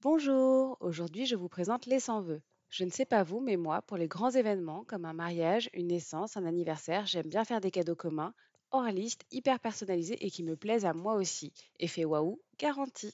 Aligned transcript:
Bonjour, 0.00 0.76
aujourd'hui 0.78 1.26
je 1.26 1.34
vous 1.34 1.48
présente 1.48 1.86
les 1.86 1.98
100 1.98 2.20
vœux. 2.22 2.40
Je 2.68 2.84
ne 2.84 2.90
sais 2.90 3.04
pas 3.04 3.24
vous, 3.24 3.40
mais 3.40 3.56
moi, 3.56 3.82
pour 3.82 3.96
les 3.96 4.06
grands 4.06 4.30
événements 4.30 4.84
comme 4.84 5.04
un 5.04 5.12
mariage, 5.12 5.68
une 5.72 5.88
naissance, 5.88 6.36
un 6.36 6.46
anniversaire, 6.46 7.04
j'aime 7.06 7.26
bien 7.26 7.44
faire 7.44 7.60
des 7.60 7.72
cadeaux 7.72 7.96
communs, 7.96 8.32
hors 8.70 8.84
liste, 8.92 9.24
hyper 9.32 9.58
personnalisés 9.58 10.24
et 10.24 10.30
qui 10.30 10.44
me 10.44 10.54
plaisent 10.54 10.84
à 10.84 10.92
moi 10.92 11.14
aussi. 11.14 11.52
Effet 11.80 12.04
waouh, 12.04 12.40
garanti. 12.60 13.12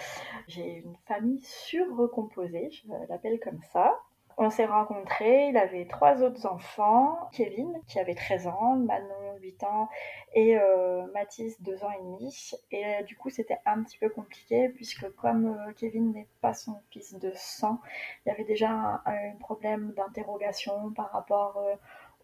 j'ai 0.46 0.82
une 0.84 0.96
famille 1.08 1.40
sur-recomposée, 1.40 2.68
je 2.70 2.82
l'appelle 3.08 3.40
comme 3.40 3.62
ça. 3.72 3.98
On 4.42 4.48
s'est 4.48 4.64
rencontrés, 4.64 5.48
il 5.48 5.58
avait 5.58 5.84
trois 5.84 6.22
autres 6.22 6.46
enfants, 6.46 7.28
Kevin 7.30 7.78
qui 7.86 7.98
avait 7.98 8.14
13 8.14 8.46
ans, 8.46 8.74
Manon 8.74 9.36
8 9.42 9.64
ans 9.64 9.90
et 10.32 10.56
euh, 10.56 11.06
Mathis 11.12 11.60
2 11.60 11.84
ans 11.84 11.90
et 11.90 12.02
demi. 12.02 12.52
Et 12.70 12.86
euh, 12.86 13.02
du 13.02 13.18
coup 13.18 13.28
c'était 13.28 13.58
un 13.66 13.82
petit 13.82 13.98
peu 13.98 14.08
compliqué 14.08 14.70
puisque 14.70 15.14
comme 15.16 15.48
euh, 15.48 15.72
Kevin 15.76 16.12
n'est 16.14 16.26
pas 16.40 16.54
son 16.54 16.80
fils 16.90 17.12
de 17.18 17.30
sang, 17.34 17.82
il 18.24 18.30
y 18.30 18.32
avait 18.32 18.44
déjà 18.44 19.02
un, 19.04 19.36
problème 19.40 19.92
d'interrogation 19.92 20.90
par 20.92 21.12
rapport 21.12 21.62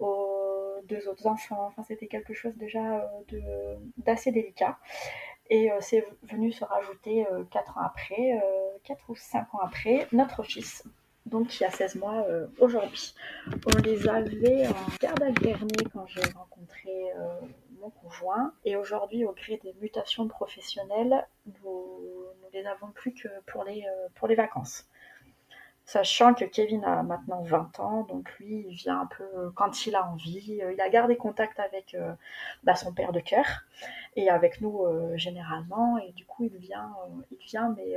aux 0.00 0.80
deux 0.84 1.08
autres 1.08 1.26
enfants. 1.26 1.66
Enfin 1.66 1.82
c'était 1.82 2.06
quelque 2.06 2.32
chose 2.32 2.56
déjà 2.56 3.10
d'assez 3.98 4.32
délicat. 4.32 4.78
Et 5.50 5.70
c'est 5.80 6.06
venu 6.22 6.50
se 6.50 6.64
rajouter 6.64 7.26
euh, 7.30 7.44
4 7.50 7.76
ans 7.76 7.82
après, 7.82 8.40
4 8.84 9.10
ou 9.10 9.14
5 9.16 9.54
ans 9.54 9.60
après, 9.60 10.06
notre 10.12 10.42
fils 10.42 10.82
donc 11.26 11.48
qui 11.48 11.64
a 11.64 11.70
16 11.70 11.96
mois 11.96 12.24
euh, 12.28 12.46
aujourd'hui. 12.60 13.14
On 13.66 13.82
les 13.82 14.08
avait 14.08 14.66
en 14.68 14.86
garde 15.00 15.22
alternée 15.22 15.84
quand 15.92 16.06
j'ai 16.06 16.22
rencontré 16.32 17.12
euh, 17.16 17.40
mon 17.80 17.90
conjoint 17.90 18.52
et 18.64 18.76
aujourd'hui 18.76 19.24
au 19.24 19.32
gré 19.32 19.60
des 19.62 19.74
mutations 19.80 20.28
professionnelles, 20.28 21.26
nous, 21.46 22.00
nous 22.42 22.48
les 22.52 22.64
avons 22.66 22.90
plus 22.92 23.12
que 23.12 23.28
pour 23.46 23.64
les, 23.64 23.84
euh, 23.84 24.08
pour 24.14 24.28
les 24.28 24.36
vacances. 24.36 24.88
Sachant 25.84 26.34
que 26.34 26.44
Kevin 26.44 26.84
a 26.84 27.04
maintenant 27.04 27.42
20 27.42 27.78
ans, 27.78 28.02
donc 28.04 28.28
lui, 28.38 28.66
il 28.68 28.74
vient 28.74 29.02
un 29.02 29.06
peu 29.06 29.52
quand 29.54 29.86
il 29.86 29.94
a 29.94 30.04
envie. 30.04 30.60
Il 30.72 30.80
a 30.80 30.88
gardé 30.88 31.16
contact 31.16 31.60
avec 31.60 31.96
bah, 32.64 32.74
son 32.74 32.92
père 32.92 33.12
de 33.12 33.20
cœur 33.20 33.46
et 34.16 34.28
avec 34.28 34.60
nous 34.60 34.84
généralement. 35.14 35.96
Et 35.98 36.10
du 36.10 36.26
coup, 36.26 36.42
il 36.42 36.56
vient, 36.56 36.90
il 37.30 37.38
vient 37.38 37.72
mais 37.76 37.94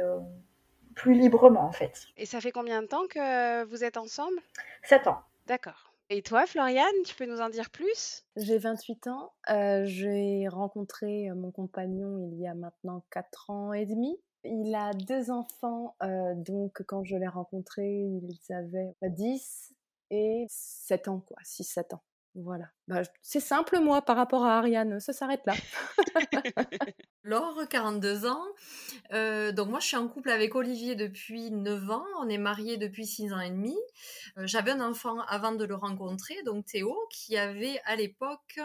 plus 1.00 1.14
librement 1.14 1.62
en 1.62 1.72
fait. 1.72 2.08
Et 2.18 2.26
ça 2.26 2.42
fait 2.42 2.52
combien 2.52 2.82
de 2.82 2.88
temps 2.88 3.08
que 3.08 3.64
vous 3.64 3.84
êtes 3.86 3.96
ensemble? 3.96 4.38
7 4.84 5.08
ans. 5.08 5.22
D'accord. 5.48 5.94
Et 6.10 6.22
toi, 6.22 6.46
Floriane, 6.46 6.92
tu 7.06 7.16
peux 7.16 7.26
nous 7.26 7.40
en 7.40 7.50
dire 7.50 7.70
plus? 7.70 8.26
J'ai 8.36 8.58
28 8.58 9.08
ans. 9.08 9.32
Euh, 9.50 9.84
j'ai 9.86 10.48
rencontré 10.50 11.30
euh, 11.30 11.36
mon 11.36 11.52
compagnon 11.52 12.18
il 12.32 12.40
y 12.42 12.48
a 12.48 12.54
maintenant 12.54 13.04
4 13.12 13.50
ans 13.50 13.74
et 13.74 13.86
demi. 13.86 14.20
Il 14.44 14.76
a 14.76 14.92
deux 14.94 15.32
enfants, 15.32 15.96
euh, 16.02 16.34
donc 16.36 16.82
quand 16.88 17.04
je 17.04 17.16
l'ai 17.16 17.28
rencontré, 17.28 17.86
ils 17.86 18.54
avaient 18.54 18.96
10 19.02 19.74
et 20.12 20.46
7 20.50 21.08
ans, 21.10 21.24
quoi, 21.26 21.38
6-7 21.44 21.96
ans. 21.96 22.02
Voilà. 22.36 22.66
Bah, 22.88 23.02
c'est 23.22 23.40
simple, 23.40 23.80
moi, 23.80 24.02
par 24.02 24.16
rapport 24.16 24.46
à 24.46 24.58
Ariane, 24.60 25.00
ça 25.00 25.14
s'arrête 25.14 25.42
là. 25.46 25.54
Laure, 27.24 27.68
42 27.70 28.26
ans. 28.28 28.46
Euh, 29.14 29.52
donc 29.52 29.70
moi, 29.70 29.80
je 29.80 29.88
suis 29.88 29.98
en 29.98 30.08
couple 30.08 30.30
avec 30.30 30.56
Olivier 30.56 30.96
depuis 30.96 31.52
9 31.52 31.90
ans. 31.90 32.06
On 32.20 32.30
est 32.30 32.38
mariés 32.38 32.78
depuis 32.78 33.06
6 33.06 33.34
ans 33.34 33.40
et 33.40 33.50
demi. 33.50 33.76
Euh, 34.38 34.44
J'avais 34.46 34.72
un 34.72 34.82
enfant 34.82 35.20
avant 35.28 35.52
de 35.52 35.66
le 35.66 35.76
rencontrer, 35.76 36.42
donc 36.44 36.66
Théo, 36.66 36.96
qui 37.12 37.36
avait 37.36 37.82
à 37.86 37.96
l'époque 37.96 38.60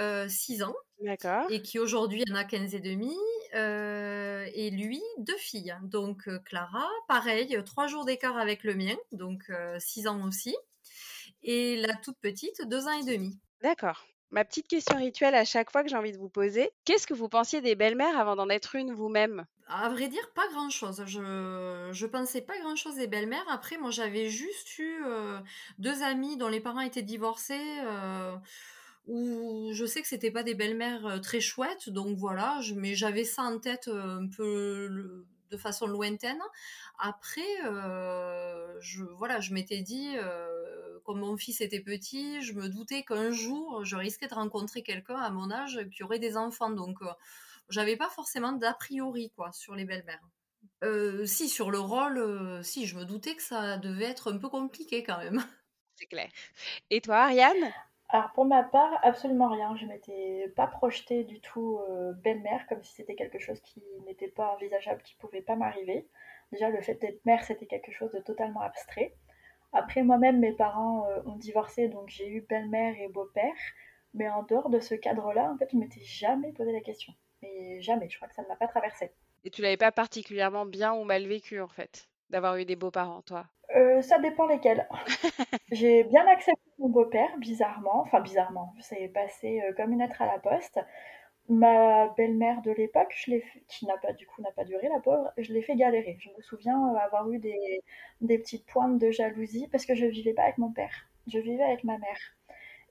euh, 0.00 0.28
6 0.28 0.62
ans 0.62 0.74
D'accord. 1.00 1.46
et 1.50 1.62
qui 1.62 1.78
aujourd'hui 1.78 2.24
en 2.30 2.34
a 2.34 2.44
15 2.44 2.74
et 2.74 2.80
demi. 2.80 3.14
Euh, 3.54 4.46
et 4.54 4.70
lui, 4.70 5.02
deux 5.18 5.36
filles. 5.36 5.76
Donc 5.82 6.28
euh, 6.28 6.38
Clara, 6.44 6.88
pareil, 7.08 7.58
trois 7.66 7.86
jours 7.86 8.04
d'écart 8.04 8.38
avec 8.38 8.64
le 8.64 8.74
mien, 8.74 8.96
donc 9.12 9.50
6 9.78 10.06
ans 10.06 10.26
aussi. 10.26 10.56
Et 11.44 11.76
la 11.76 11.94
toute 11.94 12.18
petite, 12.18 12.62
2 12.66 12.86
ans 12.88 12.98
et 13.00 13.04
demi. 13.04 13.38
D'accord. 13.62 14.06
Ma 14.30 14.44
petite 14.44 14.68
question 14.68 14.96
rituelle 14.96 15.34
à 15.34 15.44
chaque 15.44 15.72
fois 15.72 15.82
que 15.82 15.88
j'ai 15.88 15.96
envie 15.96 16.12
de 16.12 16.18
vous 16.18 16.28
poser, 16.28 16.70
qu'est-ce 16.84 17.04
que 17.08 17.14
vous 17.14 17.28
pensiez 17.28 17.60
des 17.60 17.74
belles-mères 17.74 18.16
avant 18.16 18.36
d'en 18.36 18.48
être 18.48 18.76
une 18.76 18.92
vous-même? 18.94 19.44
À 19.66 19.88
vrai 19.88 20.08
dire, 20.08 20.30
pas 20.34 20.46
grand 20.48 20.68
chose. 20.68 21.02
Je, 21.06 21.88
je 21.90 22.06
pensais 22.06 22.42
pas 22.42 22.58
grand 22.58 22.76
chose 22.76 22.96
des 22.96 23.06
belles-mères. 23.06 23.46
Après, 23.48 23.78
moi, 23.78 23.90
j'avais 23.90 24.28
juste 24.28 24.78
eu 24.78 25.02
euh, 25.06 25.40
deux 25.78 26.02
amies 26.02 26.36
dont 26.36 26.48
les 26.48 26.60
parents 26.60 26.80
étaient 26.80 27.02
divorcés. 27.02 27.78
Euh, 27.86 28.36
où 29.06 29.70
je 29.74 29.84
sais 29.86 30.02
que 30.02 30.08
c'était 30.08 30.30
pas 30.30 30.42
des 30.42 30.54
belles-mères 30.54 31.06
euh, 31.06 31.18
très 31.18 31.40
chouettes, 31.40 31.90
donc 31.90 32.16
voilà, 32.16 32.60
je, 32.62 32.74
mais 32.74 32.94
j'avais 32.94 33.24
ça 33.24 33.42
en 33.42 33.58
tête 33.58 33.88
euh, 33.88 34.20
un 34.22 34.28
peu 34.28 34.86
le- 34.90 35.26
de 35.50 35.56
façon 35.56 35.86
lointaine. 35.86 36.40
Après, 36.98 37.42
euh, 37.64 38.78
je, 38.80 39.04
voilà, 39.04 39.40
je 39.40 39.52
m'étais 39.52 39.82
dit, 39.82 40.14
euh, 40.16 40.98
comme 41.04 41.20
mon 41.20 41.36
fils 41.36 41.60
était 41.60 41.80
petit, 41.80 42.42
je 42.42 42.52
me 42.54 42.68
doutais 42.68 43.02
qu'un 43.02 43.30
jour, 43.30 43.84
je 43.84 43.96
risquais 43.96 44.28
de 44.28 44.34
rencontrer 44.34 44.82
quelqu'un 44.82 45.16
à 45.16 45.30
mon 45.30 45.50
âge 45.50 45.80
qui 45.94 46.02
aurait 46.02 46.18
des 46.18 46.36
enfants, 46.36 46.70
donc 46.70 47.02
euh, 47.02 47.10
j'avais 47.68 47.96
pas 47.96 48.10
forcément 48.10 48.52
d'a 48.52 48.74
priori 48.74 49.30
quoi 49.36 49.52
sur 49.52 49.74
les 49.74 49.84
belles-mères. 49.84 50.26
Euh, 50.82 51.24
si 51.24 51.48
sur 51.48 51.70
le 51.70 51.78
rôle, 51.78 52.62
si 52.62 52.86
je 52.86 52.96
me 52.96 53.04
doutais 53.04 53.36
que 53.36 53.42
ça 53.42 53.78
devait 53.78 54.04
être 54.04 54.32
un 54.32 54.38
peu 54.38 54.48
compliqué 54.48 55.02
quand 55.02 55.18
même. 55.18 55.44
C'est 55.96 56.06
clair. 56.06 56.28
Et 56.90 57.00
toi, 57.00 57.24
Ariane? 57.24 57.72
Alors 58.08 58.32
pour 58.32 58.44
ma 58.44 58.62
part, 58.62 58.98
absolument 59.02 59.48
rien. 59.48 59.76
Je 59.76 59.86
m'étais 59.86 60.52
pas 60.56 60.66
projetée 60.66 61.24
du 61.24 61.40
tout 61.40 61.80
euh, 61.88 62.12
belle-mère, 62.12 62.66
comme 62.68 62.82
si 62.82 62.94
c'était 62.94 63.14
quelque 63.14 63.38
chose 63.38 63.60
qui 63.60 63.82
n'était 64.06 64.28
pas 64.28 64.52
envisageable, 64.54 65.02
qui 65.02 65.14
pouvait 65.16 65.42
pas 65.42 65.56
m'arriver. 65.56 66.06
Déjà, 66.52 66.68
le 66.68 66.80
fait 66.80 66.94
d'être 66.94 67.24
mère, 67.24 67.42
c'était 67.44 67.66
quelque 67.66 67.92
chose 67.92 68.12
de 68.12 68.20
totalement 68.20 68.60
abstrait. 68.60 69.14
Après, 69.72 70.02
moi-même, 70.02 70.38
mes 70.38 70.52
parents 70.52 71.06
euh, 71.08 71.22
ont 71.26 71.36
divorcé, 71.36 71.88
donc 71.88 72.08
j'ai 72.08 72.28
eu 72.28 72.42
belle-mère 72.42 72.94
et 73.00 73.08
beau-père. 73.08 73.56
Mais 74.12 74.28
en 74.28 74.44
dehors 74.44 74.70
de 74.70 74.78
ce 74.78 74.94
cadre-là, 74.94 75.50
en 75.52 75.58
fait, 75.58 75.68
je 75.72 75.76
m'étais 75.76 76.02
jamais 76.02 76.52
posé 76.52 76.72
la 76.72 76.80
question. 76.80 77.12
Mais 77.42 77.80
jamais, 77.80 78.08
je 78.08 78.16
crois 78.16 78.28
que 78.28 78.34
ça 78.34 78.42
ne 78.42 78.48
m'a 78.48 78.56
pas 78.56 78.68
traversée. 78.68 79.10
Et 79.44 79.50
tu 79.50 79.60
l'avais 79.60 79.76
pas 79.76 79.92
particulièrement 79.92 80.64
bien 80.64 80.94
ou 80.94 81.04
mal 81.04 81.26
vécu 81.26 81.60
en 81.60 81.68
fait? 81.68 82.08
D'avoir 82.30 82.56
eu 82.56 82.64
des 82.64 82.76
beaux-parents, 82.76 83.22
toi 83.22 83.46
Euh, 83.76 84.02
ça 84.02 84.18
dépend 84.18 84.46
lesquels. 84.46 84.86
J'ai 85.72 86.04
bien 86.04 86.26
accepté 86.28 86.60
mon 86.78 86.88
beau-père, 86.88 87.36
bizarrement. 87.38 88.00
Enfin, 88.02 88.20
bizarrement, 88.20 88.74
ça 88.80 88.98
est 88.98 89.08
passé 89.08 89.62
euh, 89.62 89.72
comme 89.74 89.92
une 89.92 90.00
lettre 90.00 90.22
à 90.22 90.26
la 90.26 90.38
poste. 90.38 90.80
Ma 91.48 92.08
belle-mère 92.16 92.62
de 92.62 92.72
l'époque, 92.72 93.14
je 93.16 93.32
l'ai 93.32 93.40
fait- 93.42 93.62
qui 93.68 93.86
n'a 93.86 93.98
pas 93.98 94.12
du 94.14 94.26
coup 94.26 94.42
n'a 94.42 94.52
pas 94.52 94.64
duré 94.64 94.88
la 94.88 95.00
pauvre, 95.00 95.32
je 95.38 95.52
l'ai 95.52 95.62
fait 95.62 95.76
galérer. 95.76 96.16
Je 96.20 96.30
me 96.36 96.42
souviens 96.42 96.94
euh, 96.94 96.98
avoir 96.98 97.30
eu 97.32 97.38
des, 97.40 97.82
des 98.22 98.38
petites 98.38 98.66
pointes 98.66 98.98
de 98.98 99.10
jalousie 99.10 99.68
parce 99.68 99.86
que 99.86 99.94
je 99.96 100.06
vivais 100.06 100.34
pas 100.34 100.44
avec 100.44 100.58
mon 100.58 100.72
père. 100.72 100.94
Je 101.28 101.38
vivais 101.40 101.64
avec 101.64 101.84
ma 101.84 101.98
mère. 101.98 102.18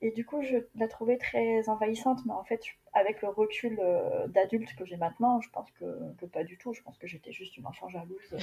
Et 0.02 0.12
du 0.12 0.26
coup, 0.26 0.42
je 0.44 0.58
la 0.76 0.88
trouvais 0.90 1.18
très 1.18 1.70
envahissante, 1.70 2.20
mais 2.26 2.34
en 2.34 2.44
fait, 2.46 2.62
avec 2.94 3.22
le 3.22 3.30
recul 3.30 3.80
d'adulte 4.30 4.76
que 4.78 4.86
j'ai 4.86 4.98
maintenant, 4.98 5.42
je 5.42 5.50
pense 5.52 5.72
que, 5.74 5.86
que 6.20 6.26
pas 6.28 6.44
du 6.44 6.58
tout. 6.58 6.74
Je 6.74 6.82
pense 6.84 6.98
que 7.00 7.08
j'étais 7.08 7.32
juste 7.34 7.58
une 7.58 7.68
enfant 7.68 7.90
jalouse 7.90 8.36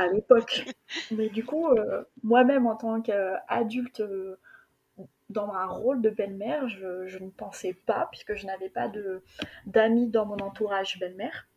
à 0.00 0.08
l'époque. 0.08 0.64
Mais 1.10 1.28
du 1.28 1.44
coup, 1.44 1.66
euh, 1.68 2.04
moi-même 2.22 2.66
en 2.66 2.76
tant 2.76 3.00
qu'adulte, 3.02 4.00
euh, 4.00 4.36
dans 5.28 5.52
un 5.52 5.66
rôle 5.66 6.02
de 6.02 6.10
belle-mère, 6.10 6.68
je, 6.68 7.06
je 7.06 7.18
ne 7.18 7.30
pensais 7.30 7.74
pas, 7.86 8.08
puisque 8.10 8.34
je 8.34 8.46
n'avais 8.46 8.68
pas 8.70 8.88
de 8.88 9.22
d'amis 9.66 10.08
dans 10.08 10.26
mon 10.26 10.38
entourage 10.38 10.98
belle-mère. 10.98 11.48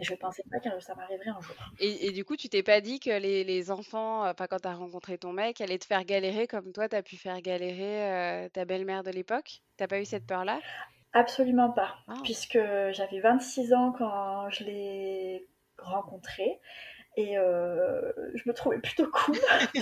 Je 0.00 0.12
ne 0.12 0.18
pensais 0.18 0.44
pas 0.50 0.60
que 0.60 0.80
ça 0.80 0.94
m'arriverait 0.94 1.30
un 1.30 1.40
jour. 1.40 1.56
Et, 1.78 2.06
et 2.06 2.12
du 2.12 2.24
coup, 2.24 2.36
tu 2.36 2.48
t'es 2.48 2.62
pas 2.62 2.80
dit 2.80 3.00
que 3.00 3.10
les, 3.10 3.44
les 3.44 3.70
enfants, 3.70 4.28
enfin 4.28 4.46
quand 4.46 4.60
tu 4.60 4.68
as 4.68 4.74
rencontré 4.74 5.18
ton 5.18 5.32
mec, 5.32 5.60
allaient 5.60 5.78
te 5.78 5.86
faire 5.86 6.04
galérer 6.04 6.46
comme 6.46 6.72
toi, 6.72 6.88
tu 6.88 6.96
as 6.96 7.02
pu 7.02 7.16
faire 7.16 7.40
galérer 7.40 8.44
euh, 8.44 8.48
ta 8.48 8.64
belle-mère 8.64 9.02
de 9.02 9.10
l'époque? 9.10 9.62
T'as 9.76 9.88
pas 9.88 10.00
eu 10.00 10.04
cette 10.04 10.26
peur-là? 10.26 10.62
Absolument 11.12 11.70
pas, 11.70 11.96
Ah. 12.06 12.14
puisque 12.22 12.58
j'avais 12.90 13.20
26 13.20 13.72
ans 13.72 13.92
quand 13.96 14.50
je 14.50 14.64
l'ai 14.64 15.48
rencontré. 15.78 16.60
Et 17.18 17.36
euh, 17.36 18.12
je 18.36 18.48
me 18.48 18.54
trouvais 18.54 18.78
plutôt 18.78 19.10
cool. 19.10 19.34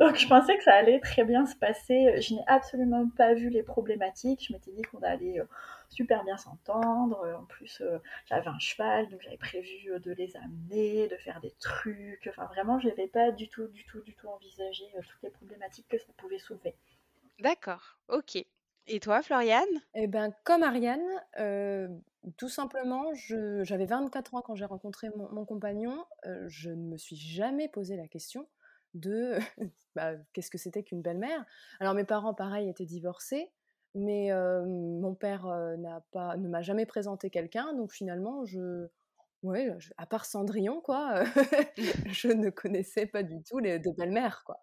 Donc 0.00 0.16
je 0.16 0.26
pensais 0.26 0.56
que 0.56 0.64
ça 0.64 0.72
allait 0.72 1.00
très 1.00 1.22
bien 1.22 1.44
se 1.44 1.54
passer. 1.54 2.18
Je 2.22 2.32
n'ai 2.32 2.40
absolument 2.46 3.06
pas 3.10 3.34
vu 3.34 3.50
les 3.50 3.62
problématiques. 3.62 4.46
Je 4.48 4.54
m'étais 4.54 4.70
dit 4.70 4.80
qu'on 4.80 5.02
allait 5.02 5.38
euh, 5.38 5.44
super 5.90 6.24
bien 6.24 6.38
s'entendre. 6.38 7.36
En 7.38 7.44
plus, 7.44 7.82
euh, 7.82 7.98
j'avais 8.24 8.48
un 8.48 8.58
cheval, 8.58 9.10
donc 9.10 9.20
j'avais 9.20 9.36
prévu 9.36 9.90
de 10.00 10.12
les 10.12 10.34
amener, 10.38 11.08
de 11.08 11.16
faire 11.16 11.42
des 11.42 11.52
trucs. 11.60 12.26
Enfin 12.30 12.46
vraiment, 12.46 12.80
je 12.80 12.88
n'avais 12.88 13.08
pas 13.08 13.30
du 13.30 13.50
tout, 13.50 13.66
du 13.66 13.84
tout, 13.84 14.00
du 14.00 14.14
tout 14.14 14.28
envisagé 14.28 14.86
toutes 14.94 15.22
les 15.22 15.30
problématiques 15.30 15.88
que 15.90 15.98
ça 15.98 16.10
pouvait 16.16 16.38
soulever. 16.38 16.74
D'accord, 17.38 17.98
ok. 18.08 18.46
Et 18.92 18.98
toi, 18.98 19.22
Floriane? 19.22 19.68
Eh 19.94 20.08
ben, 20.08 20.34
comme 20.42 20.64
Ariane, 20.64 21.00
euh, 21.38 21.86
tout 22.36 22.48
simplement, 22.48 23.04
j'avais 23.14 23.86
24 23.86 24.34
ans 24.34 24.42
quand 24.42 24.56
j'ai 24.56 24.64
rencontré 24.64 25.10
mon, 25.10 25.30
mon 25.30 25.44
compagnon. 25.44 26.04
euh, 26.26 26.44
je 26.48 26.70
ne 26.70 26.90
me 26.90 26.96
suis 26.96 27.14
jamais 27.14 27.68
posé 27.68 27.96
la 27.96 28.08
question 28.08 28.48
de 28.94 29.38
bah, 29.94 30.14
qu'est-ce 30.32 30.50
que 30.50 30.58
c'était 30.58 30.82
qu'une 30.82 31.02
belle-mère? 31.02 31.44
Alors 31.78 31.94
mes 31.94 32.02
parents, 32.02 32.34
pareil, 32.34 32.68
étaient 32.68 32.84
divorcés, 32.84 33.52
mais 33.94 34.32
euh, 34.32 34.64
mon 34.66 35.14
père 35.14 35.46
euh, 35.46 35.76
n'a 35.76 36.02
pas, 36.10 36.36
ne 36.36 36.48
m'a 36.48 36.62
jamais 36.62 36.84
présenté 36.84 37.30
quelqu'un, 37.30 37.72
donc 37.74 37.92
finalement, 37.92 38.44
je, 38.46 38.88
ouais, 39.44 39.72
je- 39.78 39.92
à 39.98 40.06
part 40.06 40.24
Cendrillon, 40.24 40.80
quoi, 40.80 41.22
je 42.08 42.26
ne 42.28 42.50
connaissais 42.50 43.06
pas 43.06 43.22
du 43.22 43.40
tout 43.44 43.60
les 43.60 43.78
de 43.78 43.90
belle-mère, 43.96 44.42
quoi. 44.44 44.58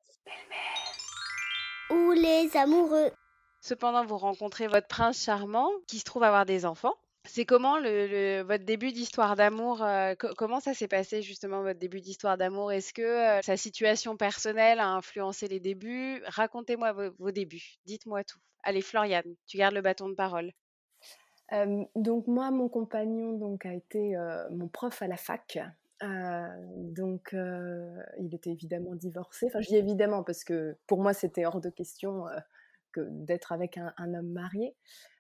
Ou 1.92 2.12
les 2.12 2.50
amoureux. 2.58 3.10
Cependant, 3.62 4.06
vous 4.06 4.18
rencontrez 4.18 4.68
votre 4.68 4.88
prince 4.88 5.24
charmant 5.24 5.70
qui 5.88 6.00
se 6.00 6.04
trouve 6.06 6.24
avoir 6.24 6.46
des 6.46 6.66
enfants. 6.66 6.94
C'est 7.26 7.46
comment 7.46 7.82
votre 7.82 8.64
début 8.64 8.94
d'histoire 8.94 9.36
d'amour 9.36 9.84
euh, 9.84 10.16
co- 10.16 10.34
Comment 10.38 10.62
ça 10.62 10.74
s'est 10.74 10.88
passé 10.88 11.22
justement 11.22 11.62
votre 11.62 11.80
début 11.80 12.00
d'histoire 12.00 12.38
d'amour? 12.38 12.72
Est-ce 12.72 12.94
que 12.94 13.02
euh, 13.02 13.42
sa 13.42 13.58
situation 13.58 14.16
personnelle 14.16 14.80
a 14.80 14.88
influencé 14.88 15.50
les 15.50 15.60
débuts? 15.60 16.22
Racontez-moi 16.28 16.94
vos, 16.94 17.32
débuts. 17.32 17.80
Dites-moi 17.86 18.24
tout. 18.24 18.40
Allez, 18.64 18.82
Floriane, 18.82 19.36
tu 19.46 19.58
gardes 19.58 19.76
le 19.76 19.82
bâton 19.82 20.08
de 20.08 20.16
parole. 20.16 20.54
Donc 21.96 22.28
moi, 22.28 22.52
mon 22.52 22.70
compagnon 22.70 23.34
donc 23.34 23.66
a 23.66 23.74
été 23.74 24.16
euh, 24.16 24.50
mon 24.52 24.68
prof 24.68 25.02
à 25.02 25.08
la 25.08 25.18
fac. 25.18 25.60
Donc 26.02 27.34
il 27.34 28.34
était 28.34 28.52
évidemment 28.52 28.96
divorcé. 28.96 29.48
Enfin, 29.48 29.62
je 29.62 29.68
dis 29.68 29.76
évidemment 29.76 30.24
parce 30.24 30.44
que 30.46 30.78
pour 30.88 31.02
moi 31.02 31.14
c'était 31.14 31.46
hors 31.46 31.60
de 31.60 31.70
question 31.70 32.26
que 32.92 33.02
d'être 33.10 33.52
avec 33.52 33.78
un, 33.78 33.94
un 33.98 34.14
homme 34.14 34.32
marié. 34.32 34.76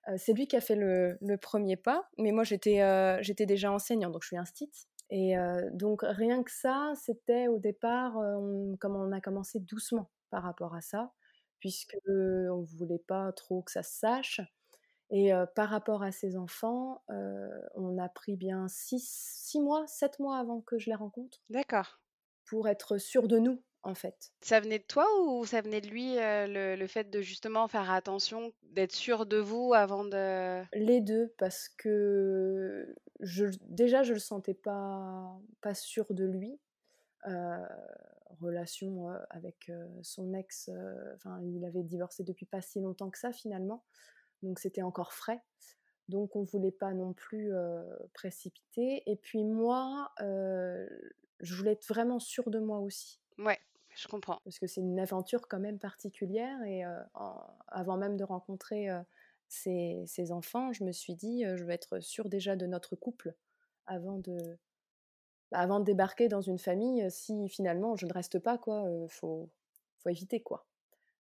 Euh, 0.09 0.15
c'est 0.17 0.33
lui 0.33 0.47
qui 0.47 0.55
a 0.55 0.61
fait 0.61 0.75
le, 0.75 1.17
le 1.21 1.37
premier 1.37 1.75
pas, 1.75 2.07
mais 2.17 2.31
moi 2.31 2.43
j'étais 2.43 2.81
euh, 2.81 3.17
j'étais 3.21 3.45
déjà 3.45 3.71
enseignante, 3.71 4.13
donc 4.13 4.23
je 4.23 4.27
suis 4.27 4.37
instite. 4.37 4.87
Et 5.09 5.37
euh, 5.37 5.69
donc 5.73 6.01
rien 6.03 6.43
que 6.43 6.51
ça, 6.51 6.91
c'était 6.95 7.47
au 7.47 7.59
départ, 7.59 8.17
on, 8.17 8.75
comme 8.79 8.95
on 8.95 9.11
a 9.11 9.21
commencé 9.21 9.59
doucement 9.59 10.09
par 10.29 10.43
rapport 10.43 10.75
à 10.75 10.81
ça, 10.81 11.11
puisque 11.59 11.97
on 12.07 12.61
voulait 12.61 13.03
pas 13.07 13.31
trop 13.33 13.61
que 13.61 13.71
ça 13.71 13.83
se 13.83 13.97
sache. 13.99 14.41
Et 15.09 15.31
par 15.55 15.69
rapport 15.69 16.03
à 16.03 16.11
ses 16.11 16.35
enfants, 16.35 17.01
on 17.75 17.97
a 17.97 18.09
pris 18.09 18.35
bien 18.35 18.67
6 18.67 19.57
mois, 19.61 19.87
7 19.87 20.19
mois 20.19 20.37
avant 20.37 20.59
que 20.59 20.77
je 20.77 20.89
les 20.89 20.95
rencontre 20.95 21.39
D'accord. 21.49 22.01
pour 22.45 22.67
être 22.67 22.97
sûr 22.97 23.29
de 23.29 23.39
nous, 23.39 23.63
en 23.87 23.95
fait. 23.95 24.31
Ça 24.41 24.59
venait 24.59 24.79
de 24.79 24.83
toi 24.83 25.05
ou 25.21 25.45
ça 25.45 25.61
venait 25.61 25.81
de 25.81 25.87
lui 25.87 26.17
euh, 26.17 26.47
le, 26.47 26.75
le 26.75 26.87
fait 26.87 27.09
de 27.09 27.21
justement 27.21 27.67
faire 27.67 27.89
attention, 27.89 28.53
d'être 28.63 28.91
sûr 28.91 29.25
de 29.25 29.37
vous 29.37 29.73
avant 29.73 30.03
de... 30.03 30.63
Les 30.73 31.01
deux, 31.01 31.33
parce 31.37 31.69
que 31.69 32.95
je, 33.21 33.45
déjà, 33.61 34.03
je 34.03 34.13
le 34.13 34.19
sentais 34.19 34.53
pas, 34.53 35.39
pas 35.61 35.73
sûr 35.73 36.05
de 36.09 36.25
lui. 36.25 36.59
Euh, 37.25 37.57
relation 38.41 39.09
euh, 39.09 39.17
avec 39.31 39.71
son 40.03 40.33
ex, 40.33 40.69
enfin, 41.15 41.41
il 41.41 41.65
avait 41.65 41.83
divorcé 41.83 42.23
depuis 42.23 42.45
pas 42.45 42.61
si 42.61 42.79
longtemps 42.79 43.09
que 43.09 43.17
ça 43.17 43.31
finalement, 43.31 43.83
donc 44.43 44.59
c'était 44.59 44.83
encore 44.83 45.13
frais. 45.13 45.41
Donc 46.09 46.35
on 46.35 46.43
voulait 46.43 46.71
pas 46.71 46.93
non 46.93 47.13
plus 47.13 47.53
euh, 47.53 47.83
précipiter. 48.13 49.03
Et 49.07 49.15
puis 49.17 49.43
moi, 49.43 50.11
euh, 50.21 50.87
je 51.39 51.55
voulais 51.55 51.73
être 51.73 51.85
vraiment 51.87 52.19
sûre 52.19 52.49
de 52.49 52.59
moi 52.59 52.79
aussi. 52.79 53.19
Ouais, 53.37 53.59
je 53.97 54.07
comprends. 54.07 54.39
Parce 54.43 54.59
que 54.59 54.67
c'est 54.67 54.81
une 54.81 54.99
aventure 54.99 55.47
quand 55.47 55.59
même 55.59 55.79
particulière. 55.79 56.61
Et 56.63 56.83
avant 57.67 57.97
même 57.97 58.17
de 58.17 58.23
rencontrer 58.23 58.89
ses 59.47 60.31
enfants, 60.31 60.71
je 60.73 60.83
me 60.83 60.91
suis 60.91 61.15
dit, 61.15 61.43
je 61.55 61.63
veux 61.63 61.71
être 61.71 61.99
sûre 61.99 62.29
déjà 62.29 62.55
de 62.55 62.65
notre 62.65 62.95
couple 62.95 63.35
avant 63.85 64.17
de, 64.19 64.37
avant 65.51 65.79
de 65.79 65.85
débarquer 65.85 66.27
dans 66.27 66.41
une 66.41 66.59
famille. 66.59 67.09
Si 67.11 67.49
finalement 67.49 67.95
je 67.95 68.05
ne 68.05 68.13
reste 68.13 68.39
pas, 68.39 68.57
quoi, 68.57 68.85
faut, 69.09 69.49
faut 69.99 70.09
éviter, 70.09 70.41
quoi. 70.41 70.65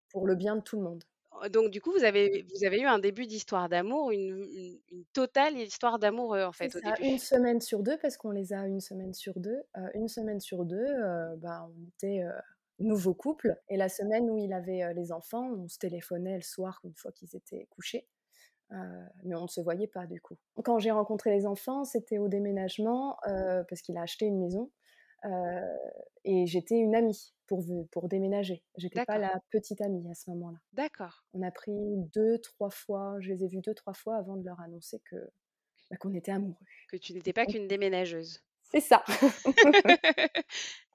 Pour 0.09 0.27
le 0.27 0.35
bien 0.35 0.55
de 0.55 0.61
tout 0.61 0.77
le 0.77 0.83
monde. 0.83 1.03
Donc 1.49 1.69
du 1.71 1.81
coup, 1.81 1.91
vous 1.91 2.03
avez, 2.03 2.45
vous 2.53 2.65
avez 2.65 2.79
eu 2.81 2.85
un 2.85 2.99
début 2.99 3.25
d'histoire 3.27 3.67
d'amour, 3.69 4.11
une, 4.11 4.45
une- 4.53 4.79
une 4.91 5.05
totale 5.13 5.57
histoire 5.57 5.97
d'amour 5.99 6.33
en 6.33 6.51
fait 6.51 6.67
au 6.75 6.79
ça, 6.79 6.91
début. 6.91 7.09
une 7.09 7.17
semaine 7.19 7.61
sur 7.61 7.81
deux, 7.83 7.97
parce 7.97 8.17
qu'on 8.17 8.31
les 8.31 8.53
a 8.53 8.65
une 8.67 8.79
semaine 8.81 9.13
sur 9.13 9.39
deux. 9.39 9.61
Euh, 9.77 9.87
une 9.95 10.07
semaine 10.07 10.39
sur 10.39 10.65
deux, 10.65 10.85
euh, 10.85 11.35
bah, 11.37 11.67
on 11.69 11.87
était 11.87 12.23
euh, 12.23 12.31
nouveau 12.79 13.13
couple. 13.13 13.55
Et 13.69 13.77
la 13.77 13.89
semaine 13.89 14.29
où 14.29 14.37
il 14.37 14.53
avait 14.53 14.93
les 14.93 15.11
enfants, 15.11 15.49
on 15.57 15.67
se 15.67 15.77
téléphonait 15.79 16.35
le 16.35 16.41
soir 16.43 16.79
une 16.83 16.95
fois 16.95 17.11
qu'ils 17.11 17.35
étaient 17.35 17.65
couchés. 17.69 18.07
Mais 19.23 19.35
on 19.35 19.41
ne 19.43 19.47
se 19.49 19.59
voyait 19.59 19.87
pas 19.87 20.05
du 20.07 20.21
coup. 20.21 20.37
Quand 20.63 20.79
j'ai 20.79 20.91
rencontré 20.91 21.29
les 21.31 21.45
enfants, 21.45 21.83
c'était 21.83 22.19
au 22.19 22.29
déménagement, 22.29 23.17
parce 23.67 23.81
qu'il 23.81 23.97
a 23.97 24.01
acheté 24.03 24.25
une 24.27 24.39
maison. 24.39 24.71
Et 26.23 26.45
j'étais 26.47 26.75
une 26.75 26.95
amie 26.95 27.33
pour, 27.47 27.63
pour 27.91 28.07
déménager. 28.07 28.63
J'étais 28.77 29.05
pas 29.05 29.17
la 29.17 29.39
petite 29.51 29.81
amie 29.81 30.09
à 30.09 30.13
ce 30.13 30.29
moment-là. 30.31 30.57
D'accord. 30.73 31.23
On 31.33 31.41
a 31.41 31.51
pris 31.51 31.71
deux, 32.13 32.39
trois 32.39 32.69
fois, 32.69 33.17
je 33.19 33.33
les 33.33 33.43
ai 33.43 33.47
vus 33.47 33.61
deux, 33.61 33.73
trois 33.73 33.93
fois 33.93 34.17
avant 34.17 34.37
de 34.37 34.45
leur 34.45 34.59
annoncer 34.61 35.01
que 35.09 35.15
bah, 35.89 35.97
qu'on 35.97 36.13
était 36.13 36.31
amoureux. 36.31 36.55
Que 36.89 36.97
tu 36.97 37.13
n'étais 37.13 37.33
pas 37.33 37.45
qu'une 37.45 37.67
déménageuse. 37.67 38.41
C'est 38.71 38.79
ça. 38.79 39.03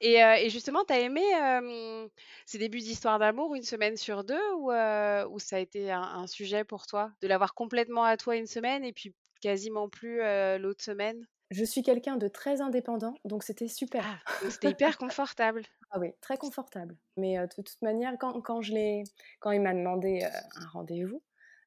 Et, 0.00 0.22
euh, 0.22 0.34
et 0.34 0.50
justement, 0.50 0.84
t'as 0.84 0.98
aimé 1.00 1.22
euh, 1.42 2.06
ces 2.44 2.58
débuts 2.58 2.80
d'histoire 2.80 3.18
d'amour 3.18 3.54
une 3.54 3.62
semaine 3.62 3.96
sur 3.96 4.24
deux 4.24 4.52
ou, 4.58 4.70
euh, 4.70 5.26
ou 5.28 5.38
ça 5.38 5.56
a 5.56 5.58
été 5.58 5.90
un, 5.90 6.02
un 6.02 6.26
sujet 6.26 6.64
pour 6.64 6.86
toi? 6.86 7.12
De 7.22 7.28
l'avoir 7.28 7.54
complètement 7.54 8.04
à 8.04 8.18
toi 8.18 8.36
une 8.36 8.46
semaine 8.46 8.84
et 8.84 8.92
puis 8.92 9.14
quasiment 9.40 9.88
plus 9.88 10.20
l'autre 10.58 10.84
semaine? 10.84 11.26
Je 11.50 11.64
suis 11.64 11.82
quelqu'un 11.82 12.16
de 12.16 12.26
très 12.26 12.60
indépendant, 12.60 13.14
donc 13.24 13.44
c'était 13.44 13.68
super. 13.68 14.04
Ah, 14.04 14.18
c'était 14.50 14.70
hyper 14.70 14.98
confortable. 14.98 15.62
Ah 15.90 15.98
oui, 16.00 16.12
très 16.20 16.36
confortable. 16.36 16.96
Mais 17.16 17.38
euh, 17.38 17.46
de 17.46 17.62
toute 17.62 17.80
manière, 17.82 18.14
quand, 18.18 18.40
quand, 18.40 18.62
je 18.62 18.72
l'ai, 18.72 19.04
quand 19.38 19.52
il 19.52 19.60
m'a 19.60 19.72
demandé 19.72 20.22
euh, 20.24 20.60
un 20.60 20.66
rendez-vous, 20.68 21.22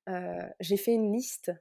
euh, 0.09 0.48
j'ai 0.59 0.75
fait 0.75 0.93
une 0.93 1.13
liste 1.13 1.51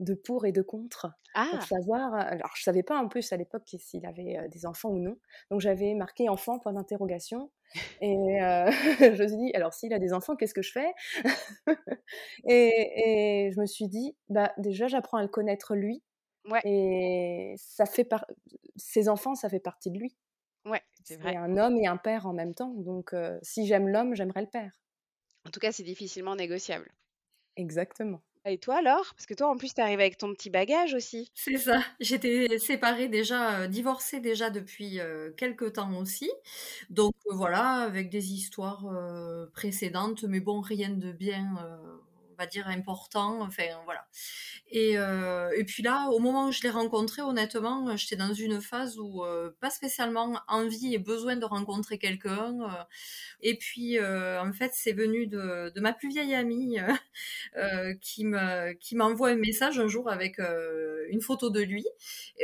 de 0.00 0.14
pour 0.14 0.46
et 0.46 0.52
de 0.52 0.62
contre 0.62 1.12
Ah, 1.34 1.46
pour 1.50 1.62
savoir. 1.62 2.14
Alors, 2.14 2.50
je 2.56 2.62
savais 2.62 2.82
pas 2.82 2.98
en 2.98 3.06
plus 3.06 3.32
à 3.32 3.36
l'époque 3.36 3.68
s'il 3.78 4.04
avait 4.06 4.48
des 4.48 4.66
enfants 4.66 4.88
ou 4.88 4.98
non. 4.98 5.16
Donc, 5.50 5.60
j'avais 5.60 5.94
marqué 5.94 6.28
enfant 6.28 6.58
point 6.58 6.72
d'interrogation. 6.72 7.52
Et 8.00 8.38
je 9.16 9.22
me 9.22 9.28
suis 9.28 9.36
dit, 9.36 9.52
alors 9.54 9.74
s'il 9.74 9.92
a 9.92 10.00
des 10.00 10.12
enfants, 10.12 10.34
qu'est-ce 10.34 10.54
que 10.54 10.62
je 10.62 10.72
fais? 10.72 10.92
Et, 12.48 13.46
et 13.46 13.52
je 13.52 13.60
me 13.60 13.66
suis 13.66 13.86
dit, 13.86 14.16
bah 14.28 14.52
déjà, 14.56 14.88
j'apprends 14.88 15.18
à 15.18 15.22
le 15.22 15.28
connaître 15.28 15.76
lui. 15.76 16.02
Ouais. 16.48 16.60
Et 16.64 17.54
ça 17.58 17.86
fait 17.86 18.04
par... 18.04 18.24
ses 18.76 19.08
enfants, 19.08 19.34
ça 19.34 19.48
fait 19.48 19.60
partie 19.60 19.90
de 19.90 19.98
lui. 19.98 20.16
Ouais, 20.64 20.82
c'est 21.04 21.16
vrai. 21.16 21.36
un 21.36 21.56
homme 21.56 21.76
et 21.78 21.86
un 21.86 21.96
père 21.96 22.26
en 22.26 22.32
même 22.32 22.54
temps. 22.54 22.74
Donc, 22.76 23.12
euh, 23.12 23.38
si 23.42 23.66
j'aime 23.66 23.88
l'homme, 23.88 24.14
j'aimerais 24.14 24.42
le 24.42 24.50
père. 24.50 24.80
En 25.46 25.50
tout 25.50 25.60
cas, 25.60 25.72
c'est 25.72 25.82
difficilement 25.82 26.36
négociable. 26.36 26.90
Exactement. 27.56 28.22
Et 28.46 28.56
toi 28.56 28.76
alors? 28.76 29.12
Parce 29.14 29.26
que 29.26 29.34
toi, 29.34 29.48
en 29.48 29.56
plus, 29.56 29.74
t'es 29.74 29.82
arrivé 29.82 30.02
avec 30.02 30.16
ton 30.16 30.32
petit 30.32 30.48
bagage 30.48 30.94
aussi. 30.94 31.30
C'est 31.34 31.58
ça. 31.58 31.82
J'étais 32.00 32.58
séparée 32.58 33.08
déjà, 33.08 33.60
euh, 33.60 33.66
divorcée 33.66 34.20
déjà 34.20 34.48
depuis 34.48 34.98
euh, 34.98 35.30
quelques 35.32 35.74
temps 35.74 35.94
aussi. 35.98 36.30
Donc 36.88 37.14
euh, 37.26 37.34
voilà, 37.34 37.82
avec 37.82 38.08
des 38.08 38.32
histoires 38.32 38.86
euh, 38.86 39.46
précédentes, 39.52 40.24
mais 40.24 40.40
bon, 40.40 40.60
rien 40.60 40.88
de 40.90 41.12
bien, 41.12 41.54
euh, 41.62 41.98
dire, 42.46 42.68
important. 42.68 43.40
Enfin 43.42 43.64
voilà. 43.84 44.06
Et, 44.72 44.98
euh, 44.98 45.50
et 45.56 45.64
puis 45.64 45.82
là, 45.82 46.08
au 46.10 46.18
moment 46.20 46.46
où 46.48 46.52
je 46.52 46.62
l'ai 46.62 46.70
rencontré, 46.70 47.22
honnêtement, 47.22 47.96
j'étais 47.96 48.16
dans 48.16 48.32
une 48.32 48.60
phase 48.60 48.98
où 48.98 49.24
euh, 49.24 49.50
pas 49.60 49.70
spécialement 49.70 50.40
envie 50.48 50.94
et 50.94 50.98
besoin 50.98 51.36
de 51.36 51.44
rencontrer 51.44 51.98
quelqu'un. 51.98 52.54
euh. 52.62 52.84
et 53.42 53.56
puis, 53.56 53.98
euh, 53.98 54.40
en 54.42 54.52
fait, 54.52 54.70
c'est 54.74 54.92
venu 54.92 55.26
de, 55.26 55.70
de 55.74 55.80
ma 55.80 55.92
plus 55.92 56.08
vieille 56.08 56.34
amie 56.34 56.78
euh, 56.80 56.92
euh, 57.56 57.94
qui 58.00 58.24
me 58.24 58.72
qui 58.74 58.94
m'envoie 58.96 59.30
un 59.30 59.36
message 59.36 59.78
un 59.80 59.88
jour 59.88 60.08
avec 60.10 60.38
euh, 60.38 61.06
une 61.10 61.20
photo 61.22 61.50
de 61.50 61.60
lui. 61.60 61.84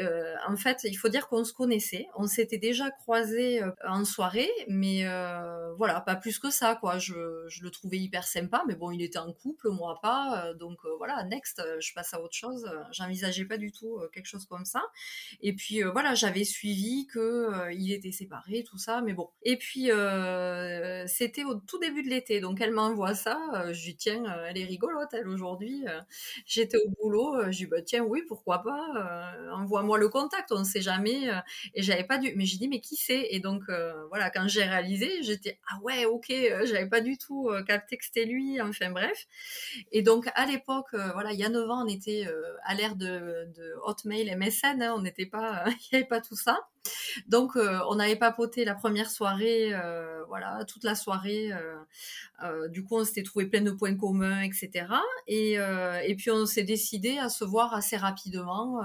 Euh, 0.03 0.35
en 0.49 0.57
fait, 0.57 0.81
il 0.85 0.95
faut 0.97 1.09
dire 1.09 1.29
qu'on 1.29 1.45
se 1.45 1.53
connaissait, 1.53 2.07
on 2.17 2.27
s'était 2.27 2.59
déjà 2.59 2.91
croisés 2.91 3.63
euh, 3.63 3.71
en 3.87 4.05
soirée, 4.05 4.51
mais 4.69 5.07
euh, 5.07 5.73
voilà, 5.75 6.01
pas 6.01 6.17
plus 6.17 6.39
que 6.39 6.51
ça, 6.51 6.77
quoi. 6.81 6.99
Je, 6.99 7.15
je 7.49 7.63
le 7.63 7.71
trouvais 7.71 7.99
hyper 7.99 8.27
sympa, 8.27 8.63
mais 8.67 8.75
bon, 8.75 8.91
il 8.91 9.03
était 9.03 9.19
en 9.19 9.33
couple, 9.33 9.71
moi 9.71 9.86
pas, 9.95 10.47
euh, 10.47 10.55
donc 10.55 10.79
euh, 10.85 10.97
voilà, 10.99 11.25
next, 11.25 11.61
euh, 11.61 11.77
je 11.81 11.93
passe 11.95 12.13
à 12.15 12.21
autre 12.21 12.35
chose. 12.35 12.69
J'envisageais 12.93 13.45
pas 13.45 13.57
du 13.57 13.73
tout 13.73 14.01
quelque 14.13 14.27
chose 14.27 14.47
comme 14.47 14.65
ça. 14.65 14.83
Et 15.41 15.55
puis 15.55 15.83
voilà, 15.83 16.15
j'avais 16.15 16.45
suivi 16.45 17.07
que 17.07 17.73
il 17.73 17.93
était 17.93 18.13
séparé, 18.13 18.65
tout 18.65 18.79
ça, 18.79 19.03
mais 19.03 19.13
bon. 19.13 19.31
Et 19.43 19.57
puis 19.57 19.91
c'était 21.07 21.45
au 21.45 21.55
tout 21.55 21.79
début 21.79 22.03
de 22.03 22.09
l'été, 22.09 22.41
donc 22.41 22.61
elle 22.61 22.73
m'envoie 22.73 23.15
ça. 23.15 23.39
je 23.73 23.87
lui 23.87 23.97
tiens, 23.97 24.25
elle 24.49 24.59
est 24.59 24.65
rigolote, 24.65 25.09
elle 25.13 25.29
aujourd'hui. 25.29 25.85
J'étais 26.47 26.79
au 26.79 26.91
boulot, 27.01 27.51
je 27.51 27.57
dis 27.57 27.67
bah 27.67 27.83
tiens 27.83 28.03
oui 28.03 28.23
pourquoi 28.27 28.63
pas, 28.63 29.37
envoie-moi 29.53 29.99
le 29.99 30.09
contact, 30.09 30.53
on 30.53 30.61
ne 30.61 30.65
sait 30.65 30.83
jamais. 30.83 31.29
et 31.75 31.83
j'avais 31.83 32.05
pas 32.05 32.19
dû, 32.19 32.33
mais 32.37 32.45
j'ai 32.45 32.59
dit 32.59 32.69
mais 32.69 32.81
qui 32.81 32.97
c'est? 32.97 33.29
Et 33.31 33.41
donc 33.41 33.63
voilà 34.09 34.31
quand 34.31 34.49
j'ai 34.49 34.65
réalisé, 34.65 35.23
j'étais 35.23 35.59
ah 35.71 35.79
ouais 35.83 36.05
ok, 36.07 36.33
j'avais 36.65 36.89
pas 36.89 37.01
du 37.01 37.19
tout 37.19 37.51
capté 37.67 37.97
que 37.97 38.05
c'était 38.05 38.25
lui. 38.25 38.61
Enfin 38.61 38.91
bref. 38.91 39.27
Et 39.93 40.03
donc 40.03 40.29
à 40.35 40.47
l'époque, 40.47 40.95
euh, 40.95 41.13
voilà 41.13 41.33
il 41.33 41.39
y 41.39 41.45
a 41.45 41.49
9 41.49 41.71
ans, 41.71 41.85
on 41.85 41.89
était 41.89 42.27
euh, 42.27 42.57
à 42.65 42.75
l'ère 42.75 42.97
de, 42.97 43.49
de 43.57 43.75
Hotmail, 43.85 44.35
MSN, 44.37 44.83
hein, 44.83 44.95
on 44.97 45.03
n'était 45.03 45.27
pas, 45.27 45.65
il 45.67 45.89
n'y 45.93 45.99
avait 45.99 46.09
pas 46.09 46.21
tout 46.21 46.37
ça. 46.37 46.69
Donc 47.29 47.57
euh, 47.57 47.79
on 47.89 47.99
avait 47.99 48.17
papoté 48.17 48.65
la 48.65 48.75
première 48.75 49.11
soirée, 49.11 49.71
euh, 49.73 50.23
voilà, 50.29 50.65
toute 50.67 50.85
la 50.85 50.95
soirée. 50.95 51.51
euh, 52.43 52.69
du 52.69 52.85
coup, 52.85 52.97
on 52.97 53.05
s'était 53.05 53.23
trouvé 53.23 53.47
plein 53.47 53.63
de 53.63 53.71
points 53.71 53.97
communs, 53.97 54.43
etc. 54.43 54.87
Et, 55.27 55.55
et 55.55 56.15
puis 56.17 56.31
on 56.31 56.47
s'est 56.47 56.63
décidé 56.65 57.19
à 57.19 57.29
se 57.29 57.45
voir 57.45 57.75
assez 57.75 57.97
rapidement. 57.97 58.83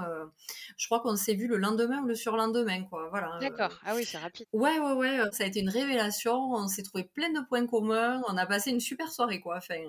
je 0.76 0.86
crois 0.86 1.00
qu'on 1.00 1.16
s'est 1.16 1.34
vu 1.34 1.46
le 1.46 1.56
lendemain 1.56 2.02
ou 2.02 2.06
le 2.06 2.14
surlendemain, 2.14 2.84
quoi. 2.84 3.08
Voilà. 3.10 3.38
D'accord. 3.40 3.78
Ah 3.84 3.94
oui, 3.94 4.04
c'est 4.04 4.18
rapide. 4.18 4.46
Ouais, 4.52 4.78
ouais, 4.78 4.92
ouais, 4.92 5.20
ça 5.32 5.44
a 5.44 5.46
été 5.46 5.60
une 5.60 5.68
révélation. 5.68 6.34
On 6.54 6.68
s'est 6.68 6.82
trouvé 6.82 7.04
plein 7.04 7.30
de 7.30 7.40
points 7.46 7.66
communs. 7.66 8.22
On 8.28 8.36
a 8.36 8.46
passé 8.46 8.70
une 8.70 8.80
super 8.80 9.12
soirée, 9.12 9.40
quoi. 9.40 9.56
Enfin, 9.58 9.80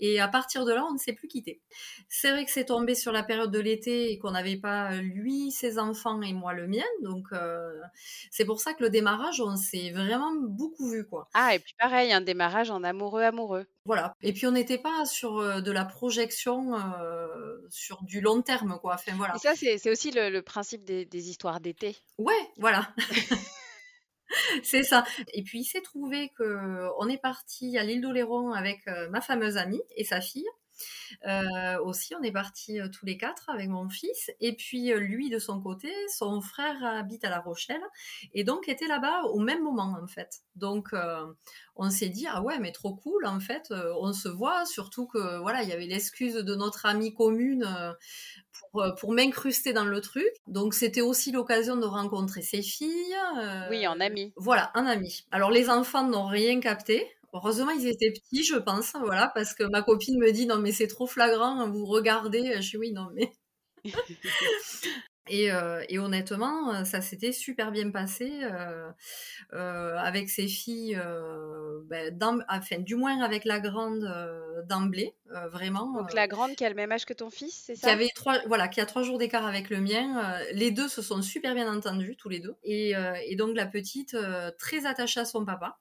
et 0.00 0.20
à 0.20 0.28
partir 0.28 0.64
de 0.64 0.72
là, 0.72 0.84
on 0.88 0.92
ne 0.92 0.98
s'est 0.98 1.12
plus 1.12 1.28
quitté. 1.28 1.60
C'est 2.08 2.30
vrai 2.30 2.44
que 2.44 2.50
c'est 2.50 2.66
tombé 2.66 2.94
sur 2.94 3.12
la 3.12 3.22
période 3.22 3.50
de 3.50 3.58
l'été 3.58 4.12
et 4.12 4.18
qu'on 4.18 4.32
n'avait 4.32 4.56
pas 4.56 4.96
lui 4.96 5.50
ses 5.50 5.78
enfants 5.78 6.20
et 6.22 6.32
moi 6.32 6.52
le 6.52 6.66
mien. 6.66 6.84
Donc 7.02 7.26
euh, 7.32 7.47
c'est 8.30 8.44
pour 8.44 8.60
ça 8.60 8.74
que 8.74 8.82
le 8.82 8.90
démarrage, 8.90 9.40
on 9.40 9.56
s'est 9.56 9.90
vraiment 9.90 10.32
beaucoup 10.34 10.88
vu, 10.88 11.06
quoi. 11.06 11.28
Ah, 11.34 11.54
et 11.54 11.58
puis 11.58 11.74
pareil, 11.78 12.12
un 12.12 12.20
démarrage 12.20 12.70
en 12.70 12.82
amoureux 12.82 13.22
amoureux. 13.22 13.66
Voilà. 13.84 14.14
Et 14.20 14.32
puis 14.32 14.46
on 14.46 14.52
n'était 14.52 14.78
pas 14.78 15.04
sur 15.06 15.38
euh, 15.38 15.60
de 15.60 15.72
la 15.72 15.84
projection 15.84 16.74
euh, 16.74 17.56
sur 17.70 18.02
du 18.02 18.20
long 18.20 18.42
terme, 18.42 18.78
quoi. 18.80 18.94
Enfin 18.94 19.12
voilà. 19.16 19.34
Et 19.36 19.38
ça, 19.38 19.54
c'est 19.54 19.90
aussi 19.90 20.10
le, 20.10 20.30
le 20.30 20.42
principe 20.42 20.84
des, 20.84 21.04
des 21.04 21.30
histoires 21.30 21.60
d'été. 21.60 21.96
Ouais, 22.18 22.50
voilà. 22.58 22.88
C'est 24.62 24.82
ça. 24.82 25.04
Et 25.32 25.42
puis 25.42 25.60
il 25.60 25.64
s'est 25.64 25.80
trouvé 25.80 26.30
que 26.36 26.88
on 26.98 27.08
est 27.08 27.18
parti 27.18 27.78
à 27.78 27.84
l'île 27.84 28.00
d'Oléron 28.00 28.52
avec 28.52 28.86
euh, 28.88 29.08
ma 29.10 29.20
fameuse 29.20 29.56
amie 29.56 29.82
et 29.96 30.04
sa 30.04 30.20
fille. 30.20 30.46
Euh, 31.26 31.78
aussi, 31.84 32.14
on 32.14 32.22
est 32.22 32.32
partis 32.32 32.80
euh, 32.80 32.88
tous 32.88 33.06
les 33.06 33.16
quatre 33.16 33.48
avec 33.50 33.68
mon 33.68 33.88
fils. 33.88 34.30
Et 34.40 34.54
puis 34.54 34.92
euh, 34.92 34.98
lui, 34.98 35.30
de 35.30 35.38
son 35.38 35.60
côté, 35.60 35.90
son 36.16 36.40
frère 36.40 36.76
habite 36.84 37.24
à 37.24 37.30
La 37.30 37.40
Rochelle 37.40 37.82
et 38.34 38.44
donc 38.44 38.68
était 38.68 38.86
là-bas 38.88 39.22
au 39.32 39.38
même 39.40 39.62
moment 39.62 39.96
en 40.02 40.06
fait. 40.06 40.38
Donc 40.56 40.88
euh, 40.92 41.24
on 41.76 41.90
s'est 41.90 42.08
dit 42.08 42.26
ah 42.28 42.42
ouais 42.42 42.58
mais 42.58 42.72
trop 42.72 42.94
cool 42.94 43.26
en 43.26 43.40
fait, 43.40 43.72
on 44.00 44.12
se 44.12 44.28
voit. 44.28 44.66
Surtout 44.66 45.06
que 45.06 45.38
voilà, 45.38 45.62
il 45.62 45.68
y 45.68 45.72
avait 45.72 45.86
l'excuse 45.86 46.34
de 46.34 46.54
notre 46.54 46.86
amie 46.86 47.14
commune 47.14 47.64
pour, 48.72 48.84
pour 48.98 49.12
m'incruster 49.12 49.72
dans 49.72 49.84
le 49.84 50.00
truc. 50.00 50.26
Donc 50.46 50.74
c'était 50.74 51.00
aussi 51.00 51.32
l'occasion 51.32 51.76
de 51.76 51.86
rencontrer 51.86 52.42
ses 52.42 52.62
filles. 52.62 53.14
euh, 53.38 53.68
Oui, 53.70 53.86
en 53.86 54.00
ami. 54.00 54.32
voilà, 54.36 54.70
un 54.74 54.86
ami. 54.86 55.26
Alors 55.30 55.50
les 55.50 55.70
enfants 55.70 56.04
n'ont 56.06 56.26
rien 56.26 56.60
capté. 56.60 57.06
Heureusement, 57.32 57.70
ils 57.70 57.86
étaient 57.86 58.10
petits, 58.12 58.44
je 58.44 58.56
pense, 58.56 58.92
voilà, 59.04 59.30
parce 59.34 59.54
que 59.54 59.64
ma 59.64 59.82
copine 59.82 60.18
me 60.18 60.30
dit 60.32 60.46
non 60.46 60.58
mais 60.58 60.72
c'est 60.72 60.86
trop 60.88 61.06
flagrant, 61.06 61.68
vous 61.70 61.84
regardez. 61.84 62.60
Je 62.62 62.70
dis 62.70 62.76
oui 62.76 62.92
non 62.92 63.08
mais. 63.14 63.32
Et, 65.30 65.52
euh, 65.52 65.84
et 65.88 65.98
honnêtement, 65.98 66.84
ça 66.84 67.00
s'était 67.00 67.32
super 67.32 67.70
bien 67.70 67.90
passé 67.90 68.30
euh, 68.42 68.90
euh, 69.52 69.96
avec 69.96 70.30
ses 70.30 70.48
filles, 70.48 70.98
ben, 71.84 72.44
enfin, 72.48 72.78
du 72.78 72.96
moins 72.96 73.22
avec 73.22 73.44
la 73.44 73.60
grande 73.60 74.10
d'emblée, 74.68 75.14
vraiment. 75.50 75.92
Donc 75.92 76.14
la 76.14 76.28
grande 76.28 76.54
qui 76.54 76.64
a 76.64 76.68
le 76.68 76.74
même 76.74 76.92
âge 76.92 77.04
que 77.04 77.12
ton 77.12 77.30
fils, 77.30 77.62
c'est 77.66 77.74
qui 77.74 77.80
ça? 77.80 77.92
avait 77.92 78.08
trois, 78.14 78.38
voilà, 78.46 78.68
qui 78.68 78.80
a 78.80 78.86
trois 78.86 79.02
jours 79.02 79.18
d'écart 79.18 79.46
avec 79.46 79.70
le 79.70 79.80
mien. 79.80 80.38
les 80.52 80.70
deux 80.70 80.88
se 80.88 81.02
sont 81.02 81.22
super 81.22 81.54
bien 81.54 81.72
entendus, 81.72 82.16
tous 82.16 82.28
les 82.28 82.40
deux. 82.40 82.56
Et, 82.64 82.94
et 83.26 83.36
donc 83.36 83.54
la 83.56 83.66
petite, 83.66 84.16
très 84.58 84.86
attachée 84.86 85.20
à 85.20 85.24
son 85.24 85.44
papa. 85.44 85.78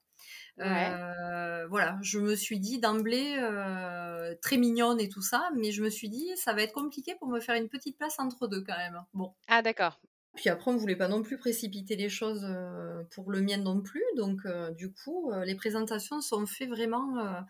Euh, 0.60 1.68
voilà, 1.68 1.98
je 2.02 2.20
me 2.20 2.36
suis 2.36 2.60
dit 2.60 2.80
d'emblée 2.80 3.36
euh, 3.40 4.36
très 4.42 4.58
mignonne 4.58 5.00
et 5.00 5.10
tout 5.10 5.22
ça, 5.22 5.50
mais 5.56 5.72
je 5.72 5.84
me 5.84 5.90
suis 5.90 6.10
dit 6.10 6.30
ça 6.36 6.54
va 6.54 6.64
être 6.64 6.74
compliqué 6.74 7.16
pour 7.16 7.28
me 7.28 7.40
faire 7.40 7.56
une 7.56 7.70
petite 7.70 7.98
place 7.98 8.20
entre 8.20 8.48
deux 8.48 8.64
quand 8.64 8.78
même. 8.78 9.02
Bon. 9.14 9.34
Ah 9.48 9.62
d'accord. 9.62 10.00
Puis 10.36 10.50
après, 10.50 10.70
on 10.70 10.78
voulait 10.78 10.96
pas 10.96 11.08
non 11.08 11.24
plus 11.24 11.40
précipiter 11.40 11.96
les 11.96 12.10
choses 12.10 12.46
euh, 12.48 13.04
pour 13.10 13.32
le 13.32 13.42
mien 13.42 13.58
non 13.58 13.82
plus. 13.82 14.04
Donc, 14.16 14.42
du 14.76 14.92
coup, 14.92 15.32
les 15.44 15.56
présentations 15.56 16.22
sont 16.22 16.46
faites 16.46 16.70
vraiment 16.70 17.44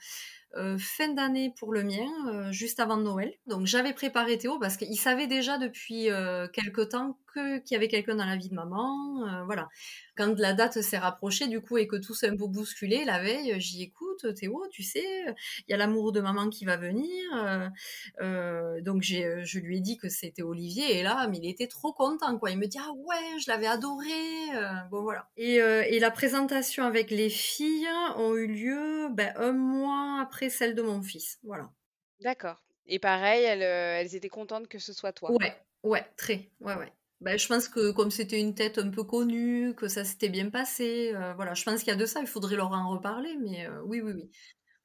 euh, 0.56 0.78
fin 0.80 1.10
d'année 1.10 1.54
pour 1.60 1.74
le 1.74 1.84
mien, 1.84 2.08
euh, 2.30 2.52
juste 2.52 2.80
avant 2.80 2.98
Noël. 2.98 3.34
Donc, 3.48 3.66
j'avais 3.68 3.94
préparé 3.94 4.38
Théo 4.38 4.58
parce 4.60 4.78
qu'il 4.78 4.98
savait 4.98 5.28
déjà 5.28 5.58
depuis 5.58 6.10
euh, 6.10 6.48
quelque 6.48 6.82
temps 6.82 7.18
que 7.34 7.60
qu'il 7.60 7.76
y 7.76 7.78
avait 7.78 7.90
quelqu'un 7.90 8.16
dans 8.16 8.26
la 8.26 8.38
vie 8.38 8.50
de 8.50 8.56
maman. 8.56 9.28
euh, 9.28 9.44
voilà. 9.46 9.68
Quand 10.16 10.40
la 10.40 10.54
date 10.54 10.82
s'est 10.82 10.98
rapprochée, 10.98 11.48
du 11.48 11.62
coup, 11.62 11.78
et 11.78 11.86
que 11.88 11.98
tout 11.98 12.16
s'est 12.16 12.30
un 12.30 12.36
peu 12.38 12.48
bousculé, 12.48 13.06
la 13.06 13.22
veille, 13.22 13.60
j'y 13.60 13.84
écoute, 13.84 14.26
Théo, 14.36 14.64
tu 14.72 14.82
sais, 14.82 15.06
il 15.68 15.72
y 15.72 15.74
a 15.74 15.78
l'amour 15.78 16.12
de 16.12 16.22
maman 16.22 16.50
qui 16.50 16.66
va 16.66 16.78
venir. 16.78 17.08
donc, 18.82 19.04
je 19.04 19.60
lui 19.60 19.78
ai 19.78 19.80
dit 19.82 19.98
que 19.98 20.10
c'était 20.10 20.42
Olivier, 20.42 20.98
et 20.98 21.04
là, 21.04 21.30
il 21.32 21.48
était 21.48 21.68
trop 21.68 21.94
content, 21.94 22.36
quoi. 22.40 22.50
Il 22.50 22.58
me 22.58 22.66
dit, 22.66 22.80
ah 22.82 22.92
ouais, 22.96 23.40
je 23.40 23.52
l'avais 23.52 23.68
adoré. 23.68 24.08
bon, 24.90 25.04
voilà. 25.04 25.28
Et, 25.38 25.58
et 25.58 26.00
la 26.00 26.10
présentation 26.10 26.84
avec 26.84 27.12
les 27.12 27.30
filles 27.30 27.88
ont 28.16 28.36
eu 28.36 28.48
lieu 28.48 29.10
ben, 29.12 29.34
un 29.36 29.52
mois 29.52 30.20
après 30.22 30.37
celle 30.50 30.76
de 30.76 30.82
mon 30.82 31.02
fils. 31.02 31.40
Voilà. 31.44 31.70
D'accord. 32.22 32.64
Et 32.86 33.00
pareil, 33.00 33.44
elles, 33.44 33.64
euh, 33.64 34.00
elles 34.00 34.16
étaient 34.16 34.30
contentes 34.30 34.68
que 34.68 34.80
ce 34.80 34.94
soit 34.94 35.12
toi. 35.12 35.32
Ouais, 35.32 35.54
ouais, 35.84 36.06
très. 36.16 36.50
Ouais, 36.62 36.76
ouais. 36.76 36.92
Ben, 37.20 37.38
je 37.38 37.48
pense 37.48 37.68
que 37.68 37.92
comme 37.92 38.12
c'était 38.12 38.40
une 38.40 38.54
tête 38.54 38.78
un 38.78 38.90
peu 38.90 39.04
connue, 39.04 39.74
que 39.76 39.88
ça 39.88 40.04
s'était 40.04 40.30
bien 40.30 40.50
passé, 40.50 41.12
euh, 41.16 41.34
voilà, 41.34 41.56
je 41.56 41.64
pense 41.64 41.80
qu'il 41.80 41.88
y 41.88 41.92
a 41.92 41.96
de 41.96 42.06
ça, 42.06 42.22
il 42.22 42.28
faudrait 42.28 42.56
leur 42.56 42.72
en 42.72 42.92
reparler, 42.92 43.36
mais 43.42 43.68
euh, 43.68 43.82
oui, 43.84 44.02
oui, 44.02 44.14
oui. 44.14 44.30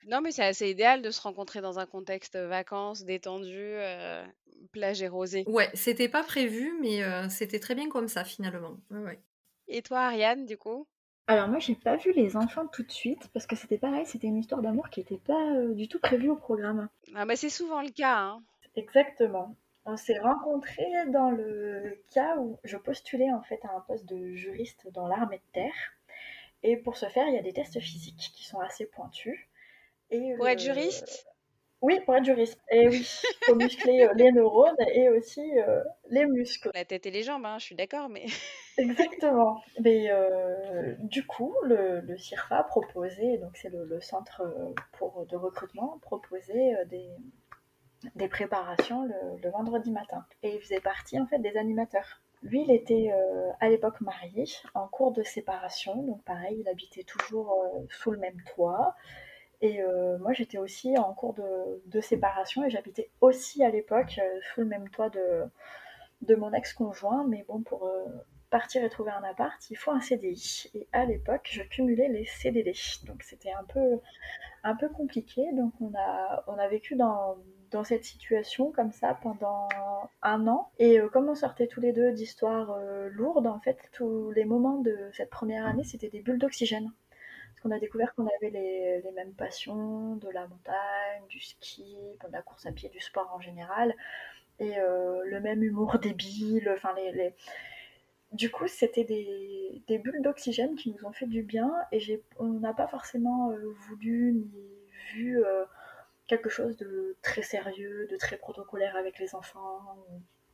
Non, 0.07 0.21
mais 0.23 0.33
c'est 0.33 0.45
assez 0.45 0.71
idéal 0.71 1.03
de 1.03 1.11
se 1.11 1.21
rencontrer 1.21 1.61
dans 1.61 1.79
un 1.79 1.87
contexte 1.87 2.37
vacances, 2.37 3.05
détendu, 3.05 3.55
euh, 3.55 4.25
plage 4.73 5.03
et 5.03 5.09
rosée. 5.09 5.45
Ouais, 5.47 5.71
c'était 5.75 6.09
pas 6.09 6.25
prévu, 6.25 6.77
mais 6.81 7.03
c'était 7.29 7.61
très 7.61 7.77
bien 7.77 7.89
comme 7.89 8.09
ça 8.09 8.25
finalement. 8.25 8.79
Ouais, 8.91 8.99
ouais. 8.99 9.21
Et 9.69 9.83
toi, 9.83 10.01
Ariane, 10.01 10.45
du 10.45 10.57
coup? 10.57 10.89
Alors 11.33 11.49
moi, 11.49 11.59
j'ai 11.61 11.75
pas 11.75 11.97
vu 11.97 12.12
les 12.12 12.37
enfants 12.37 12.67
tout 12.67 12.83
de 12.83 12.91
suite 12.93 13.29
parce 13.33 13.47
que 13.47 13.57
c'était 13.57 13.79
pareil, 13.79 14.05
c'était 14.05 14.27
une 14.27 14.37
histoire 14.37 14.61
d'amour 14.61 14.91
qui 14.91 15.01
n'était 15.01 15.17
pas 15.17 15.51
euh, 15.55 15.73
du 15.73 15.89
tout 15.89 15.99
prévue 15.99 16.29
au 16.29 16.37
programme. 16.37 16.91
Ah 17.15 17.25
bah 17.25 17.37
c'est 17.37 17.49
souvent 17.49 17.81
le 17.81 17.89
cas, 17.89 18.19
hein. 18.19 18.43
Exactement. 18.77 19.57
On 19.87 19.97
s'est 19.97 20.19
rencontrés 20.19 20.93
dans 21.09 21.31
le 21.31 21.99
cas 22.12 22.37
où 22.37 22.59
je 22.65 22.77
postulais 22.77 23.33
en 23.33 23.41
fait 23.41 23.61
à 23.65 23.75
un 23.75 23.81
poste 23.81 24.05
de 24.05 24.35
juriste 24.35 24.87
dans 24.93 25.07
l'armée 25.07 25.39
de 25.39 25.53
terre. 25.55 25.75
Et 26.62 26.77
pour 26.77 26.99
ce 26.99 27.07
faire, 27.07 27.27
il 27.27 27.35
y 27.35 27.39
a 27.39 27.43
des 27.43 27.55
tests 27.55 27.81
physiques 27.81 28.31
qui 28.35 28.45
sont 28.45 28.61
assez 28.61 28.85
pointus. 28.85 29.41
Et 30.11 30.35
Pour 30.37 30.49
être 30.49 30.61
juriste? 30.61 31.27
Oui, 31.83 31.99
pour 32.05 32.15
être 32.15 32.25
juriste. 32.25 32.61
Et 32.71 32.89
oui, 32.89 33.05
il 33.25 33.45
faut 33.45 33.57
muscler 33.57 34.05
euh, 34.05 34.12
les 34.15 34.31
neurones 34.31 34.77
et 34.95 35.09
aussi 35.09 35.43
euh, 35.59 35.83
les 36.09 36.27
muscles. 36.27 36.71
La 36.75 36.85
tête 36.85 37.07
et 37.07 37.11
les 37.11 37.25
jambes, 37.25 37.45
hein, 37.45 37.59
je 37.59 37.65
suis 37.65 37.75
d'accord, 37.75 38.09
mais... 38.09 38.25
Exactement. 38.79 39.61
Mais 39.81 40.09
euh, 40.09 40.95
du 41.01 41.27
coup, 41.27 41.53
le, 41.65 42.01
le 42.01 42.17
CIRFA 42.17 42.62
proposait, 42.62 43.37
donc 43.39 43.57
c'est 43.57 43.69
le, 43.69 43.85
le 43.85 44.01
centre 44.01 44.43
pour, 44.93 45.27
de 45.27 45.37
recrutement, 45.37 45.99
proposait 46.03 46.77
des, 46.87 47.11
des 48.15 48.29
préparations 48.29 49.03
le, 49.03 49.43
le 49.43 49.51
vendredi 49.51 49.91
matin. 49.91 50.25
Et 50.45 50.55
il 50.55 50.61
faisait 50.61 50.81
partie 50.81 51.19
en 51.19 51.27
fait 51.27 51.41
des 51.41 51.57
animateurs. 51.57 52.23
Lui, 52.45 52.62
il 52.62 52.73
était 52.73 53.12
à 53.61 53.69
l'époque 53.69 54.01
marié, 54.01 54.45
en 54.75 54.89
cours 54.89 55.12
de 55.12 55.23
séparation, 55.23 55.95
donc 56.03 56.25
pareil, 56.25 56.59
il 56.59 56.69
habitait 56.69 57.05
toujours 57.05 57.57
sous 57.89 58.11
le 58.11 58.19
même 58.19 58.37
toit. 58.57 58.97
Et 59.62 59.81
euh, 59.81 60.19
moi, 60.19 60.33
j'étais 60.33 60.59
aussi 60.59 60.99
en 60.99 61.14
cours 61.14 61.35
de, 61.35 62.00
séparation 62.00 62.64
et 62.64 62.71
j'habitais 62.71 63.11
aussi 63.21 63.62
à 63.62 63.71
l'époque 63.71 64.19
euh, 64.19 64.40
sous 64.52 64.61
le 64.61 64.66
même 64.66 64.88
toit 64.88 65.09
de, 65.09 66.35
mon 66.35 66.52
ex-conjoint. 66.52 67.25
Mais 67.28 67.45
bon, 67.47 67.62
pour 67.62 67.87
euh, 67.87 68.04
partir 68.50 68.83
et 68.83 68.88
trouver 68.88 69.12
un 69.12 69.23
appart, 69.23 69.71
il 69.71 69.76
faut 69.76 69.92
un 69.92 70.00
CDI. 70.00 70.69
Et 70.75 70.88
à 70.92 71.04
l'époque, 71.04 71.49
je 71.49 71.62
cumulais 71.62 72.09
les 72.09 72.25
CDD. 72.25 72.75
Donc 73.07 73.23
c'était 73.23 73.52
un 73.52 73.62
peu, 73.62 74.00
un 74.64 74.75
peu 74.75 74.88
compliqué. 74.88 75.52
Donc 75.52 75.73
on 75.81 75.92
a, 75.97 76.42
on 76.49 76.59
a 76.59 76.66
vécu 76.66 76.97
dans, 76.97 77.37
dans 77.71 77.85
cette 77.85 78.04
situation 78.04 78.73
comme 78.73 78.90
ça 78.90 79.16
pendant 79.23 79.69
un 80.23 80.49
an. 80.49 80.73
Et 80.81 80.99
comme 81.12 81.28
on 81.28 81.37
sortait 81.37 81.69
tous 81.69 81.81
les 81.81 81.92
deux 81.92 82.11
d'histoires 82.11 82.76
lourdes, 83.12 83.47
en 83.47 83.61
fait, 83.61 83.78
tous 83.92 84.33
les 84.33 84.45
moments 84.45 84.78
de 84.78 84.97
cette 85.12 85.31
première 85.31 85.66
année, 85.66 85.85
c'était 85.85 86.11
des 86.11 86.21
bulles 86.21 86.40
d'oxygène 86.40 86.90
on 87.64 87.71
a 87.71 87.78
découvert 87.78 88.14
qu'on 88.14 88.26
avait 88.26 88.50
les, 88.50 89.11
mêmes 89.14 89.35
passions, 89.35 90.16
de 90.16 90.28
la 90.31 90.47
montagne, 90.47 91.26
du 91.28 91.40
ski, 91.40 91.97
de 92.25 92.33
la 92.33 92.42
course 92.42 92.66
à 92.66 92.73
pied, 92.73 92.88
du 92.88 93.00
sport 93.00 93.31
en 93.35 93.40
général, 93.40 93.95
et 94.59 94.78
euh, 94.78 95.23
le 95.25 95.40
même 95.40 95.62
humour 95.62 95.99
débile, 96.02 96.71
enfin 96.75 96.95
les, 96.95 97.35
Du 98.33 98.50
coup, 98.50 98.66
c'était 98.69 99.04
des, 99.04 99.99
bulles 99.99 100.23
d'oxygène 100.23 100.75
qui 100.76 100.92
nous 100.92 101.04
ont 101.07 101.12
fait 101.12 101.26
du 101.26 101.42
bien, 101.42 101.73
et 101.92 102.23
on 102.38 102.49
n'a 102.49 102.73
pas 102.73 102.88
forcément 102.88 103.50
euh, 103.50 103.75
voulu 103.88 104.33
ni 104.33 104.50
vu 105.14 105.45
euh, 105.45 105.64
quelque 106.26 106.49
chose 106.49 106.76
de 106.76 107.16
très 107.23 107.42
sérieux, 107.42 108.07
de 108.11 108.16
très 108.16 108.37
protocolaire 108.37 108.97
avec 108.97 109.19
les 109.19 109.35
enfants. 109.35 109.81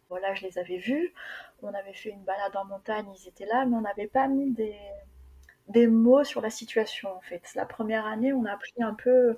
Voilà, 0.09 0.35
je 0.35 0.43
les 0.47 0.59
avais 0.59 0.79
vus, 0.79 1.13
on 1.63 1.75
avait 1.75 1.93
fait 1.93 2.09
une 2.11 2.25
balade 2.25 2.57
en 2.57 2.65
montagne, 2.65 3.07
ils 3.15 3.29
étaient 3.29 3.45
là, 3.47 3.67
mais 3.67 3.77
on 3.77 3.83
n'avait 3.83 4.07
pas 4.07 4.27
mis 4.27 4.53
des 4.53 4.75
des 5.69 5.87
mots 5.87 6.25
sur 6.25 6.41
la 6.41 6.51
situation 6.51 7.11
en 7.15 7.21
fait. 7.21 7.43
La 7.55 7.67
première 7.67 8.07
année, 8.07 8.33
on 8.33 8.45
a 8.45 8.53
appris 8.53 8.73
un 8.81 8.95
peu, 8.95 9.37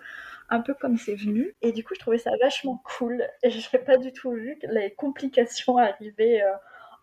un 0.48 0.60
peu 0.60 0.74
comme 0.74 0.96
c'est 0.96 1.14
venu, 1.14 1.54
et 1.62 1.72
du 1.72 1.84
coup, 1.84 1.94
je 1.94 2.00
trouvais 2.00 2.18
ça 2.18 2.30
vachement 2.40 2.82
cool. 2.84 3.26
Et 3.42 3.50
je 3.50 3.68
n'ai 3.72 3.82
pas 3.82 3.96
du 3.96 4.12
tout 4.12 4.32
vu 4.32 4.58
les 4.62 4.94
complications 4.94 5.78
arriver 5.78 6.42
euh, 6.42 6.52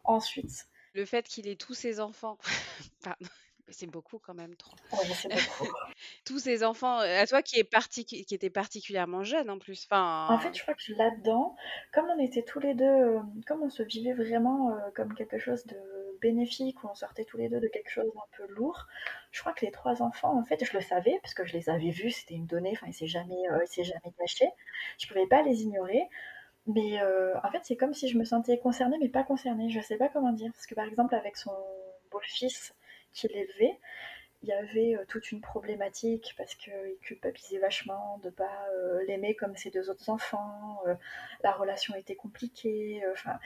ensuite. 0.03 0.67
Le 0.93 1.05
fait 1.05 1.27
qu'il 1.27 1.47
ait 1.47 1.55
tous 1.55 1.73
ses 1.73 1.99
enfants, 1.99 2.37
pardon, 3.03 3.27
c'est 3.69 3.87
beaucoup 3.87 4.19
quand 4.19 4.33
même 4.33 4.55
trop. 4.55 4.75
Tous 6.25 6.39
ces 6.39 6.63
enfants, 6.63 7.01
euh, 7.01 7.21
à 7.21 7.27
toi 7.27 7.41
qui, 7.41 7.59
est 7.59 8.03
qui 8.03 8.33
était 8.33 8.49
particulièrement 8.49 9.23
jeune 9.23 9.49
en 9.49 9.59
plus. 9.59 9.85
Enfin... 9.89 10.27
En 10.29 10.39
fait, 10.39 10.55
je 10.55 10.61
crois 10.61 10.73
que 10.73 10.93
là-dedans, 10.93 11.55
comme 11.93 12.05
on 12.05 12.19
était 12.19 12.43
tous 12.43 12.59
les 12.59 12.73
deux, 12.73 12.85
euh, 12.85 13.19
comme 13.45 13.63
on 13.63 13.69
se 13.69 13.83
vivait 13.83 14.13
vraiment 14.13 14.71
euh, 14.71 14.79
comme 14.95 15.13
quelque 15.13 15.37
chose 15.37 15.65
de 15.65 15.77
bénéfique, 16.21 16.83
où 16.83 16.87
on 16.87 16.95
sortait 16.95 17.25
tous 17.25 17.37
les 17.37 17.49
deux 17.49 17.59
de 17.59 17.67
quelque 17.67 17.89
chose 17.89 18.11
un 18.15 18.37
peu 18.37 18.47
lourd, 18.53 18.87
je 19.31 19.41
crois 19.41 19.53
que 19.53 19.65
les 19.65 19.71
trois 19.71 20.01
enfants, 20.01 20.37
en 20.37 20.43
fait, 20.43 20.63
je 20.63 20.73
le 20.73 20.81
savais 20.81 21.19
parce 21.21 21.33
que 21.33 21.45
je 21.45 21.53
les 21.53 21.69
avais 21.69 21.89
vus, 21.89 22.11
c'était 22.11 22.35
une 22.35 22.45
donnée, 22.45 22.71
enfin, 22.73 22.87
il 22.87 22.93
s'est 22.93 23.07
jamais, 23.07 23.43
s'est 23.65 23.83
jamais 23.83 24.13
caché. 24.17 24.45
Je 24.99 25.07
pouvais 25.07 25.27
pas 25.27 25.41
les 25.43 25.63
ignorer. 25.63 26.07
Mais 26.65 27.01
en 27.01 27.51
fait, 27.51 27.61
c'est 27.63 27.77
comme 27.77 27.93
si 27.93 28.09
je 28.09 28.17
me 28.17 28.25
sentais 28.25 28.57
concernée, 28.59 28.97
mais 28.99 29.09
pas 29.09 29.23
concernée. 29.23 29.69
Je 29.69 29.79
sais 29.81 29.97
pas 29.97 30.09
comment 30.09 30.33
dire. 30.33 30.51
Parce 30.53 30.65
que 30.67 30.75
par 30.75 30.85
exemple, 30.85 31.15
avec 31.15 31.37
son 31.37 31.53
beau-fils, 32.11 32.73
qu'il 33.13 33.31
élevait, 33.31 33.79
il 34.43 34.49
y 34.49 34.53
avait 34.53 34.95
euh, 34.95 35.05
toute 35.07 35.31
une 35.31 35.41
problématique 35.41 36.33
parce 36.37 36.53
qu'il 36.55 36.95
culpabilisait 37.01 37.59
vachement 37.59 38.19
de 38.23 38.29
pas 38.29 38.67
euh, 38.75 39.03
l'aimer 39.07 39.35
comme 39.35 39.55
ses 39.55 39.71
deux 39.71 39.89
autres 39.89 40.09
enfants, 40.09 40.79
euh, 40.87 40.95
la 41.43 41.51
relation 41.51 41.95
était 41.95 42.15
compliquée, 42.15 43.01
enfin 43.13 43.39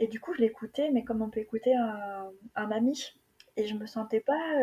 et 0.00 0.08
du 0.08 0.18
coup 0.18 0.34
je 0.34 0.40
l'écoutais 0.40 0.90
mais 0.90 1.04
comme 1.04 1.22
on 1.22 1.30
peut 1.30 1.40
écouter 1.40 1.74
un, 1.74 2.30
un 2.56 2.70
ami 2.70 3.14
et 3.56 3.66
je 3.66 3.74
me 3.74 3.86
sentais 3.86 4.20
pas 4.20 4.54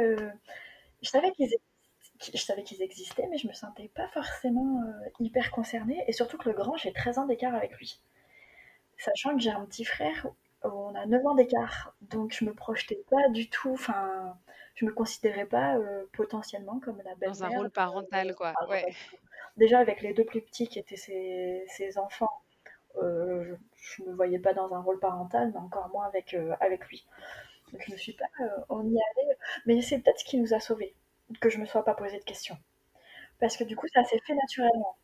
je 1.02 1.10
savais 1.10 1.32
qu'ils 1.32 1.50
je 2.20 2.38
savais 2.38 2.64
qu'ils 2.64 2.82
existaient 2.82 3.28
mais 3.30 3.38
je 3.38 3.48
me 3.48 3.54
sentais 3.54 3.90
pas 3.96 4.08
forcément 4.10 4.82
hyper 5.20 5.52
concernée. 5.52 6.04
Et 6.08 6.14
surtout 6.14 6.38
que 6.38 6.50
le 6.50 6.56
grand 6.56 6.76
j'ai 6.76 6.92
13 6.92 7.20
ans 7.20 7.26
d'écart 7.26 7.54
avec 7.54 7.78
lui. 7.78 8.02
Sachant 8.98 9.36
que 9.36 9.42
j'ai 9.42 9.52
un 9.52 9.66
petit 9.66 9.86
frère 9.86 10.28
on 10.64 10.96
a 10.96 11.06
9 11.06 11.26
ans 11.26 11.36
d'écart, 11.36 11.94
donc 12.02 12.34
je 12.34 12.46
me 12.46 12.54
projetais 12.54 13.04
pas 13.10 13.30
du 13.30 13.50
tout, 13.50 13.74
enfin, 13.74 14.38
je 14.76 14.86
me 14.86 14.92
considérais 14.92 15.46
pas 15.46 15.78
euh, 15.78 16.06
potentiellement 16.14 16.80
comme 16.80 16.98
la 16.98 17.16
belle-mère. 17.16 17.32
Dans 17.32 17.44
un 17.44 17.50
rôle 17.50 17.70
parental, 17.70 18.36
quoi. 18.36 18.54
Déjà 19.58 19.80
avec 19.80 20.02
les 20.02 20.14
deux 20.14 20.26
plus 20.26 20.42
petits 20.42 20.68
qui 20.68 20.78
étaient 20.78 20.96
ses, 20.96 21.98
enfants, 21.98 22.32
euh, 23.02 23.56
je, 23.76 24.04
ne 24.04 24.10
me 24.10 24.16
voyais 24.16 24.40
pas 24.40 24.54
dans 24.54 24.74
un 24.74 24.82
rôle 24.82 25.00
parental, 25.00 25.52
mais 25.54 25.60
encore 25.60 25.90
moins 25.90 26.06
avec, 26.06 26.34
euh, 26.34 26.56
avec 26.60 26.88
lui. 26.88 27.06
Donc 27.72 27.82
je 27.86 27.92
ne 27.92 27.98
suis 27.98 28.14
pas, 28.14 28.26
on 28.70 28.84
y 28.86 28.98
allait, 28.98 29.38
mais 29.66 29.82
c'est 29.82 30.00
peut-être 30.00 30.20
ce 30.20 30.26
qui 30.26 30.38
nous 30.38 30.54
a 30.54 30.60
sauvés, 30.60 30.96
que 31.42 31.50
je 31.50 31.58
me 31.58 31.66
sois 31.66 31.84
pas 31.84 31.96
posé 31.96 32.18
de 32.18 32.24
questions. 32.24 32.58
Parce 33.40 33.58
que 33.58 33.64
du 33.64 33.76
coup, 33.76 33.88
ça 33.94 34.04
s'est 34.04 34.22
fait 34.26 34.34
naturellement. 34.34 34.98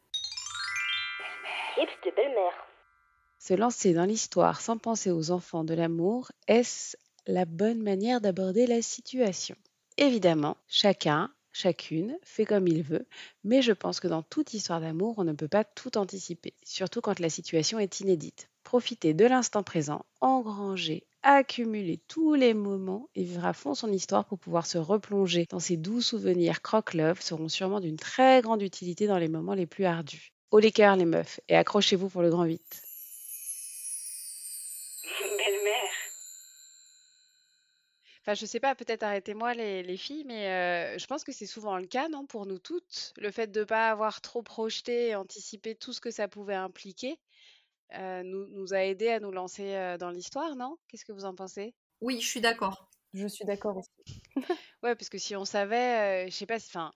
de 1.78 2.16
belle-mère. 2.16 2.68
Se 3.38 3.54
lancer 3.54 3.94
dans 3.94 4.06
l'histoire 4.06 4.62
sans 4.62 4.78
penser 4.78 5.12
aux 5.12 5.32
enfants 5.32 5.64
de 5.66 5.74
l'amour, 5.74 6.32
est-ce 6.48 6.96
la 7.28 7.46
bonne 7.46 7.82
manière 7.82 8.22
d'aborder 8.22 8.68
la 8.68 8.82
situation? 8.82 9.56
Évidemment, 9.98 10.58
chacun, 10.68 11.30
chacune 11.54 12.18
fait 12.24 12.46
comme 12.46 12.68
il 12.68 12.84
veut, 12.84 13.08
mais 13.44 13.62
je 13.62 13.72
pense 13.72 14.00
que 14.00 14.08
dans 14.08 14.24
toute 14.24 14.54
histoire 14.54 14.82
d'amour, 14.82 15.16
on 15.18 15.24
ne 15.24 15.34
peut 15.34 15.48
pas 15.48 15.64
tout 15.64 15.98
anticiper, 15.98 16.54
surtout 16.64 17.00
quand 17.00 17.20
la 17.20 17.30
situation 17.30 17.80
est 17.80 18.02
inédite. 18.02 18.50
Profiter 18.64 19.14
de 19.14 19.26
l'instant 19.26 19.64
présent, 19.64 20.06
engranger, 20.20 21.06
accumuler 21.22 22.02
tous 22.08 22.34
les 22.34 22.54
moments 22.54 23.10
et 23.16 23.24
vivre 23.24 23.46
à 23.46 23.54
fond 23.54 23.76
son 23.76 23.92
histoire 23.92 24.26
pour 24.26 24.40
pouvoir 24.40 24.66
se 24.66 24.78
replonger 24.78 25.46
dans 25.50 25.60
ces 25.60 25.78
doux 25.78 26.02
souvenirs 26.02 26.62
croque-love 26.62 27.22
seront 27.22 27.50
sûrement 27.50 27.80
d'une 27.80 27.98
très 27.98 28.42
grande 28.42 28.62
utilité 28.62 29.08
dans 29.08 29.18
les 29.18 29.30
moments 29.30 29.54
les 29.54 29.68
plus 29.68 29.86
ardus. 29.86 30.34
Les 30.60 30.72
cœurs 30.72 30.98
les 30.98 31.06
meufs 31.06 31.40
et 31.50 31.56
accrochez-vous 31.56 32.10
pour 32.10 32.22
le 32.22 32.30
grand 32.30 32.44
8. 32.44 32.83
Enfin, 38.26 38.36
je 38.36 38.46
sais 38.46 38.62
pas, 38.62 38.74
peut-être 38.74 39.04
arrêtez-moi 39.04 39.54
les, 39.54 39.98
filles, 39.98 40.24
mais 40.26 40.48
euh, 40.48 40.98
je 40.98 41.06
pense 41.08 41.26
que 41.26 41.34
c'est 41.34 41.46
souvent 41.46 41.78
le 41.78 41.86
cas, 41.86 42.08
non, 42.08 42.26
pour 42.26 42.46
nous 42.46 42.58
toutes. 42.58 43.14
Le 43.18 43.32
fait 43.32 43.48
de 43.52 43.60
ne 43.60 43.66
pas 43.66 43.90
avoir 43.90 44.22
trop 44.22 44.42
projeté 44.42 45.10
et 45.10 45.16
anticipé 45.16 45.76
tout 45.76 45.92
ce 45.92 46.00
que 46.00 46.10
ça 46.10 46.30
pouvait 46.30 46.56
impliquer 46.56 47.20
euh, 47.96 48.24
nous, 48.24 48.48
nous 48.48 48.74
a 48.74 48.86
aidé 48.86 49.10
à 49.10 49.20
nous 49.20 49.32
lancer 49.32 49.76
euh, 49.76 49.98
dans 49.98 50.10
l'histoire, 50.10 50.56
non? 50.56 50.78
Qu'est-ce 50.88 51.04
que 51.04 51.12
vous 51.12 51.26
en 51.26 51.36
pensez? 51.36 51.76
Oui, 52.00 52.22
je 52.22 52.28
suis 52.28 52.40
d'accord. 52.40 52.90
Je 53.14 53.28
suis 53.28 53.44
d'accord 53.44 53.76
aussi. 53.76 54.24
ouais, 54.84 54.96
parce 54.96 55.10
que 55.10 55.18
si 55.18 55.36
on 55.36 55.44
savait, 55.44 56.30
je 56.30 56.34
sais 56.34 56.46
pas, 56.46 56.56
enfin, 56.56 56.94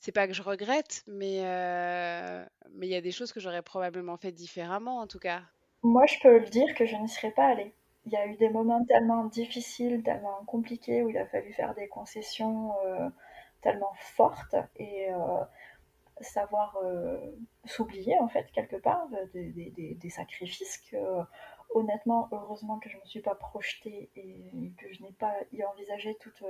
c'est 0.00 0.10
pas 0.10 0.26
que 0.26 0.34
je 0.34 0.42
regrette, 0.42 1.04
mais 1.06 1.40
mais 2.72 2.88
il 2.88 2.90
y 2.90 2.96
a 2.96 3.00
des 3.00 3.12
choses 3.12 3.32
que 3.32 3.38
j'aurais 3.38 3.62
probablement 3.62 4.16
fait 4.16 4.32
différemment, 4.32 4.98
en 4.98 5.06
tout 5.06 5.20
cas. 5.20 5.42
Moi, 5.84 6.04
je 6.06 6.18
peux 6.20 6.38
le 6.38 6.48
dire 6.48 6.74
que 6.74 6.84
je 6.84 6.96
n'y 6.96 7.08
serais 7.08 7.30
pas 7.30 7.46
allée 7.46 7.72
il 8.06 8.12
y 8.12 8.16
a 8.16 8.26
eu 8.26 8.36
des 8.36 8.48
moments 8.48 8.84
tellement 8.84 9.24
difficiles, 9.24 10.02
tellement 10.02 10.44
compliqués, 10.46 11.02
où 11.02 11.10
il 11.10 11.18
a 11.18 11.26
fallu 11.26 11.52
faire 11.52 11.74
des 11.74 11.88
concessions 11.88 12.74
euh, 12.84 13.08
tellement 13.60 13.92
fortes 13.94 14.56
et 14.76 15.12
euh, 15.12 15.44
savoir 16.20 16.76
euh, 16.82 17.18
s'oublier, 17.64 18.18
en 18.18 18.28
fait, 18.28 18.50
quelque 18.52 18.76
part, 18.76 19.08
des, 19.34 20.10
sacrifices 20.10 20.78
que, 20.90 20.96
honnêtement, 21.74 22.28
heureusement 22.32 22.78
que 22.80 22.88
je 22.88 22.96
ne 22.96 23.02
me 23.02 23.06
suis 23.06 23.20
pas 23.20 23.36
projetée 23.36 24.10
et 24.16 24.72
que 24.78 24.92
je 24.92 25.02
n'ai 25.02 25.12
pas 25.12 25.34
y 25.52 25.64
envisagé 25.64 26.16
toutes, 26.20 26.42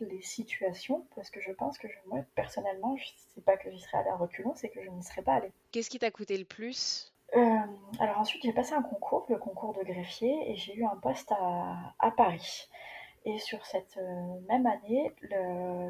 les 0.00 0.20
situations, 0.20 1.06
parce 1.14 1.30
que 1.30 1.40
je 1.40 1.52
pense 1.52 1.78
que 1.78 1.86
moi, 2.06 2.20
personnellement, 2.34 2.96
je 2.96 3.06
sais 3.34 3.40
pas 3.40 3.56
que 3.56 3.70
j'y 3.70 3.78
serais 3.78 3.98
allée 3.98 4.10
à 4.10 4.16
reculons, 4.16 4.54
c'est 4.54 4.68
que 4.68 4.82
je 4.82 4.90
n'y 4.90 5.02
serais 5.02 5.22
pas 5.22 5.34
allée. 5.34 5.52
Qu'est-ce 5.70 5.88
qui 5.88 5.98
t'a 5.98 6.10
coûté 6.10 6.36
le 6.36 6.44
plus? 6.44 7.11
Alors 7.34 8.18
ensuite, 8.18 8.42
j'ai 8.42 8.52
passé 8.52 8.74
un 8.74 8.82
concours, 8.82 9.26
le 9.28 9.36
concours 9.36 9.72
de 9.74 9.82
greffier, 9.82 10.50
et 10.50 10.56
j'ai 10.56 10.74
eu 10.74 10.84
un 10.84 10.96
poste 10.96 11.32
à, 11.32 12.10
Paris. 12.16 12.68
Et 13.24 13.38
sur 13.38 13.64
cette 13.66 13.96
euh, 13.98 14.40
même 14.48 14.66
année, 14.66 15.12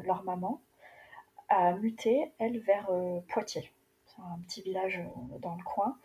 leur 0.05 0.23
maman 0.23 0.61
a 1.49 1.73
muté, 1.73 2.31
elle, 2.39 2.59
vers 2.59 2.89
euh, 2.91 3.19
Poitiers. 3.29 3.71
C'est 4.05 4.21
un 4.21 4.39
petit 4.43 4.61
village 4.61 5.01
dans 5.39 5.55
le 5.55 5.63
coin. 5.63 5.97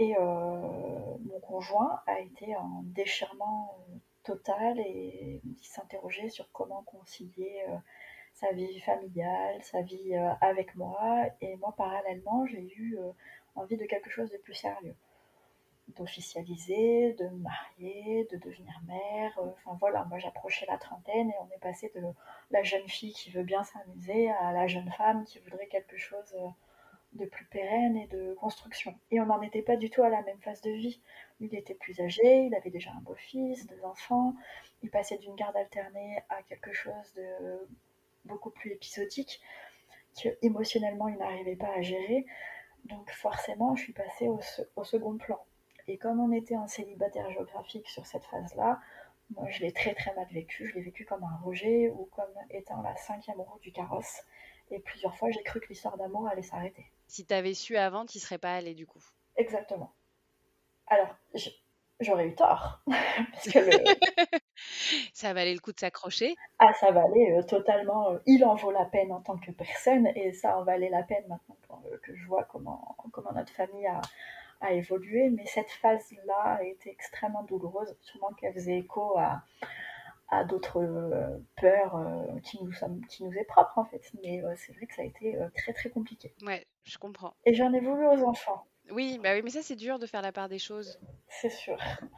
Et 0.00 0.14
mon 0.16 1.40
conjoint 1.42 2.00
a 2.06 2.20
été 2.20 2.54
en 2.54 2.82
déchirement 2.84 3.76
total 4.22 4.78
et 4.78 5.42
s'interrogeait 5.60 6.28
sur 6.28 6.50
comment 6.52 6.82
concilier 6.82 7.64
sa 8.38 8.52
vie 8.52 8.80
familiale, 8.80 9.58
sa 9.62 9.82
vie 9.82 10.14
euh, 10.14 10.32
avec 10.40 10.76
moi. 10.76 11.26
Et 11.40 11.56
moi, 11.56 11.74
parallèlement, 11.76 12.46
j'ai 12.46 12.72
eu 12.76 12.96
euh, 12.98 13.10
envie 13.58 13.76
de 13.76 13.86
quelque 13.86 14.10
chose 14.10 14.30
de 14.30 14.38
plus 14.38 14.54
sérieux. 14.54 14.94
D'officialiser, 15.96 17.14
de 17.14 17.24
me 17.28 17.38
marier, 17.38 18.28
de 18.30 18.36
devenir 18.36 18.78
mère. 18.86 19.38
euh, 19.38 19.50
Enfin 19.64 19.76
voilà, 19.80 20.04
moi 20.04 20.18
j'approchais 20.18 20.66
la 20.66 20.76
trentaine 20.78 21.30
et 21.30 21.34
on 21.40 21.48
est 21.54 21.60
passé 21.60 21.90
de 21.94 22.02
la 22.50 22.62
jeune 22.62 22.86
fille 22.88 23.12
qui 23.14 23.30
veut 23.30 23.42
bien 23.42 23.64
s'amuser 23.64 24.30
à 24.30 24.52
la 24.52 24.66
jeune 24.66 24.90
femme 24.92 25.24
qui 25.24 25.38
voudrait 25.40 25.66
quelque 25.68 25.96
chose 25.96 26.34
euh, 26.36 26.48
de 27.14 27.24
plus 27.26 27.46
pérenne 27.46 27.96
et 27.96 28.06
de 28.08 28.34
construction. 28.34 28.94
Et 29.10 29.20
on 29.20 29.26
n'en 29.26 29.40
était 29.42 29.62
pas 29.62 29.76
du 29.76 29.90
tout 29.90 30.02
à 30.02 30.10
la 30.10 30.22
même 30.22 30.40
phase 30.42 30.60
de 30.60 30.70
vie. 30.70 31.00
Il 31.40 31.54
était 31.54 31.74
plus 31.74 32.00
âgé, 32.00 32.44
il 32.46 32.54
avait 32.54 32.70
déjà 32.70 32.90
un 32.92 33.00
beau-fils, 33.00 33.66
deux 33.66 33.82
enfants. 33.84 34.34
Il 34.82 34.90
passait 34.90 35.18
d'une 35.18 35.36
garde 35.36 35.56
alternée 35.56 36.22
à 36.28 36.42
quelque 36.42 36.72
chose 36.72 37.14
de 37.16 37.66
beaucoup 38.26 38.50
plus 38.50 38.72
épisodique 38.72 39.40
que 40.22 40.28
émotionnellement 40.42 41.08
il 41.08 41.16
n'arrivait 41.18 41.56
pas 41.56 41.72
à 41.76 41.80
gérer. 41.80 42.26
Donc 42.84 43.10
forcément, 43.10 43.76
je 43.76 43.82
suis 43.84 43.92
passée 43.92 44.28
au, 44.28 44.40
se- 44.40 44.62
au 44.76 44.84
second 44.84 45.16
plan. 45.18 45.38
Et 45.86 45.98
comme 45.98 46.20
on 46.20 46.32
était 46.32 46.56
en 46.56 46.66
célibataire 46.68 47.30
géographique 47.30 47.88
sur 47.88 48.04
cette 48.06 48.24
phase-là, 48.24 48.80
moi 49.30 49.48
je 49.50 49.60
l'ai 49.60 49.72
très 49.72 49.94
très 49.94 50.14
mal 50.14 50.26
vécu. 50.30 50.66
Je 50.68 50.74
l'ai 50.74 50.82
vécu 50.82 51.04
comme 51.04 51.24
un 51.24 51.36
rejet 51.44 51.90
ou 51.90 52.08
comme 52.12 52.32
étant 52.50 52.82
la 52.82 52.96
cinquième 52.96 53.40
roue 53.40 53.58
du 53.60 53.72
carrosse. 53.72 54.22
Et 54.70 54.80
plusieurs 54.80 55.16
fois, 55.16 55.30
j'ai 55.30 55.42
cru 55.42 55.60
que 55.60 55.68
l'histoire 55.68 55.96
d'amour 55.96 56.28
allait 56.28 56.42
s'arrêter. 56.42 56.84
Si 57.06 57.24
t'avais 57.24 57.54
su 57.54 57.76
avant, 57.76 58.04
t'y 58.04 58.20
serais 58.20 58.38
pas 58.38 58.54
allé 58.54 58.74
du 58.74 58.86
coup. 58.86 59.02
Exactement. 59.36 59.92
Alors, 60.88 61.14
j'aurais 62.00 62.26
eu 62.28 62.34
tort. 62.34 62.80
parce 62.86 63.48
que 63.48 63.58
le, 63.58 63.70
Ça 65.14 65.32
valait 65.32 65.54
le 65.54 65.60
coup 65.60 65.72
de 65.72 65.80
s'accrocher. 65.80 66.34
Ah, 66.58 66.72
ça 66.74 66.90
valait 66.90 67.38
euh, 67.38 67.42
totalement. 67.42 68.10
euh, 68.10 68.18
il 68.26 68.44
en 68.44 68.54
vaut 68.54 68.70
la 68.70 68.84
peine 68.84 69.12
en 69.12 69.20
tant 69.20 69.36
que 69.38 69.50
personne, 69.50 70.06
et 70.14 70.32
ça 70.32 70.58
en 70.58 70.64
valait 70.64 70.88
la 70.90 71.02
peine 71.02 71.24
maintenant 71.28 71.56
que 71.98 72.14
je 72.14 72.26
vois 72.26 72.44
comment, 72.44 72.96
comment 73.12 73.32
notre 73.32 73.52
famille 73.52 73.86
a, 73.86 74.00
a 74.60 74.72
évolué. 74.72 75.30
Mais 75.30 75.46
cette 75.46 75.70
phase-là 75.70 76.58
a 76.58 76.62
été 76.62 76.90
extrêmement 76.90 77.42
douloureuse, 77.44 77.96
sûrement 78.00 78.32
qu'elle 78.34 78.54
faisait 78.54 78.78
écho 78.78 79.18
à, 79.18 79.42
à 80.28 80.44
d'autres 80.44 80.82
euh, 80.82 81.38
peurs 81.56 81.96
euh, 81.96 82.40
qui, 82.42 82.62
nous 82.62 82.72
sommes, 82.72 83.00
qui 83.06 83.24
nous 83.24 83.32
est 83.32 83.44
propre 83.44 83.78
en 83.78 83.84
fait. 83.84 84.10
Mais 84.22 84.42
euh, 84.44 84.54
c'est 84.56 84.72
vrai 84.74 84.86
que 84.86 84.94
ça 84.94 85.02
a 85.02 85.06
été 85.06 85.36
euh, 85.36 85.48
très 85.56 85.72
très 85.72 85.90
compliqué. 85.90 86.34
Ouais, 86.42 86.66
je 86.84 86.98
comprends. 86.98 87.34
Et 87.44 87.54
j'en 87.54 87.72
ai 87.72 87.80
voulu 87.80 88.06
aux 88.06 88.24
enfants, 88.24 88.66
Oui, 88.90 89.18
bah 89.22 89.34
oui, 89.34 89.42
mais 89.42 89.50
ça 89.50 89.62
c'est 89.62 89.76
dur 89.76 89.98
de 89.98 90.06
faire 90.06 90.22
la 90.22 90.32
part 90.32 90.48
des 90.48 90.58
choses. 90.58 90.98
c'est 91.28 91.50
sûr. 91.50 91.76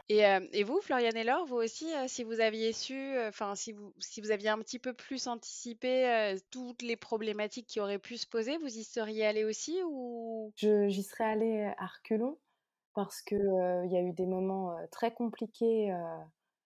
Et, 0.09 0.26
euh, 0.26 0.40
et 0.52 0.64
vous, 0.64 0.80
Floriane 0.80 1.16
et 1.16 1.22
Laure, 1.22 1.46
vous 1.46 1.56
aussi, 1.56 1.87
euh, 1.94 2.06
si 2.09 2.24
vous 2.24 2.40
aviez 2.40 2.72
su, 2.72 2.94
euh, 2.94 3.28
enfin 3.28 3.54
si 3.54 3.72
vous 3.72 3.92
si 4.00 4.20
vous 4.20 4.33
aviez 4.33 4.48
un 4.48 4.59
petit 4.59 4.80
peu 4.80 4.92
plus 4.92 5.28
anticipé 5.28 6.35
toutes 6.50 6.83
les 6.83 6.96
problématiques 6.96 7.66
qui 7.66 7.78
auraient 7.78 8.00
pu 8.00 8.16
se 8.16 8.26
poser, 8.26 8.56
vous 8.59 8.76
y 8.76 8.83
seriez 8.83 9.24
allé 9.24 9.44
aussi 9.44 9.80
ou? 9.88 10.52
J'y 10.56 11.02
serais 11.04 11.24
allée 11.24 11.72
à 11.78 11.87
reculons 11.87 12.38
parce 12.94 13.22
euh, 13.37 13.85
il 13.87 13.92
y 13.92 13.96
a 13.96 14.02
eu 14.02 14.12
des 14.12 14.26
moments 14.26 14.76
très 14.90 15.12
compliqués 15.14 15.94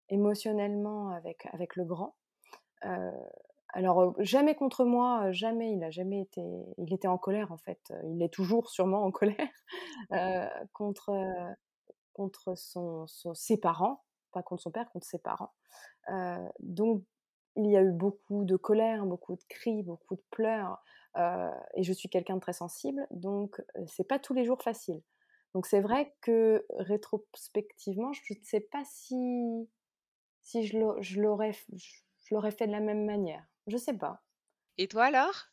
émotionnellement 0.09 1.11
avec, 1.11 1.47
avec 1.53 1.77
le 1.77 1.85
grand. 1.85 2.15
Alors, 3.77 4.15
jamais 4.21 4.55
contre 4.55 4.85
moi, 4.85 5.33
jamais, 5.33 5.73
il 5.73 5.83
a 5.83 5.91
jamais 5.91 6.21
été, 6.21 6.43
il 6.79 6.95
était 6.95 7.09
en 7.09 7.19
colère 7.19 7.51
en 7.51 7.59
fait, 7.59 7.93
il 8.05 8.23
est 8.23 8.33
toujours 8.33 8.71
sûrement 8.71 9.03
en 9.05 9.11
colère 9.11 9.49
contre, 10.73 12.55
ses 13.35 13.57
parents, 13.59 14.05
pas 14.33 14.43
contre 14.45 14.63
son 14.63 14.71
père, 14.71 14.89
contre 14.91 15.07
ses 15.07 15.19
parents. 15.19 15.53
Donc, 16.61 17.03
il 17.57 17.71
y 17.71 17.77
a 17.77 17.83
eu 17.83 17.91
beaucoup 17.91 18.45
de 18.45 18.57
colère, 18.57 19.07
beaucoup 19.07 19.35
de 19.35 19.43
cris, 19.49 19.83
beaucoup 19.83 20.15
de 20.15 20.25
pleurs, 20.31 20.81
et 21.75 21.83
je 21.83 21.93
suis 21.93 22.09
quelqu'un 22.09 22.37
de 22.37 22.41
très 22.41 22.53
sensible, 22.53 23.05
donc 23.11 23.61
c'est 23.87 24.07
pas 24.07 24.21
tous 24.21 24.35
les 24.35 24.45
jours 24.45 24.63
facile. 24.63 25.03
Donc 25.53 25.67
c'est 25.67 25.81
vrai 25.81 26.15
que 26.21 26.65
rétrospectivement, 26.79 28.13
je 28.13 28.35
ne 28.35 28.45
sais 28.45 28.61
pas 28.61 28.83
si 28.85 29.69
je 30.63 31.21
l'aurais 31.21 31.53
fait 32.51 32.67
de 32.67 32.73
la 32.73 32.81
même 32.81 33.05
manière. 33.05 33.45
Je 33.67 33.77
sais 33.77 33.95
pas. 33.97 34.23
Et 34.79 34.89
toi, 34.89 35.11
Laure? 35.11 35.49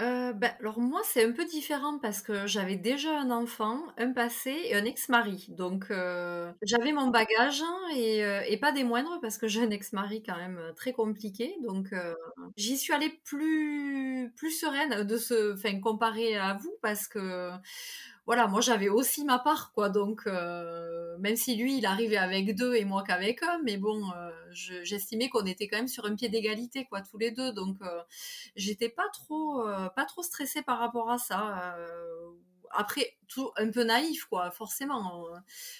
Euh, 0.00 0.32
ben, 0.34 0.52
alors 0.60 0.78
moi, 0.80 1.00
c'est 1.04 1.24
un 1.24 1.32
peu 1.32 1.44
différent 1.46 1.98
parce 1.98 2.20
que 2.20 2.46
j'avais 2.46 2.76
déjà 2.76 3.18
un 3.18 3.30
enfant, 3.30 3.80
un 3.96 4.12
passé 4.12 4.50
et 4.66 4.74
un 4.74 4.84
ex-mari. 4.84 5.46
Donc 5.50 5.90
euh, 5.90 6.52
j'avais 6.62 6.92
mon 6.92 7.08
bagage 7.08 7.62
hein, 7.62 7.78
et, 7.94 8.24
euh, 8.24 8.42
et 8.46 8.58
pas 8.58 8.72
des 8.72 8.84
moindres 8.84 9.18
parce 9.22 9.38
que 9.38 9.48
j'ai 9.48 9.62
un 9.62 9.70
ex-mari 9.70 10.22
quand 10.22 10.36
même 10.36 10.60
très 10.76 10.92
compliqué. 10.92 11.56
Donc 11.66 11.92
euh, 11.94 12.14
j'y 12.56 12.76
suis 12.76 12.92
allée 12.92 13.10
plus 13.24 14.32
plus 14.36 14.50
sereine 14.52 15.04
de 15.04 15.16
ce, 15.16 15.54
enfin 15.54 15.80
comparé 15.80 16.36
à 16.36 16.54
vous 16.54 16.74
parce 16.82 17.08
que 17.08 17.50
voilà, 18.26 18.46
moi 18.48 18.60
j'avais 18.60 18.88
aussi 18.88 19.24
ma 19.24 19.38
part 19.38 19.72
quoi. 19.72 19.88
Donc 19.88 20.26
euh, 20.26 21.16
même 21.18 21.36
si 21.36 21.56
lui 21.56 21.78
il 21.78 21.86
arrivait 21.86 22.16
avec 22.16 22.54
deux 22.56 22.74
et 22.74 22.84
moi 22.84 23.04
qu'avec 23.04 23.42
un, 23.42 23.60
mais 23.64 23.76
bon, 23.76 24.10
euh, 24.12 24.30
je- 24.52 24.82
j'estimais 24.84 25.28
qu'on 25.28 25.46
était 25.46 25.68
quand 25.68 25.76
même 25.78 25.88
sur 25.88 26.04
un 26.06 26.14
pied 26.16 26.28
d'égalité 26.28 26.84
quoi 26.86 27.02
tous 27.02 27.18
les 27.18 27.30
deux. 27.30 27.52
Donc 27.52 27.76
euh, 27.82 28.02
j'étais 28.56 28.88
pas 28.88 29.08
trop 29.12 29.62
pas 29.96 30.04
trop 30.06 30.22
stressée 30.22 30.62
par 30.62 30.78
rapport 30.78 31.10
à 31.10 31.18
ça 31.18 31.76
après 32.70 33.16
un 33.56 33.70
peu 33.70 33.82
naïf 33.82 34.24
quoi 34.26 34.50
forcément. 34.50 35.26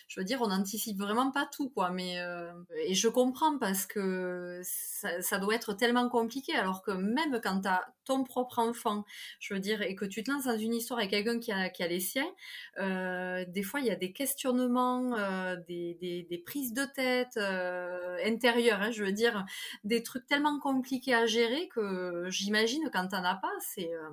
Je 0.09 0.21
veux 0.21 0.25
dire 0.25 0.41
on 0.43 0.49
n'anticipe 0.49 0.99
vraiment 0.99 1.31
pas 1.31 1.49
tout 1.51 1.71
quoi 1.71 1.91
mais 1.91 2.21
euh, 2.21 2.53
et 2.87 2.95
je 2.95 3.09
comprends 3.09 3.59
parce 3.59 3.87
que 3.87 4.61
ça, 4.63 5.39
doit 5.39 5.55
être 5.55 5.73
tellement 5.75 6.09
compliqué 6.09 6.55
alors 6.55 6.83
que 6.83 6.91
même 6.91 7.41
quand 7.43 7.61
t'as 7.61 7.83
ton 8.05 8.25
propre 8.25 8.59
enfant 8.59 9.05
je 9.41 9.55
veux 9.55 9.61
dire 9.61 9.83
et 9.83 9.95
que 9.95 10.05
tu 10.05 10.23
te 10.23 10.31
lances 10.31 10.45
dans 10.45 10.59
une 10.59 10.75
histoire 10.75 10.99
avec 11.01 11.11
quelqu'un 11.11 11.39
qui 11.39 11.53
a, 11.53 11.69
qui 11.71 11.83
a 11.83 11.89
les 11.89 12.01
siens 12.01 12.31
euh, 12.79 13.45
des 13.49 13.63
fois 13.63 13.81
il 13.81 13.87
y 13.87 13.91
a 13.91 13.97
des 13.97 14.13
questionnements 14.13 15.17
euh, 15.17 15.57
des, 15.69 15.97
des, 16.01 16.23
des 16.29 16.39
prises 16.39 16.73
de 16.73 16.85
tête 16.85 17.37
euh, 17.37 18.17
intérieures 18.25 18.81
hein, 18.81 18.91
je 18.91 19.05
veux 19.05 19.13
dire 19.13 19.45
des 19.85 20.03
trucs 20.03 20.27
tellement 20.27 20.59
compliqués 20.59 21.15
à 21.15 21.27
gérer 21.27 21.69
que 21.69 22.27
j'imagine 22.29 22.91
quand 22.93 23.09
t'en 23.09 23.25
as 23.25 23.37
pas, 23.37 23.53
c'est 23.61 23.93
euh, 23.93 24.11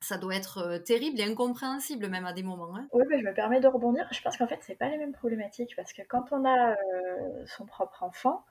ça 0.00 0.16
doit 0.18 0.34
être 0.34 0.58
euh, 0.58 0.78
terrible 0.78 1.20
et 1.20 1.24
incompréhensible 1.24 2.08
même 2.08 2.24
à 2.26 2.32
des 2.32 2.42
moments. 2.42 2.74
hein. 2.76 2.86
Oui, 2.92 3.04
mais 3.08 3.20
je 3.20 3.24
me 3.24 3.34
permets 3.34 3.60
de 3.60 3.68
rebondir. 3.68 4.08
Je 4.12 4.20
pense 4.22 4.36
qu'en 4.36 4.46
fait, 4.46 4.58
c'est 4.62 4.74
pas 4.74 4.88
les 4.88 4.96
mêmes 4.96 5.12
problématiques 5.12 5.74
parce 5.76 5.92
que 5.92 6.02
quand 6.02 6.32
on 6.32 6.44
a 6.44 6.72
euh, 6.72 6.76
son 7.46 7.66
propre 7.66 8.02
enfant, 8.02 8.44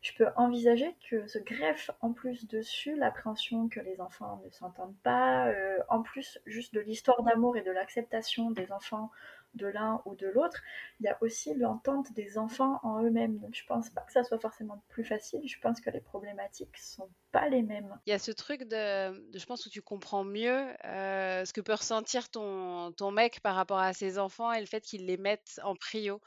je 0.00 0.12
peux 0.14 0.28
envisager 0.36 0.96
que 1.10 1.26
se 1.26 1.38
greffe 1.38 1.90
en 2.00 2.12
plus 2.12 2.46
dessus 2.46 2.96
l'appréhension 2.96 3.68
que 3.68 3.80
les 3.80 4.00
enfants 4.00 4.40
ne 4.44 4.50
s'entendent 4.50 4.96
pas, 5.02 5.48
euh, 5.48 5.78
en 5.88 6.02
plus 6.02 6.38
juste 6.46 6.74
de 6.74 6.80
l'histoire 6.80 7.22
d'amour 7.22 7.56
et 7.56 7.62
de 7.62 7.70
l'acceptation 7.70 8.50
des 8.50 8.72
enfants 8.72 9.10
de 9.56 9.66
l'un 9.66 10.00
ou 10.04 10.14
de 10.14 10.26
l'autre, 10.28 10.62
il 11.00 11.06
y 11.06 11.08
a 11.08 11.18
aussi 11.22 11.54
l'entente 11.54 12.12
des 12.12 12.38
enfants 12.38 12.80
en 12.82 13.02
eux-mêmes. 13.02 13.38
Donc 13.38 13.54
je 13.54 13.64
pense 13.66 13.90
pas 13.90 14.02
que 14.02 14.12
ça 14.12 14.24
soit 14.24 14.38
forcément 14.38 14.82
plus 14.88 15.04
facile, 15.04 15.42
je 15.48 15.58
pense 15.60 15.80
que 15.80 15.90
les 15.90 16.00
problématiques 16.00 16.76
sont 16.76 17.10
pas 17.32 17.48
les 17.48 17.62
mêmes. 17.62 17.98
Il 18.06 18.10
y 18.10 18.12
a 18.12 18.18
ce 18.18 18.30
truc 18.30 18.62
de, 18.62 19.30
de- 19.32 19.38
je 19.38 19.44
pense, 19.46 19.66
où 19.66 19.70
tu 19.70 19.82
comprends 19.82 20.22
mieux 20.24 20.68
euh, 20.84 21.44
ce 21.44 21.52
que 21.52 21.60
peut 21.60 21.74
ressentir 21.74 22.28
ton, 22.30 22.92
ton 22.92 23.10
mec 23.10 23.40
par 23.40 23.56
rapport 23.56 23.78
à 23.80 23.92
ses 23.92 24.18
enfants 24.18 24.52
et 24.52 24.60
le 24.60 24.66
fait 24.66 24.80
qu'il 24.80 25.06
les 25.06 25.16
mette 25.16 25.60
en 25.64 25.74
prio. 25.74 26.20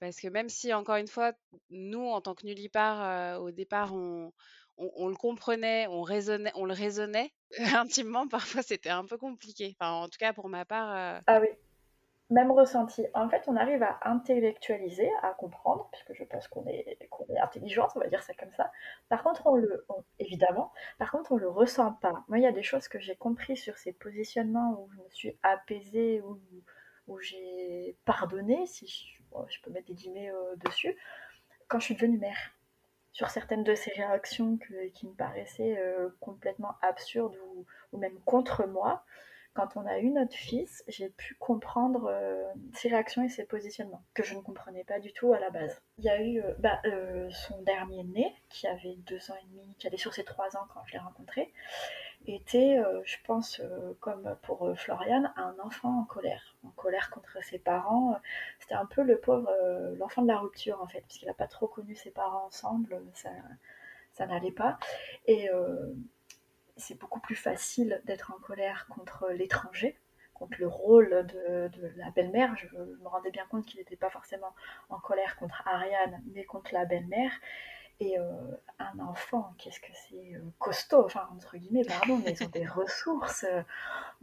Parce 0.00 0.18
que 0.20 0.28
même 0.28 0.48
si, 0.48 0.72
encore 0.74 0.96
une 0.96 1.08
fois, 1.08 1.32
nous, 1.70 2.06
en 2.06 2.20
tant 2.20 2.34
que 2.34 2.46
nullipares, 2.46 3.02
euh, 3.02 3.38
au 3.40 3.50
départ, 3.50 3.94
on, 3.94 4.32
on, 4.78 4.92
on 4.96 5.08
le 5.08 5.16
comprenait, 5.16 5.86
on 5.88 6.02
raisonnait, 6.02 6.52
on 6.54 6.64
le 6.66 6.74
raisonnait, 6.74 7.32
intimement, 7.76 8.28
parfois, 8.28 8.62
c'était 8.62 8.90
un 8.90 9.06
peu 9.06 9.18
compliqué. 9.18 9.76
Enfin, 9.80 9.92
en 9.92 10.08
tout 10.08 10.18
cas, 10.18 10.32
pour 10.32 10.48
ma 10.48 10.64
part, 10.64 10.94
euh, 10.96 11.20
Ah 11.26 11.38
oui, 11.40 11.48
même 12.30 12.50
ressenti. 12.50 13.06
En 13.14 13.28
fait, 13.28 13.44
on 13.46 13.56
arrive 13.56 13.82
à 13.82 13.98
intellectualiser, 14.02 15.10
à 15.22 15.32
comprendre, 15.32 15.88
puisque 15.92 16.12
je 16.12 16.24
pense 16.24 16.46
qu'on 16.48 16.66
est, 16.66 17.08
qu'on 17.10 17.26
est 17.34 17.38
intelligente, 17.38 17.92
on 17.96 18.00
va 18.00 18.08
dire 18.08 18.22
ça 18.22 18.34
comme 18.34 18.52
ça. 18.52 18.70
Par 19.08 19.22
contre, 19.22 19.46
on 19.46 19.56
le, 19.56 19.86
évidemment, 20.18 20.72
par 20.98 21.10
contre, 21.10 21.32
on 21.32 21.36
le 21.36 21.48
ressent 21.48 21.92
pas. 21.94 22.24
Moi, 22.28 22.38
il 22.38 22.42
y 22.42 22.46
a 22.46 22.52
des 22.52 22.62
choses 22.62 22.88
que 22.88 22.98
j'ai 22.98 23.16
compris 23.16 23.56
sur 23.56 23.78
ces 23.78 23.92
positionnements 23.92 24.78
où 24.78 24.90
je 24.92 25.02
me 25.02 25.08
suis 25.10 25.38
apaisée, 25.42 26.20
où, 26.20 26.38
où 27.06 27.18
j'ai 27.18 27.96
pardonné, 28.04 28.66
si 28.66 28.86
je, 28.86 29.60
peux 29.62 29.70
mettre 29.70 29.86
des 29.86 29.94
guillemets 29.94 30.30
euh, 30.30 30.56
dessus, 30.56 30.96
quand 31.66 31.78
je 31.78 31.86
suis 31.86 31.94
devenue 31.94 32.18
mère. 32.18 32.54
Sur 33.12 33.30
certaines 33.30 33.64
de 33.64 33.74
ces 33.74 33.90
réactions 33.92 34.58
qui 34.94 35.06
me 35.06 35.12
paraissaient 35.12 35.78
euh, 35.78 36.10
complètement 36.20 36.76
absurdes 36.82 37.36
ou 37.92 37.98
même 37.98 38.16
contre 38.20 38.66
moi, 38.66 39.04
quand 39.58 39.76
on 39.76 39.86
a 39.86 39.98
eu 39.98 40.10
notre 40.10 40.36
fils, 40.36 40.84
j'ai 40.86 41.08
pu 41.08 41.34
comprendre 41.34 42.06
euh, 42.08 42.44
ses 42.74 42.90
réactions 42.90 43.24
et 43.24 43.28
ses 43.28 43.44
positionnements, 43.44 44.04
que 44.14 44.22
je 44.22 44.36
ne 44.36 44.40
comprenais 44.40 44.84
pas 44.84 45.00
du 45.00 45.12
tout 45.12 45.32
à 45.32 45.40
la 45.40 45.50
base. 45.50 45.82
Il 45.98 46.04
y 46.04 46.08
a 46.08 46.22
eu 46.22 46.40
euh, 46.40 46.54
bah, 46.60 46.80
euh, 46.84 47.28
son 47.30 47.60
dernier 47.62 48.04
né, 48.04 48.32
qui 48.50 48.68
avait 48.68 48.94
deux 48.98 49.32
ans 49.32 49.34
et 49.34 49.46
demi, 49.50 49.74
qui 49.76 49.88
allait 49.88 49.96
sur 49.96 50.14
ses 50.14 50.22
trois 50.22 50.56
ans 50.56 50.64
quand 50.72 50.82
je 50.86 50.92
l'ai 50.92 51.00
rencontré, 51.00 51.52
était, 52.28 52.78
je 53.04 53.16
pense, 53.24 53.62
comme 54.00 54.36
pour 54.42 54.76
Floriane, 54.76 55.32
un 55.36 55.54
enfant 55.62 56.00
en 56.00 56.04
colère. 56.04 56.56
En 56.64 56.70
colère 56.70 57.10
contre 57.10 57.42
ses 57.42 57.58
parents. 57.58 58.20
C'était 58.58 58.74
un 58.74 58.84
peu 58.86 59.02
le 59.02 59.18
pauvre, 59.18 59.50
l'enfant 59.98 60.22
de 60.22 60.28
la 60.28 60.38
rupture, 60.38 60.82
en 60.82 60.86
fait, 60.86 61.00
parce 61.00 61.18
qu'il 61.18 61.28
n'a 61.28 61.34
pas 61.34 61.46
trop 61.46 61.68
connu 61.68 61.94
ses 61.94 62.10
parents 62.10 62.44
ensemble, 62.46 63.00
ça, 63.14 63.30
ça 64.12 64.26
n'allait 64.26 64.52
pas. 64.52 64.78
Euh, 66.78 66.82
c'est 66.82 66.98
beaucoup 66.98 67.20
plus 67.20 67.36
facile 67.36 68.00
d'être 68.04 68.32
en 68.36 68.40
colère 68.40 68.86
contre 68.88 69.28
l'étranger, 69.30 69.98
contre 70.34 70.58
le 70.58 70.68
rôle 70.68 71.26
de, 71.26 71.68
de 71.68 71.92
la 71.96 72.10
belle-mère. 72.10 72.56
Je, 72.56 72.66
me 72.76 73.08
rendais 73.08 73.30
bien 73.30 73.46
compte 73.50 73.66
qu'il 73.66 73.78
n'était 73.78 73.96
pas 73.96 74.10
forcément 74.10 74.54
en 74.88 74.98
colère 74.98 75.36
contre 75.36 75.62
Ariane, 75.66 76.22
mais 76.34 76.44
contre 76.44 76.72
la 76.74 76.84
belle-mère. 76.84 77.32
Et 78.00 78.16
euh, 78.16 78.32
un 78.78 78.96
enfant, 79.00 79.54
qu'est-ce 79.58 79.80
que 79.80 79.92
c'est 79.92 80.36
euh, 80.36 80.40
costaud, 80.60 81.04
enfin, 81.04 81.28
entre 81.34 81.56
guillemets, 81.56 81.84
pardon, 81.84 82.20
mais 82.24 82.30
ils 82.32 82.44
ont 82.44 82.50
des 82.50 82.64
ressources. 82.66 83.42
Euh, 83.42 83.62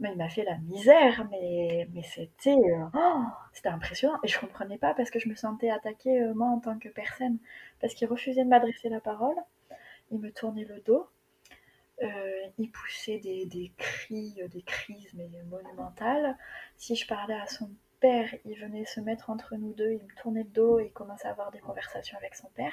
mais 0.00 0.12
il 0.12 0.16
m'a 0.16 0.30
fait 0.30 0.44
la 0.44 0.56
misère, 0.58 1.26
mais, 1.30 1.86
mais 1.92 2.02
c'était 2.02 2.56
oh, 2.94 3.22
c'était 3.52 3.68
impressionnant. 3.68 4.18
Et 4.22 4.28
je 4.28 4.40
comprenais 4.40 4.78
pas 4.78 4.94
parce 4.94 5.10
que 5.10 5.18
je 5.18 5.28
me 5.28 5.34
sentais 5.34 5.70
attaquée, 5.70 6.32
moi, 6.34 6.48
en 6.48 6.58
tant 6.60 6.78
que 6.78 6.88
personne, 6.88 7.38
parce 7.80 7.92
qu'il 7.92 8.08
refusait 8.08 8.44
de 8.44 8.48
m'adresser 8.48 8.88
la 8.88 9.00
parole, 9.00 9.36
il 10.10 10.20
me 10.20 10.32
tournait 10.32 10.64
le 10.64 10.80
dos, 10.80 11.06
il 12.58 12.70
poussait 12.70 13.18
des, 13.18 13.46
des 13.46 13.72
cris, 13.76 14.34
des 14.50 14.62
crises, 14.62 15.12
mais 15.14 15.28
monumentales. 15.48 16.36
Si 16.76 16.94
je 16.94 17.06
parlais 17.06 17.34
à 17.34 17.46
son 17.46 17.70
père, 18.00 18.34
il 18.44 18.58
venait 18.58 18.84
se 18.84 19.00
mettre 19.00 19.30
entre 19.30 19.56
nous 19.56 19.72
deux, 19.72 19.92
il 19.92 20.02
me 20.02 20.14
tournait 20.20 20.42
le 20.42 20.50
dos 20.50 20.78
et 20.78 20.86
il 20.86 20.92
commençait 20.92 21.28
à 21.28 21.30
avoir 21.30 21.50
des 21.50 21.58
conversations 21.58 22.16
avec 22.18 22.34
son 22.34 22.48
père. 22.48 22.72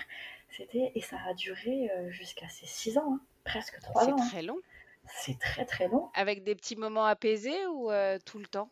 C'était 0.50 0.92
et 0.96 1.02
ça 1.02 1.18
a 1.26 1.34
duré 1.34 1.90
euh, 1.92 2.12
jusqu'à 2.12 2.48
ses 2.50 2.66
6 2.66 2.98
ans, 2.98 3.14
hein, 3.16 3.22
presque 3.44 3.80
3 3.80 4.10
ans. 4.10 4.18
C'est 4.18 4.24
hein. 4.24 4.28
très 4.30 4.42
long. 4.42 4.60
C'est 5.06 5.40
très 5.40 5.66
très 5.66 5.88
long. 5.88 6.10
Avec 6.14 6.44
des 6.44 6.56
petits 6.56 6.76
moments 6.76 7.06
apaisés 7.06 7.66
ou 7.68 7.92
euh, 7.92 8.18
tout 8.26 8.40
le 8.40 8.46
temps? 8.46 8.70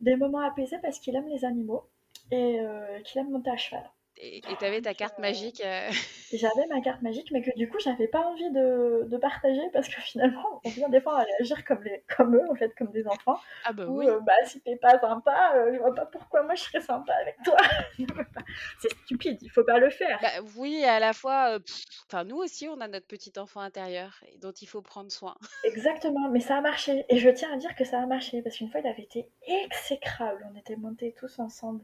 Des 0.00 0.16
moments 0.16 0.40
apaisés 0.40 0.78
parce 0.82 0.98
qu'il 0.98 1.16
aime 1.16 1.28
les 1.28 1.44
animaux 1.44 1.88
et 2.30 2.60
euh, 2.60 3.00
qu'il 3.00 3.20
aime 3.20 3.30
monter 3.30 3.50
à 3.50 3.56
cheval. 3.56 3.90
Et 4.16 4.40
tu 4.58 4.64
avais 4.64 4.80
ta 4.80 4.94
carte 4.94 5.18
magique 5.18 5.60
euh, 5.64 5.90
J'avais 6.32 6.66
ma 6.68 6.80
carte 6.80 7.02
magique, 7.02 7.30
mais 7.32 7.42
que 7.42 7.50
du 7.56 7.68
coup, 7.68 7.78
j'avais 7.80 8.06
pas 8.06 8.20
envie 8.20 8.50
de, 8.52 9.04
de, 9.06 9.16
partager 9.16 9.62
parce 9.72 9.88
que 9.88 10.00
finalement, 10.00 10.60
on 10.64 10.68
vient 10.70 10.88
des 10.88 11.00
fois 11.00 11.20
à 11.20 11.24
réagir 11.24 11.64
comme, 11.64 11.82
les, 11.82 12.04
comme 12.16 12.36
eux, 12.36 12.50
en 12.50 12.54
fait, 12.54 12.72
comme 12.76 12.92
des 12.92 13.06
enfants. 13.08 13.40
Ah 13.64 13.72
bah 13.72 13.86
Ou, 13.86 13.98
oui. 13.98 14.08
euh, 14.08 14.20
bah, 14.20 14.32
si 14.44 14.60
t'es 14.60 14.76
pas 14.76 15.00
sympa, 15.00 15.54
euh, 15.56 15.74
je 15.74 15.78
vois 15.78 15.94
pas 15.94 16.06
pourquoi 16.06 16.44
moi 16.44 16.54
je 16.54 16.62
serais 16.62 16.80
sympa 16.80 17.12
avec 17.14 17.36
toi. 17.44 17.56
C'est 18.80 18.92
stupide, 19.04 19.38
il 19.42 19.50
faut 19.50 19.64
pas 19.64 19.78
le 19.78 19.90
faire. 19.90 20.18
Bah, 20.22 20.44
oui, 20.56 20.84
à 20.84 21.00
la 21.00 21.12
fois, 21.12 21.58
enfin 22.06 22.22
nous 22.24 22.36
aussi, 22.36 22.68
on 22.68 22.80
a 22.80 22.86
notre 22.86 23.06
petit 23.06 23.32
enfant 23.36 23.60
intérieur 23.60 24.20
dont 24.40 24.52
il 24.52 24.68
faut 24.68 24.82
prendre 24.82 25.10
soin. 25.10 25.34
Exactement, 25.64 26.28
mais 26.28 26.40
ça 26.40 26.56
a 26.56 26.60
marché. 26.60 27.04
Et 27.08 27.18
je 27.18 27.30
tiens 27.30 27.52
à 27.52 27.56
dire 27.56 27.74
que 27.74 27.84
ça 27.84 28.00
a 28.00 28.06
marché 28.06 28.42
parce 28.42 28.56
qu'une 28.58 28.70
fois, 28.70 28.80
il 28.80 28.86
avait 28.86 29.02
été 29.02 29.28
exécrable. 29.46 30.46
On 30.52 30.58
était 30.58 30.76
montés 30.76 31.14
tous 31.18 31.40
ensemble 31.40 31.82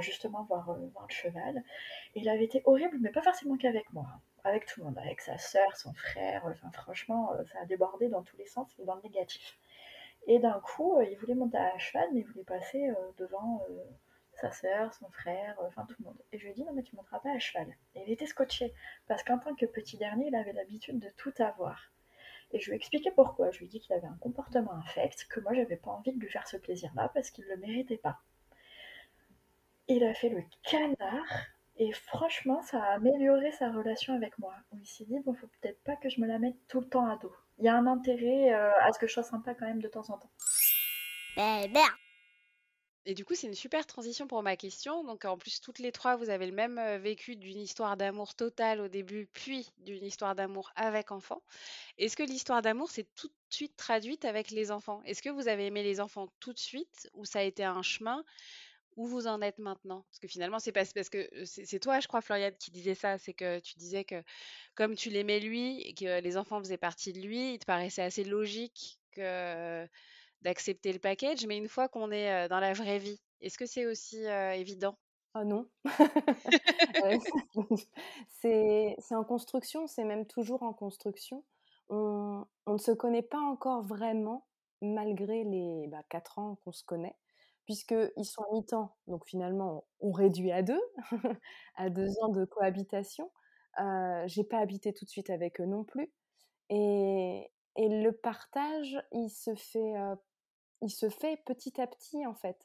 justement 0.00 0.44
voir, 0.44 0.70
euh, 0.70 0.86
voir 0.92 1.06
le 1.08 1.14
cheval. 1.14 1.64
Il 2.14 2.28
avait 2.28 2.44
été 2.44 2.62
horrible, 2.64 2.98
mais 3.00 3.10
pas 3.10 3.22
forcément 3.22 3.56
qu'avec 3.56 3.92
moi, 3.92 4.06
hein. 4.08 4.20
avec 4.44 4.66
tout 4.66 4.80
le 4.80 4.86
monde, 4.86 4.98
avec 4.98 5.20
sa 5.20 5.38
sœur, 5.38 5.76
son 5.76 5.92
frère. 5.94 6.42
Enfin, 6.46 6.70
franchement, 6.70 7.32
euh, 7.32 7.44
ça 7.52 7.60
a 7.60 7.64
débordé 7.64 8.08
dans 8.08 8.22
tous 8.22 8.36
les 8.36 8.46
sens 8.46 8.68
et 8.78 8.84
dans 8.84 8.94
le 8.96 9.02
négatif. 9.02 9.58
Et 10.26 10.38
d'un 10.38 10.60
coup, 10.60 10.98
euh, 10.98 11.04
il 11.04 11.16
voulait 11.18 11.34
monter 11.34 11.58
à 11.58 11.78
cheval, 11.78 12.08
mais 12.12 12.20
il 12.20 12.26
voulait 12.26 12.44
passer 12.44 12.92
devant 13.16 13.62
sa 14.34 14.52
sœur, 14.52 14.94
son 14.94 15.08
frère, 15.10 15.56
enfin 15.66 15.84
tout 15.88 15.96
le 16.00 16.06
monde. 16.06 16.18
Et 16.32 16.38
je 16.38 16.44
lui 16.44 16.50
ai 16.50 16.54
dit 16.54 16.64
non 16.64 16.72
mais 16.72 16.82
tu 16.82 16.94
monteras 16.94 17.18
pas 17.20 17.32
à 17.32 17.38
cheval. 17.38 17.68
Et 17.94 18.02
il 18.06 18.12
était 18.12 18.26
scotché, 18.26 18.72
parce 19.06 19.24
qu'en 19.24 19.38
tant 19.38 19.54
que 19.54 19.66
petit 19.66 19.96
dernier, 19.96 20.28
il 20.28 20.34
avait 20.36 20.52
l'habitude 20.52 21.00
de 21.00 21.08
tout 21.16 21.32
avoir. 21.38 21.90
Et 22.52 22.60
je 22.60 22.70
lui 22.70 22.78
ai 22.78 23.10
pourquoi. 23.10 23.50
Je 23.50 23.58
lui 23.58 23.66
ai 23.66 23.68
dit 23.68 23.80
qu'il 23.80 23.94
avait 23.94 24.06
un 24.06 24.16
comportement 24.20 24.72
infect, 24.72 25.26
que 25.28 25.40
moi 25.40 25.52
j'avais 25.54 25.76
pas 25.76 25.90
envie 25.90 26.12
de 26.12 26.20
lui 26.20 26.30
faire 26.30 26.46
ce 26.48 26.56
plaisir-là 26.56 27.10
parce 27.12 27.30
qu'il 27.30 27.44
le 27.46 27.56
méritait 27.56 27.98
pas. 27.98 28.20
Il 29.88 30.04
a 30.04 30.14
fait 30.14 30.28
le 30.28 30.42
canard 30.62 31.48
et 31.78 31.92
franchement, 31.92 32.60
ça 32.62 32.82
a 32.82 32.94
amélioré 32.94 33.52
sa 33.52 33.70
relation 33.70 34.14
avec 34.14 34.36
moi. 34.38 34.52
il 34.72 34.86
s'est 34.86 35.04
dit, 35.04 35.18
bon, 35.24 35.32
faut 35.34 35.46
peut-être 35.60 35.80
pas 35.84 35.96
que 35.96 36.08
je 36.08 36.20
me 36.20 36.26
la 36.26 36.38
mette 36.38 36.56
tout 36.68 36.80
le 36.80 36.88
temps 36.88 37.06
à 37.06 37.16
dos. 37.16 37.32
Il 37.58 37.64
y 37.64 37.68
a 37.68 37.74
un 37.74 37.86
intérêt 37.86 38.52
euh, 38.52 38.70
à 38.82 38.92
ce 38.92 38.98
que 38.98 39.06
je 39.06 39.12
sois 39.12 39.22
sympa 39.22 39.54
quand 39.54 39.66
même 39.66 39.80
de 39.80 39.88
temps 39.88 40.10
en 40.10 40.18
temps. 40.18 40.30
Et 43.06 43.14
du 43.14 43.24
coup, 43.24 43.34
c'est 43.34 43.46
une 43.46 43.54
super 43.54 43.86
transition 43.86 44.26
pour 44.26 44.42
ma 44.42 44.56
question. 44.56 45.04
Donc, 45.04 45.24
en 45.24 45.38
plus, 45.38 45.60
toutes 45.60 45.78
les 45.78 45.92
trois, 45.92 46.16
vous 46.16 46.28
avez 46.28 46.46
le 46.46 46.52
même 46.52 46.78
euh, 46.78 46.98
vécu 46.98 47.36
d'une 47.36 47.60
histoire 47.60 47.96
d'amour 47.96 48.34
totale 48.34 48.80
au 48.80 48.88
début, 48.88 49.28
puis 49.32 49.70
d'une 49.78 50.04
histoire 50.04 50.34
d'amour 50.34 50.72
avec 50.76 51.10
enfants. 51.10 51.42
Est-ce 51.96 52.16
que 52.16 52.22
l'histoire 52.24 52.60
d'amour 52.60 52.90
s'est 52.90 53.06
tout 53.14 53.28
de 53.28 53.34
suite 53.48 53.76
traduite 53.76 54.24
avec 54.24 54.50
les 54.50 54.70
enfants? 54.70 55.00
Est-ce 55.04 55.22
que 55.22 55.30
vous 55.30 55.48
avez 55.48 55.66
aimé 55.66 55.82
les 55.84 56.00
enfants 56.00 56.26
tout 56.40 56.52
de 56.52 56.58
suite 56.58 57.08
ou 57.14 57.24
ça 57.24 57.38
a 57.38 57.42
été 57.42 57.64
un 57.64 57.82
chemin 57.82 58.24
où 58.98 59.06
vous 59.06 59.28
en 59.28 59.40
êtes 59.40 59.58
maintenant? 59.58 60.04
Parce 60.10 60.18
que 60.18 60.28
finalement, 60.28 60.58
c'est 60.58 60.72
parce 60.72 60.92
que 60.92 61.28
c'est 61.44 61.78
toi, 61.78 62.00
je 62.00 62.08
crois, 62.08 62.20
Floriane, 62.20 62.54
qui 62.58 62.72
disait 62.72 62.96
ça. 62.96 63.16
C'est 63.16 63.32
que 63.32 63.60
tu 63.60 63.76
disais 63.78 64.04
que 64.04 64.22
comme 64.74 64.96
tu 64.96 65.08
l'aimais 65.08 65.38
lui 65.38 65.80
et 65.82 65.94
que 65.94 66.20
les 66.20 66.36
enfants 66.36 66.58
faisaient 66.58 66.76
partie 66.76 67.12
de 67.12 67.20
lui, 67.20 67.54
il 67.54 67.58
te 67.60 67.64
paraissait 67.64 68.02
assez 68.02 68.24
logique 68.24 68.98
que 69.12 69.86
d'accepter 70.42 70.92
le 70.92 70.98
package. 70.98 71.46
Mais 71.46 71.56
une 71.56 71.68
fois 71.68 71.88
qu'on 71.88 72.10
est 72.10 72.48
dans 72.48 72.58
la 72.58 72.72
vraie 72.72 72.98
vie, 72.98 73.20
est-ce 73.40 73.56
que 73.56 73.66
c'est 73.66 73.86
aussi 73.86 74.24
évident? 74.24 74.98
Ah 75.32 75.44
non. 75.44 75.68
c'est 78.40 78.96
en 79.12 79.24
construction, 79.24 79.86
c'est 79.86 80.04
même 80.04 80.26
toujours 80.26 80.64
en 80.64 80.72
construction. 80.72 81.44
On, 81.88 82.44
on, 82.66 82.72
ne 82.72 82.78
se 82.78 82.90
connaît 82.90 83.22
pas 83.22 83.40
encore 83.40 83.82
vraiment, 83.82 84.44
malgré 84.82 85.44
les 85.44 85.86
bah, 85.86 86.02
4 86.10 86.40
ans 86.40 86.58
qu'on 86.64 86.72
se 86.72 86.82
connaît 86.82 87.14
puisqu'ils 87.68 88.24
sont 88.24 88.42
à 88.44 88.52
mi-temps. 88.54 88.96
Donc 89.08 89.26
finalement, 89.26 89.84
on 90.00 90.10
réduit 90.10 90.52
à 90.52 90.62
deux, 90.62 90.80
à 91.76 91.90
deux 91.90 92.08
ans 92.22 92.30
de 92.30 92.46
cohabitation. 92.46 93.30
Euh, 93.78 94.24
j'ai 94.26 94.42
pas 94.42 94.56
habité 94.56 94.94
tout 94.94 95.04
de 95.04 95.10
suite 95.10 95.28
avec 95.28 95.60
eux 95.60 95.66
non 95.66 95.84
plus. 95.84 96.10
Et, 96.70 97.50
et 97.76 97.88
le 97.90 98.10
partage, 98.12 98.98
il 99.12 99.28
se 99.28 99.54
fait, 99.54 99.92
il 100.80 100.88
se 100.88 101.10
fait 101.10 101.42
petit 101.44 101.78
à 101.78 101.86
petit 101.86 102.26
en 102.26 102.34
fait. 102.34 102.56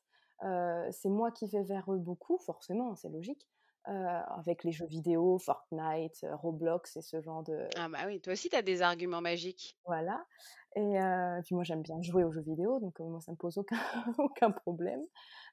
c'est 0.91 1.09
moi 1.09 1.31
qui 1.31 1.47
vais 1.47 1.63
vers 1.63 1.91
eux 1.91 1.99
beaucoup, 1.99 2.37
forcément, 2.37 2.95
c'est 2.95 3.09
logique. 3.09 3.45
avec 3.83 4.63
les 4.63 4.71
jeux 4.71 4.87
vidéo, 4.87 5.37
Fortnite, 5.37 6.25
Roblox 6.31 6.95
et 6.95 7.01
ce 7.01 7.19
genre 7.21 7.43
de... 7.43 7.67
Ah 7.75 7.89
bah 7.89 7.99
oui, 8.07 8.21
toi 8.21 8.31
aussi 8.31 8.49
tu 8.49 8.55
as 8.55 8.61
des 8.61 8.81
arguments 8.81 9.21
magiques. 9.21 9.77
Voilà. 9.85 10.25
Et 10.75 10.99
puis 11.43 11.55
moi, 11.55 11.63
j'aime 11.63 11.81
bien 11.81 12.01
jouer 12.01 12.23
aux 12.23 12.31
jeux 12.31 12.41
vidéo, 12.41 12.79
donc 12.79 12.99
moi, 12.99 13.21
ça 13.21 13.31
me 13.31 13.38
pose 13.38 13.57
aucun, 13.57 14.51
problème. 14.65 15.01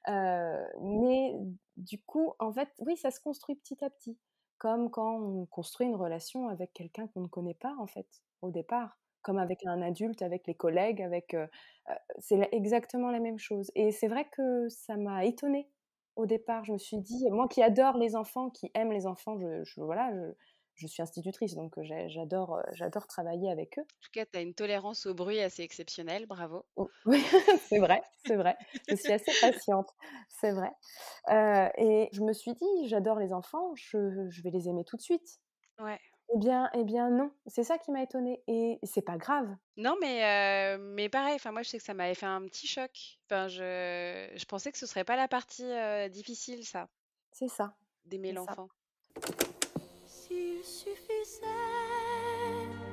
mais 0.07 1.33
du 1.77 2.01
coup, 2.03 2.33
en 2.39 2.51
fait, 2.51 2.69
oui, 2.79 2.97
ça 2.97 3.11
se 3.11 3.19
construit 3.19 3.55
petit 3.55 3.83
à 3.83 3.89
petit. 3.89 4.17
Comme 4.57 4.91
quand 4.91 5.15
on 5.19 5.45
construit 5.47 5.87
une 5.87 5.95
relation 5.95 6.47
avec 6.47 6.71
quelqu'un 6.73 7.07
qu'on 7.07 7.21
ne 7.21 7.27
connaît 7.27 7.55
pas, 7.55 7.75
en 7.79 7.87
fait, 7.87 8.07
au 8.41 8.51
départ. 8.51 8.97
Comme 9.23 9.37
avec 9.37 9.63
un 9.65 9.81
adulte, 9.81 10.23
avec 10.23 10.47
les 10.47 10.55
collègues, 10.55 11.01
avec... 11.01 11.35
c'est 12.19 12.49
exactement 12.51 13.11
la 13.11 13.19
même 13.19 13.37
chose. 13.37 13.71
Et 13.75 13.91
c'est 13.91 14.07
vrai 14.07 14.27
que 14.31 14.67
ça 14.69 14.97
m'a 14.97 15.25
étonnée 15.25 15.69
au 16.15 16.25
départ. 16.25 16.63
Je 16.65 16.73
me 16.73 16.77
suis 16.77 16.97
dit, 16.97 17.29
moi 17.31 17.47
qui 17.47 17.61
adore 17.61 17.97
les 17.97 18.15
enfants, 18.15 18.49
qui 18.49 18.71
aime 18.73 18.91
les 18.91 19.05
enfants, 19.05 19.37
je 19.39 19.81
voilà, 19.81 20.13
je, 20.13 20.31
je 20.75 20.87
suis 20.87 21.01
institutrice, 21.01 21.55
donc 21.55 21.75
j'adore, 22.07 22.61
j'adore 22.73 23.07
travailler 23.07 23.51
avec 23.51 23.77
eux. 23.77 23.81
En 23.81 24.01
tout 24.01 24.11
cas, 24.11 24.25
tu 24.25 24.37
as 24.37 24.41
une 24.41 24.53
tolérance 24.53 25.05
au 25.05 25.13
bruit 25.13 25.39
assez 25.39 25.63
exceptionnelle, 25.63 26.25
bravo. 26.25 26.65
Oh, 26.75 26.89
oui, 27.05 27.21
c'est 27.69 27.79
vrai, 27.79 28.01
c'est 28.25 28.35
vrai. 28.35 28.57
Je 28.87 28.95
suis 28.95 29.11
assez 29.13 29.31
patiente, 29.39 29.89
c'est 30.29 30.51
vrai. 30.51 30.71
et 31.77 32.09
je 32.11 32.21
me 32.21 32.33
suis 32.33 32.53
dit, 32.53 32.87
j'adore 32.87 33.19
les 33.19 33.33
enfants, 33.33 33.73
je, 33.75 34.27
je, 34.29 34.41
vais 34.41 34.49
les 34.49 34.67
aimer 34.67 34.83
tout 34.83 34.97
de 34.97 35.01
suite. 35.01 35.39
Ouais. 35.79 35.99
Eh 36.33 36.37
bien, 36.37 36.69
eh 36.73 36.85
bien 36.85 37.09
non, 37.09 37.29
c'est 37.45 37.63
ça 37.63 37.77
qui 37.77 37.91
m'a 37.91 38.01
étonnée 38.03 38.41
et 38.47 38.79
c'est 38.83 39.01
pas 39.01 39.17
grave. 39.17 39.53
Non, 39.75 39.95
mais 39.99 40.77
mais 40.77 41.09
pareil. 41.09 41.35
Enfin, 41.35 41.51
moi, 41.51 41.61
je 41.61 41.69
sais 41.69 41.77
que 41.77 41.83
ça 41.83 41.93
m'avait 41.93 42.15
fait 42.15 42.25
un 42.25 42.41
petit 42.45 42.67
choc. 42.67 43.19
Enfin, 43.25 43.49
je, 43.49 44.31
je 44.33 44.45
pensais 44.45 44.71
que 44.71 44.77
ce 44.77 44.85
serait 44.85 45.03
pas 45.03 45.17
la 45.17 45.27
partie 45.27 45.69
difficile, 46.09 46.65
ça. 46.65 46.87
C'est 47.33 47.49
ça. 47.49 47.75
D'aimer 48.05 48.31
l'enfant. 48.31 48.67
S'il 50.31 50.63
suffisait 50.63 51.41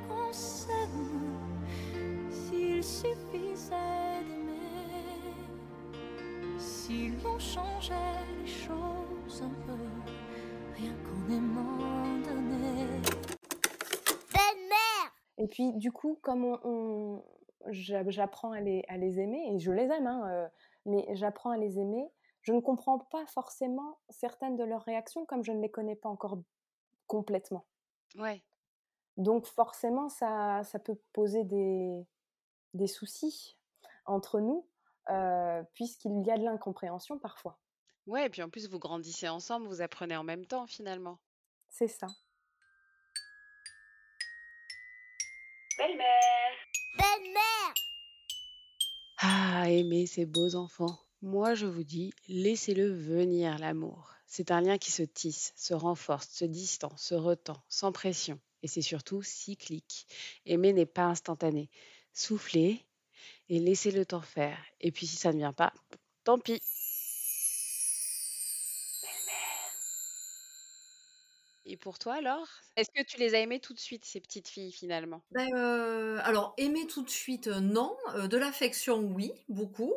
qu'on 0.09 0.33
s'aime, 0.33 1.39
s'il 2.31 2.83
suffisait 2.83 4.25
d'aimer, 4.27 5.37
si 6.59 7.11
l'on 7.23 7.39
changeait 7.39 7.95
les 8.41 8.47
choses 8.47 9.43
un 9.43 9.55
peu, 9.67 9.79
rien 10.75 10.93
qu'en 11.05 11.33
aimant 11.33 12.19
donner. 12.25 12.87
Belle-mère 14.33 15.13
Et 15.37 15.47
puis, 15.47 15.73
du 15.75 15.93
coup, 15.93 16.19
comme 16.21 16.45
on, 16.45 16.59
on 16.65 17.23
j'apprends 17.71 18.51
à 18.51 18.61
les, 18.61 18.83
à 18.89 18.97
les, 18.97 19.21
aimer, 19.21 19.53
et 19.53 19.59
je 19.61 19.71
les 19.71 19.85
aime, 19.85 20.09
hein, 20.09 20.29
euh, 20.29 20.49
mais 20.87 21.07
j'apprends 21.13 21.51
à 21.51 21.57
les 21.57 21.79
aimer, 21.79 22.05
je 22.43 22.53
ne 22.53 22.61
comprends 22.61 22.99
pas 22.99 23.27
forcément 23.27 23.99
certaines 24.09 24.57
de 24.57 24.65
leurs 24.65 24.83
réactions 24.83 25.25
comme 25.27 25.45
je 25.45 25.53
ne 25.53 25.61
les 25.61 25.71
connais 25.71 25.97
pas 25.97 26.09
encore 26.09 26.39
complètement. 27.09 27.67
Ouais. 28.15 28.45
Donc 29.17 29.47
forcément, 29.47 30.09
ça, 30.09 30.63
ça 30.63 30.79
peut 30.79 30.97
poser 31.13 31.43
des, 31.43 32.07
des 32.75 32.87
soucis 32.87 33.57
entre 34.05 34.39
nous, 34.39 34.69
euh, 35.11 35.63
puisqu'il 35.75 36.25
y 36.25 36.31
a 36.31 36.39
de 36.39 36.45
l'incompréhension 36.45 37.19
parfois. 37.19 37.59
Ouais, 38.07 38.27
et 38.27 38.31
puis 38.31 38.43
en 38.43 38.49
plus, 38.49 38.69
vous 38.69 38.79
grandissez 38.79 39.29
ensemble, 39.29 39.67
vous 39.67 39.83
apprenez 39.83 40.17
en 40.17 40.25
même 40.25 40.47
temps 40.47 40.67
finalement. 40.67 41.19
C'est 41.69 41.89
ça. 41.89 42.07
Belle-mère 45.77 46.55
Belle-mère 46.97 47.75
Ah, 49.21 49.71
aimer 49.71 50.07
ces 50.07 50.27
beaux 50.27 50.55
enfants. 50.55 50.99
Moi, 51.23 51.55
je 51.55 51.67
vous 51.67 51.85
dis, 51.85 52.13
laissez-le 52.29 52.89
venir, 52.89 53.59
l'amour. 53.59 54.15
C'est 54.31 54.51
un 54.51 54.61
lien 54.61 54.77
qui 54.77 54.91
se 54.91 55.03
tisse, 55.03 55.55
se 55.57 55.73
renforce, 55.73 56.29
se 56.29 56.45
distend, 56.45 56.95
se 56.99 57.15
retend, 57.15 57.61
sans 57.69 57.93
pression. 57.93 58.39
Et 58.63 58.69
c'est 58.69 58.83
surtout 58.83 59.23
cyclique. 59.23 60.07
Aimer 60.45 60.75
n'est 60.75 60.87
pas 60.87 61.07
instantané. 61.07 61.71
Soufflez 62.13 62.85
et 63.49 63.59
laissez 63.59 63.91
le 63.91 64.05
temps 64.05 64.21
faire. 64.21 64.59
Et 64.81 64.93
puis 64.93 65.07
si 65.07 65.17
ça 65.17 65.33
ne 65.33 65.39
vient 65.39 65.55
pas, 65.55 65.73
tant 66.25 66.39
pis. 66.39 66.61
Pour 71.79 71.99
toi 71.99 72.15
alors? 72.15 72.49
Est-ce 72.77 72.91
que 72.91 73.03
tu 73.05 73.19
les 73.19 73.35
as 73.35 73.41
aimées 73.41 73.61
tout 73.61 73.75
de 73.75 73.79
suite, 73.81 74.05
ces 74.05 74.21
petites 74.21 74.49
filles 74.49 74.73
finalement? 74.73 75.23
Ben, 75.31 75.47
euh, 75.55 76.19
alors, 76.25 76.55
aimer 76.57 76.87
tout 76.87 77.03
de 77.03 77.11
suite, 77.11 77.49
euh, 77.49 77.61
non. 77.61 77.95
Euh, 78.15 78.29
de 78.29 78.39
l'affection, 78.39 79.01
oui, 79.01 79.33
beaucoup. 79.51 79.93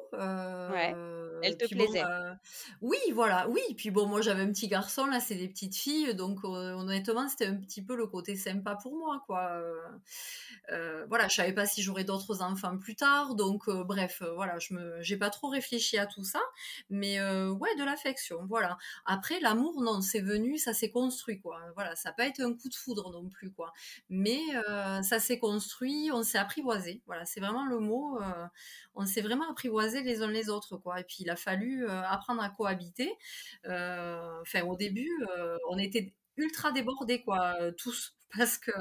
Ouais. 0.68 0.98
Elles 1.42 1.58
te 1.58 1.66
puis 1.66 1.76
bon, 1.76 1.86
plaisaient? 1.86 2.04
euh, 2.04 2.34
oui, 2.82 2.98
voilà, 3.14 3.48
oui. 3.50 3.62
Puis 3.78 3.92
bon, 3.92 4.08
moi 4.08 4.22
j'avais 4.22 4.42
un 4.44 4.52
petit 4.52 4.68
garçon, 4.68 5.06
là, 5.06 5.20
c'est 5.20 5.36
des 5.36 5.48
petites 5.48 5.76
filles, 5.76 6.16
donc 6.16 6.40
euh, 6.44 6.74
honnêtement, 6.74 7.30
c'était 7.30 7.46
un 7.48 7.56
petit 7.58 7.84
peu 7.84 7.96
le 7.96 8.08
côté 8.08 8.36
sympa 8.36 8.76
pour 8.76 8.96
moi, 8.98 9.24
quoi. 9.28 9.52
Euh, 9.58 9.76
euh, 10.72 11.06
voilà, 11.08 11.28
je 11.28 11.36
savais 11.36 11.54
pas 11.54 11.66
si 11.66 11.82
j'aurais 11.82 12.04
d'autres 12.04 12.42
enfants 12.42 12.78
plus 12.78 12.96
tard, 12.96 13.36
donc 13.36 13.68
euh, 13.68 13.84
bref, 13.84 14.22
euh, 14.22 14.34
voilà, 14.34 14.60
je 14.60 14.74
me, 14.74 15.02
j'ai 15.02 15.18
pas 15.18 15.30
trop 15.30 15.50
réfléchi 15.50 15.98
à 15.98 16.06
tout 16.06 16.24
ça, 16.24 16.42
mais 16.90 17.20
euh, 17.20 17.50
ouais, 17.52 17.76
de 17.76 17.84
l'affection, 17.84 18.46
voilà. 18.48 18.78
Après, 19.06 19.40
l'amour, 19.40 19.82
non, 19.82 20.02
c'est 20.02 20.22
venu, 20.22 20.58
ça 20.58 20.74
s'est 20.74 20.92
construit, 20.92 21.40
quoi. 21.40 21.60
Voilà, 21.76 21.96
ça 21.96 22.10
n'a 22.10 22.14
pas 22.14 22.28
été 22.28 22.44
un 22.44 22.54
coup 22.54 22.70
de 22.70 22.76
foudre 22.76 23.12
non 23.12 23.28
plus, 23.30 23.52
quoi. 23.52 23.74
Mais 24.10 24.40
euh, 24.70 25.02
ça 25.02 25.20
s'est 25.20 25.40
construit, 25.40 26.10
on 26.14 26.24
s'est 26.24 26.38
apprivoisé, 26.38 27.02
voilà, 27.08 27.26
c'est 27.26 27.40
vraiment 27.40 27.66
le 27.66 27.80
mot. 27.80 28.20
euh, 28.22 28.48
on 28.96 29.06
s'est 29.06 29.22
vraiment 29.22 29.50
apprivoisé 29.50 30.04
les 30.04 30.22
uns 30.22 30.28
les 30.32 30.50
autres, 30.50 30.78
quoi. 30.78 31.00
Et 31.00 31.04
puis 31.04 31.18
il 31.22 31.30
a 31.30 31.36
fallu 31.36 31.86
euh, 31.88 32.02
apprendre 32.04 32.42
à 32.42 32.50
cohabiter. 32.50 33.12
Euh, 33.68 34.40
Enfin, 34.42 34.62
au 34.64 34.76
début, 34.76 35.10
euh, 35.38 35.58
on 35.70 35.78
était 35.78 36.14
ultra 36.38 36.72
débordés, 36.72 37.22
quoi, 37.24 37.56
euh, 37.62 37.72
tous. 37.72 38.16
Parce 38.38 38.58
que, 38.58 38.72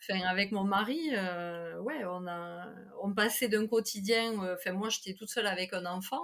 enfin, 0.00 0.20
avec 0.26 0.52
mon 0.52 0.62
mari, 0.64 1.00
euh, 1.14 1.78
ouais, 1.80 2.04
on 2.04 2.26
a, 2.28 2.66
on 3.02 3.12
passait 3.12 3.48
d'un 3.48 3.66
quotidien. 3.66 4.40
euh, 4.44 4.54
Enfin, 4.54 4.72
moi, 4.72 4.88
j'étais 4.88 5.14
toute 5.14 5.28
seule 5.30 5.46
avec 5.48 5.72
un 5.72 5.84
enfant. 5.86 6.22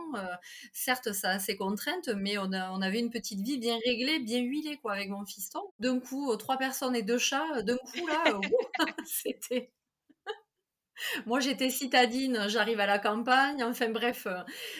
certes, 0.72 1.12
ça 1.12 1.30
a 1.30 1.38
ses 1.38 1.56
contraintes, 1.56 2.08
mais 2.16 2.38
on, 2.38 2.52
a, 2.52 2.70
on 2.72 2.80
avait 2.82 3.00
une 3.00 3.10
petite 3.10 3.40
vie 3.40 3.58
bien 3.58 3.76
réglée, 3.84 4.20
bien 4.20 4.40
huilée, 4.40 4.78
quoi, 4.82 4.92
avec 4.94 5.08
mon 5.10 5.24
fiston. 5.26 5.60
D'un 5.80 6.00
coup, 6.00 6.34
trois 6.36 6.58
personnes 6.58 6.94
et 6.96 7.02
deux 7.02 7.18
chats. 7.18 7.62
D'un 7.62 7.76
coup, 7.78 8.06
là, 8.06 8.24
c'était. 9.06 9.72
Moi, 11.26 11.40
j'étais 11.40 11.70
citadine, 11.70 12.44
j'arrive 12.48 12.80
à 12.80 12.86
la 12.86 12.98
campagne. 12.98 13.62
Enfin 13.64 13.88
bref, 13.90 14.26
euh, 14.26 14.38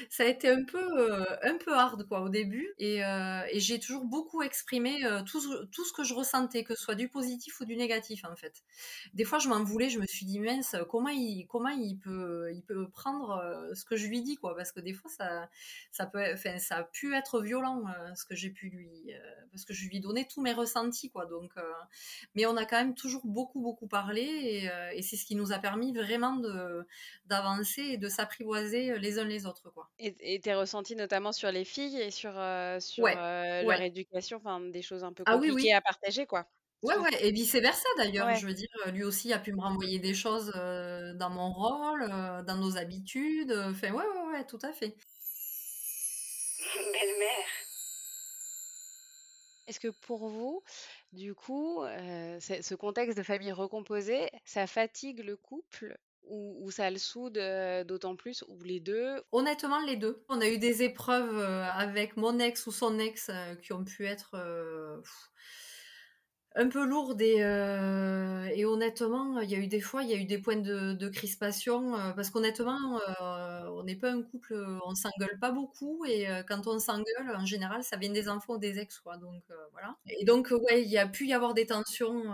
ça 0.09 0.25
a 0.25 0.27
été 0.27 0.49
un 0.49 0.65
peu, 0.65 0.79
euh, 0.99 1.25
un 1.43 1.57
peu 1.57 1.73
hard 1.75 2.07
quoi 2.09 2.21
au 2.23 2.29
début. 2.29 2.69
Et, 2.79 3.05
euh, 3.05 3.41
j'ai 3.55 3.79
toujours 3.79 4.05
beaucoup 4.05 4.43
exprimé 4.43 5.01
tout, 5.27 5.41
ce- 5.41 5.93
que 5.93 6.05
je 6.05 6.15
ressentais, 6.15 6.63
que 6.65 6.75
ce 6.75 6.83
soit 6.83 6.95
du 6.95 7.09
positif 7.09 7.61
ou 7.61 7.65
du 7.65 7.77
négatif 7.77 8.25
en 8.25 8.37
fait. 8.37 8.63
Des 9.15 9.25
fois, 9.25 9.39
je 9.39 9.49
m'en 9.49 9.63
voulais, 9.65 9.89
je 9.91 9.99
me 9.99 10.07
suis 10.07 10.25
dit 10.27 10.39
mince, 10.41 10.77
comment 10.89 11.09
il, 11.11 11.47
peut, 11.99 12.89
prendre 12.93 13.43
ce 13.75 13.85
que 13.85 13.97
je 13.97 14.07
lui 14.07 14.23
dis 14.23 14.37
quoi, 14.37 14.55
parce 14.57 14.73
que 14.73 14.81
des 14.81 14.93
fois 14.93 15.11
ça, 15.11 15.49
a 16.71 16.83
pu 16.85 17.15
être 17.15 17.41
violent 17.43 17.85
ce 18.15 18.25
que 18.25 18.35
j'ai 18.35 18.51
pu 18.51 18.69
lui, 18.69 19.13
parce 19.51 19.65
que 19.65 19.73
je 19.75 19.89
lui 19.89 20.01
donnais 20.01 20.27
tous 20.33 20.41
mes 20.43 20.53
ressentis 20.53 21.11
quoi. 21.11 21.27
Donc, 21.27 21.53
mais 22.35 22.47
on 22.47 22.57
a 22.57 22.65
quand 22.65 22.77
même 22.79 22.95
toujours 22.95 23.23
beaucoup 23.27 23.61
beaucoup 23.61 23.87
parlé 23.87 24.23
et, 24.23 24.71
et 24.99 25.03
c'est 25.03 25.17
ce 25.17 25.25
qui 25.25 25.35
nous 25.37 25.53
a 25.53 25.59
permis 25.59 25.93
vraiment 25.93 26.10
de 26.19 26.87
d'avancer 27.25 27.83
et 27.83 27.99
de 27.99 28.09
s'apprivoiser 28.09 28.99
les 28.99 29.19
uns 29.19 29.25
les 29.25 29.47
autres 29.47 29.71
quoi. 29.71 29.91
Et 29.99 30.35
et 30.35 30.41
tes 30.41 30.55
ressentis 30.55 30.97
notamment 30.97 31.31
sur 31.33 31.53
les 31.53 31.65
filles 31.65 32.01
et 32.01 32.11
sur, 32.11 32.37
euh, 32.39 32.81
sur 32.81 33.05
Ouais, 33.05 33.17
euh, 33.17 33.63
leur 33.63 33.81
ouais. 33.81 33.81
éducation, 33.83 34.39
enfin 34.39 34.61
des 34.61 34.83
choses 34.83 35.05
un 35.05 35.13
peu 35.13 35.25
Ah 35.25 35.37
oui 35.39 35.51
compliquées 35.51 35.53
oui. 35.53 35.73
à 35.75 35.81
partager, 35.81 36.27
quoi. 36.27 36.51
Ouais 36.83 36.97
ouais 36.97 37.11
et 37.27 37.31
vice 37.33 37.55
versa 37.57 37.87
d'ailleurs. 37.99 38.27
Ouais. 38.27 38.35
Je 38.35 38.47
veux 38.47 38.55
dire, 38.55 38.69
lui 38.93 39.05
aussi 39.05 39.33
a 39.35 39.39
pu 39.39 39.53
me 39.53 39.61
renvoyer 39.61 39.99
des 39.99 40.15
choses 40.15 40.51
euh, 40.57 41.13
dans 41.15 41.29
mon 41.31 41.53
rôle, 41.53 42.03
euh, 42.11 42.43
dans 42.43 42.57
nos 42.57 42.77
habitudes. 42.79 43.53
Enfin 43.53 43.93
ouais 43.93 44.05
ouais 44.07 44.33
ouais 44.33 44.47
tout 44.47 44.59
à 44.63 44.73
fait. 44.73 44.97
Belle-mère 46.93 47.47
Est-ce 49.67 49.81
que 49.81 49.89
pour 49.89 50.29
vous, 50.29 50.63
du 51.13 51.35
coup, 51.35 51.83
euh, 51.83 52.39
ce 52.41 52.75
contexte 52.75 53.17
de 53.17 53.23
famille 53.23 53.53
recomposée, 53.53 54.31
ça 54.45 54.67
fatigue 54.67 55.25
le 55.25 55.37
couple 55.37 55.99
ou, 56.29 56.71
ça 56.71 56.89
le 56.91 56.99
soude 56.99 57.39
euh, 57.39 57.83
d'autant 57.83 58.15
plus, 58.15 58.45
ou 58.47 58.63
les 58.63 58.79
deux? 58.79 59.21
Honnêtement, 59.33 59.81
les 59.85 59.97
deux. 59.97 60.23
On 60.29 60.41
a 60.41 60.49
eu 60.49 60.59
des 60.59 60.85
épreuves 60.85 61.37
euh, 61.37 61.65
avec 61.65 62.17
mon 62.17 62.39
ex 62.39 62.69
ou 62.69 62.73
son 62.73 63.01
ex 63.01 63.33
qui 63.63 63.73
ont 63.73 63.85
pu 63.85 64.07
être 64.07 64.37
un 66.57 66.69
peu 66.69 66.85
lourdes 66.85 67.21
et, 67.23 67.43
euh, 67.43 68.49
et 68.53 68.65
honnêtement, 68.65 69.41
il 69.41 69.51
y 69.51 69.55
a 69.55 69.59
eu 69.59 69.69
des 69.69 69.81
fois, 69.81 70.03
il 70.03 70.11
y 70.11 70.15
a 70.15 70.17
eu 70.17 70.25
des 70.25 70.39
points 70.39 70.57
de, 70.57 71.09
crispation 71.09 71.97
euh, 71.97 72.13
parce 72.13 72.31
qu'honnêtement, 72.31 73.01
euh, 73.01 73.69
on 73.71 73.85
n'est 73.85 73.97
pas 73.97 74.11
un 74.11 74.23
couple, 74.23 74.55
on 74.85 74.95
s'engueule 74.95 75.39
pas 75.41 75.53
beaucoup 75.53 76.05
et 76.07 76.27
quand 76.49 76.67
on 76.67 76.79
s'engueule, 76.79 77.35
en 77.37 77.47
général, 77.47 77.83
ça 77.85 77.97
vient 77.97 78.11
des 78.11 78.29
enfants 78.29 78.55
ou 78.55 78.59
des 78.59 78.79
ex, 78.79 78.99
quoi. 78.99 79.17
Donc 79.17 79.43
voilà. 79.73 79.97
Et 80.07 80.25
donc 80.25 80.51
ouais, 80.51 80.83
il 80.83 80.91
y 80.91 80.99
a 80.99 81.07
pu 81.07 81.27
y 81.27 81.33
avoir 81.33 81.55
des 81.55 81.67
tensions. 81.67 82.33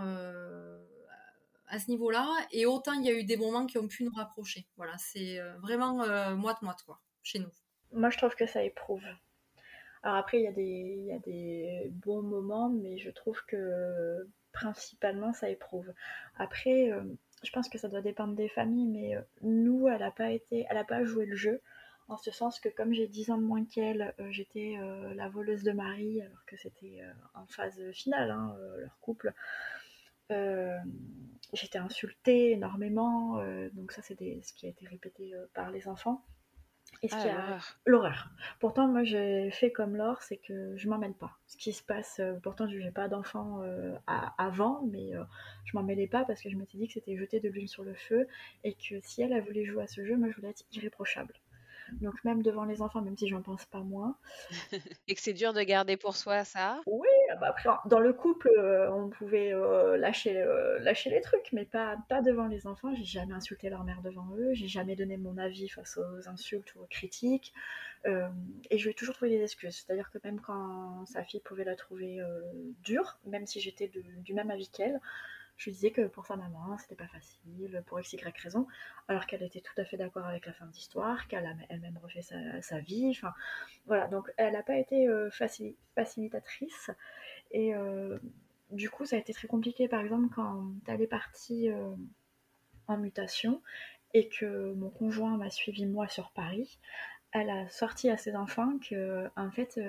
à 1.69 1.79
ce 1.79 1.89
niveau-là, 1.91 2.25
et 2.51 2.65
autant 2.65 2.93
il 2.93 3.05
y 3.05 3.09
a 3.09 3.13
eu 3.13 3.25
des 3.25 3.35
moments 3.35 3.65
qui 3.65 3.77
ont 3.77 3.87
pu 3.87 4.03
nous 4.03 4.13
rapprocher. 4.15 4.65
Voilà, 4.77 4.97
c'est 4.97 5.39
vraiment 5.61 6.01
euh, 6.03 6.35
moite-moite, 6.35 6.81
quoi, 6.85 7.01
chez 7.23 7.39
nous. 7.39 7.51
Moi, 7.91 8.09
je 8.09 8.17
trouve 8.17 8.35
que 8.35 8.47
ça 8.47 8.63
éprouve. 8.63 9.03
Alors 10.03 10.17
après, 10.17 10.39
il 10.39 10.43
y 10.43 11.11
a 11.11 11.19
des, 11.19 11.91
bons 11.91 12.21
moments, 12.21 12.69
mais 12.69 12.97
je 12.97 13.09
trouve 13.09 13.43
que 13.45 14.27
principalement, 14.51 15.33
ça 15.33 15.49
éprouve. 15.49 15.93
Après, 16.37 16.91
euh, 16.91 17.03
je 17.43 17.51
pense 17.51 17.69
que 17.69 17.77
ça 17.77 17.87
doit 17.87 18.01
dépendre 18.01 18.35
des 18.35 18.49
familles, 18.49 18.87
mais 18.87 19.15
euh, 19.15 19.21
nous, 19.41 19.87
elle 19.87 19.99
n'a 19.99 20.83
pas 20.83 21.03
joué 21.03 21.25
le 21.25 21.35
jeu, 21.35 21.61
en 22.07 22.17
ce 22.17 22.31
sens 22.31 22.59
que 22.59 22.69
comme 22.69 22.93
j'ai 22.93 23.07
10 23.07 23.31
ans 23.31 23.37
de 23.37 23.43
moins 23.43 23.65
qu'elle, 23.65 24.15
euh, 24.19 24.31
j'étais 24.31 24.77
la 25.15 25.29
voleuse 25.29 25.63
de 25.63 25.71
mari, 25.71 26.21
alors 26.21 26.45
que 26.45 26.57
c'était 26.57 27.01
en 27.33 27.45
phase 27.47 27.79
finale, 27.91 28.31
hein, 28.31 28.55
leur 28.79 28.97
couple. 28.99 29.33
J'étais 31.53 31.79
insultée 31.79 32.51
énormément, 32.51 33.41
donc 33.73 33.91
ça 33.91 34.01
c'est 34.01 34.15
ce 34.15 34.53
qui 34.53 34.65
a 34.65 34.69
été 34.69 34.85
répété 34.87 35.33
par 35.53 35.71
les 35.71 35.87
enfants. 35.87 36.25
Et 37.03 37.09
ce 37.09 37.15
Ah, 37.15 37.17
qui 37.17 37.29
a 37.29 37.59
l'horreur? 37.85 38.29
Pourtant, 38.59 38.87
moi 38.87 39.03
j'ai 39.03 39.49
fait 39.51 39.71
comme 39.71 39.95
Laure, 39.95 40.21
c'est 40.21 40.37
que 40.37 40.75
je 40.77 40.89
m'en 40.89 40.97
mêle 40.97 41.13
pas. 41.13 41.37
Ce 41.47 41.57
qui 41.57 41.73
se 41.73 41.83
passe, 41.83 42.19
euh, 42.19 42.33
pourtant 42.41 42.67
je 42.67 42.77
n'ai 42.77 42.91
pas 42.91 43.07
d'enfant 43.07 43.61
euh, 43.63 43.95
avant, 44.37 44.83
mais 44.91 45.15
euh, 45.15 45.23
je 45.65 45.75
m'en 45.77 45.83
mêlais 45.83 46.07
pas 46.07 46.25
parce 46.25 46.41
que 46.41 46.49
je 46.49 46.55
m'étais 46.55 46.77
dit 46.77 46.87
que 46.87 46.93
c'était 46.93 47.17
jeter 47.17 47.39
de 47.39 47.49
l'huile 47.49 47.69
sur 47.69 47.83
le 47.83 47.93
feu 47.93 48.27
et 48.63 48.73
que 48.73 48.99
si 49.01 49.21
elle 49.21 49.33
a 49.33 49.41
voulu 49.41 49.65
jouer 49.65 49.83
à 49.83 49.87
ce 49.87 50.05
jeu, 50.05 50.17
moi 50.17 50.29
je 50.29 50.35
voulais 50.35 50.49
être 50.49 50.65
irréprochable. 50.71 51.33
Donc 51.93 52.13
même 52.23 52.41
devant 52.41 52.65
les 52.65 52.81
enfants, 52.81 53.01
même 53.01 53.17
si 53.17 53.27
j'en 53.27 53.41
pense 53.41 53.65
pas 53.65 53.79
moins, 53.79 54.15
Et 55.07 55.15
que 55.15 55.21
c'est 55.21 55.33
dur 55.33 55.53
de 55.53 55.61
garder 55.61 55.97
pour 55.97 56.15
soi 56.15 56.43
ça. 56.43 56.81
oui, 56.85 57.07
ah 57.31 57.35
bah 57.35 57.47
après, 57.49 57.69
dans 57.85 57.99
le 57.99 58.13
couple, 58.13 58.49
euh, 58.57 58.91
on 58.91 59.09
pouvait 59.09 59.53
euh, 59.53 59.97
lâcher, 59.97 60.37
euh, 60.37 60.79
lâcher 60.79 61.09
les 61.09 61.21
trucs, 61.21 61.51
mais 61.53 61.65
pas, 61.65 61.97
pas 62.09 62.21
devant 62.21 62.47
les 62.47 62.67
enfants. 62.67 62.93
J'ai 62.95 63.03
jamais 63.03 63.33
insulté 63.33 63.69
leur 63.69 63.83
mère 63.83 64.01
devant 64.01 64.27
eux, 64.37 64.53
j'ai 64.53 64.67
jamais 64.67 64.95
donné 64.95 65.17
mon 65.17 65.37
avis 65.37 65.69
face 65.69 65.97
aux 65.97 66.29
insultes 66.29 66.73
ou 66.75 66.81
aux 66.81 66.87
critiques. 66.87 67.53
Et 68.69 68.77
je 68.77 68.83
lui 68.85 68.91
ai 68.91 68.93
toujours 68.93 69.15
trouvé 69.15 69.31
des 69.31 69.43
excuses. 69.43 69.83
C'est-à-dire 69.85 70.09
que 70.11 70.17
même 70.23 70.39
quand 70.39 71.05
sa 71.07 71.25
fille 71.25 71.41
pouvait 71.41 71.65
la 71.65 71.75
trouver 71.75 72.21
dure, 72.81 73.17
même 73.25 73.45
si 73.45 73.59
j'étais 73.59 73.91
du 74.23 74.33
même 74.33 74.49
avis 74.49 74.69
qu'elle, 74.69 75.01
je 75.57 75.65
lui 75.65 75.71
disais 75.71 75.91
que 75.91 76.07
pour 76.07 76.27
sa 76.27 76.35
maman, 76.35 76.77
c'était 76.77 76.95
pas 76.95 77.07
facile, 77.07 77.83
pour 77.87 77.99
x, 77.99 78.13
y 78.13 78.17
raison, 78.43 78.67
alors 79.07 79.25
qu'elle 79.25 79.41
était 79.41 79.61
tout 79.61 79.73
à 79.77 79.85
fait 79.85 79.97
d'accord 79.97 80.25
avec 80.25 80.45
la 80.45 80.53
fin 80.53 80.67
de 80.67 80.71
l'histoire, 80.71 81.27
qu'elle 81.27 81.45
a 81.45 81.53
elle-même 81.69 81.97
refait 81.97 82.21
sa, 82.21 82.79
vie. 82.79 83.09
Enfin, 83.09 83.33
voilà, 83.87 84.07
donc 84.07 84.31
elle 84.37 84.53
n'a 84.53 84.61
pas 84.61 84.77
été 84.77 85.07
euh, 85.07 85.29
facili- 85.29 85.75
facilitatrice. 85.95 86.91
Et 87.49 87.73
euh, 87.73 88.19
du 88.69 88.91
coup, 88.91 89.05
ça 89.05 89.15
a 89.15 89.19
été 89.19 89.33
très 89.33 89.47
compliqué, 89.47 89.87
par 89.87 90.01
exemple, 90.01 90.27
quand 90.33 90.63
elle 90.87 91.01
est 91.01 91.07
partie 91.07 91.71
euh, 91.71 91.95
en 92.87 92.97
mutation 92.97 93.63
et 94.13 94.29
que 94.29 94.73
mon 94.73 94.91
conjoint 94.91 95.37
m'a 95.37 95.49
suivi 95.49 95.87
moi 95.87 96.07
sur 96.07 96.29
Paris. 96.31 96.77
Elle 97.31 97.49
a 97.49 97.67
sorti 97.69 98.11
à 98.11 98.17
ses 98.17 98.35
enfants 98.35 98.77
que, 98.77 99.27
en 99.35 99.51
fait, 99.51 99.79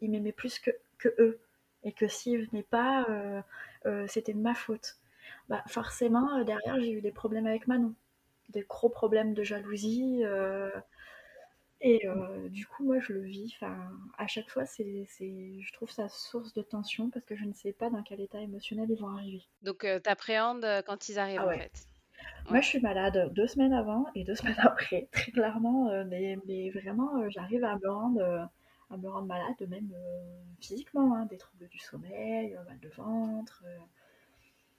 ils 0.00 0.10
m'aimaient 0.10 0.32
plus 0.32 0.60
que, 0.60 0.70
eux. 1.18 1.40
Et 1.84 1.92
que 1.92 2.08
s'ils 2.08 2.46
venaient 2.48 2.62
pas, 2.62 3.06
c'était 4.06 4.32
de 4.32 4.38
ma 4.38 4.54
faute. 4.54 4.98
Bah, 5.48 5.62
forcément, 5.66 6.38
euh, 6.38 6.44
derrière, 6.44 6.80
j'ai 6.80 6.92
eu 6.92 7.00
des 7.00 7.12
problèmes 7.12 7.46
avec 7.46 7.66
Manon. 7.66 7.94
Des 8.50 8.62
gros 8.62 8.88
problèmes 8.90 9.34
de 9.34 9.42
jalousie. 9.42 10.22
euh, 10.24 10.70
et 11.80 12.06
euh, 12.08 12.48
du 12.48 12.66
coup, 12.66 12.84
moi, 12.84 13.00
je 13.00 13.12
le 13.12 13.22
vis. 13.22 13.52
Enfin, 13.56 13.90
à 14.16 14.26
chaque 14.28 14.48
fois, 14.48 14.64
c'est, 14.66 15.06
c'est, 15.08 15.60
je 15.60 15.72
trouve 15.72 15.90
ça 15.90 16.08
source 16.08 16.52
de 16.54 16.62
tension 16.62 17.10
parce 17.10 17.24
que 17.24 17.34
je 17.36 17.44
ne 17.44 17.52
sais 17.52 17.72
pas 17.72 17.90
dans 17.90 18.02
quel 18.04 18.20
état 18.20 18.40
émotionnel 18.40 18.88
ils 18.90 19.00
vont 19.00 19.08
arriver. 19.08 19.42
Donc, 19.62 19.84
euh, 19.84 20.00
t'appréhendes 20.00 20.64
euh, 20.64 20.82
quand 20.82 21.08
ils 21.08 21.20
arrivent 21.20 21.42
Ah 21.42 21.46
en 21.46 21.48
ouais. 21.48 21.62
fait. 21.62 21.86
Moi, 22.50 22.60
je 22.62 22.68
suis 22.68 22.80
malade 22.80 23.32
deux 23.34 23.46
semaines 23.48 23.72
avant 23.74 24.06
et 24.14 24.24
deux 24.24 24.34
semaines 24.36 24.56
après, 24.60 25.08
très 25.12 25.32
clairement. 25.32 25.90
euh, 25.90 26.04
mais, 26.08 26.38
mais 26.46 26.70
vraiment, 26.70 27.18
euh, 27.20 27.28
j'arrive 27.30 27.64
à 27.64 27.76
me 27.76 27.90
rendre, 27.90 28.20
euh, 28.22 28.44
à 28.90 28.96
me 28.96 29.08
rendre 29.10 29.26
malade, 29.26 29.56
même 29.68 29.92
euh, 29.94 30.20
physiquement, 30.60 31.14
hein, 31.16 31.26
des 31.26 31.38
troubles 31.38 31.68
du 31.68 31.78
sommeil, 31.78 32.56
euh, 32.56 32.64
mal 32.64 32.80
de 32.80 32.88
ventre, 32.90 33.64
euh, 33.66 33.78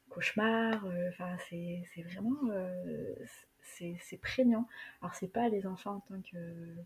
cauchemar. 0.10 0.86
euh, 0.86 1.10
Enfin, 1.10 1.38
c'est 1.49 1.84
c'est 1.95 2.03
vraiment, 2.03 2.36
euh, 2.51 3.16
c'est 3.62 4.18
prégnant. 4.22 4.68
Alors, 5.01 5.16
c'est 5.16 5.28
pas 5.32 5.49
les 5.49 5.66
enfants 5.68 5.95
en 5.95 5.99
tant 6.01 6.22
que, 6.22 6.38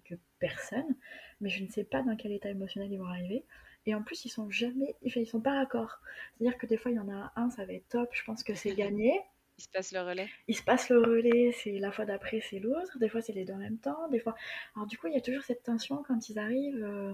que 0.06 0.16
personne, 0.40 0.96
mais 1.42 1.50
je 1.50 1.64
ne 1.64 1.70
sais 1.70 1.84
pas 1.84 2.02
dans 2.04 2.16
quel 2.16 2.32
état 2.32 2.50
émotionnel 2.50 2.92
ils 2.92 3.00
vont 3.00 3.08
arriver. 3.08 3.46
Et 3.86 3.96
en 3.96 4.02
plus, 4.04 4.26
ils 4.26 4.30
sont 4.30 4.50
jamais, 4.50 4.96
ils 5.04 5.28
sont 5.28 5.42
pas 5.42 5.54
raccords. 5.56 6.00
C'est-à-dire 6.38 6.58
que 6.58 6.66
des 6.68 6.78
fois, 6.78 6.92
il 6.92 6.96
y 6.96 7.00
en 7.00 7.10
a 7.10 7.32
un, 7.36 7.50
ça 7.50 7.66
va 7.66 7.74
être 7.74 7.90
top, 7.90 8.10
je 8.14 8.24
pense 8.24 8.44
que 8.44 8.54
c'est 8.56 8.74
gagné. 8.74 9.20
Il 9.58 9.64
se 9.64 9.70
passe 9.70 9.92
le 9.92 10.00
relais. 10.02 10.30
Il 10.48 10.56
se 10.56 10.64
passe 10.64 10.90
le 10.90 11.00
relais, 11.00 11.52
c'est 11.52 11.80
la 11.80 11.92
fois 11.92 12.06
d'après, 12.06 12.42
c'est 12.42 12.60
l'autre. 12.60 12.98
Des 13.00 13.10
fois, 13.10 13.22
c'est 13.22 13.34
les 13.34 13.46
deux 13.46 13.54
en 13.54 13.58
même 13.58 13.78
temps. 13.78 14.08
Des 14.10 14.20
fois, 14.20 14.36
alors 14.76 14.88
du 14.88 14.98
coup, 14.98 15.08
il 15.08 15.14
y 15.14 15.18
a 15.18 15.22
toujours 15.22 15.44
cette 15.44 15.64
tension 15.64 16.04
quand 16.08 16.30
ils 16.30 16.40
arrivent. 16.40 16.84
euh, 16.84 17.14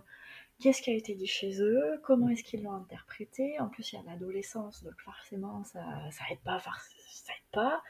Qu'est-ce 0.59 0.81
qui 0.81 0.89
a 0.91 0.93
été 0.93 1.15
dit 1.15 1.27
chez 1.27 1.61
eux? 1.61 1.99
Comment 2.03 2.27
est-ce 2.29 2.43
qu'ils 2.43 2.63
l'ont 2.63 2.73
interprété? 2.73 3.57
En 3.59 3.69
plus, 3.69 3.93
il 3.93 3.95
y 3.95 3.99
a 3.99 4.03
l'adolescence, 4.03 4.83
donc 4.83 4.99
forcément, 4.99 5.63
ça, 5.63 5.81
ça 6.11 6.25
pas, 6.43 6.59
ça 6.59 7.33
pas. 7.51 7.81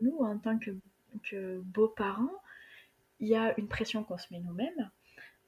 Nous, 0.00 0.16
en 0.18 0.38
tant 0.38 0.58
que, 0.58 1.60
beaux-parents, 1.60 2.30
il 3.18 3.28
y 3.28 3.34
a 3.34 3.58
une 3.58 3.68
pression 3.68 4.04
qu'on 4.04 4.18
se 4.18 4.32
met 4.32 4.40
nous-mêmes 4.40 4.90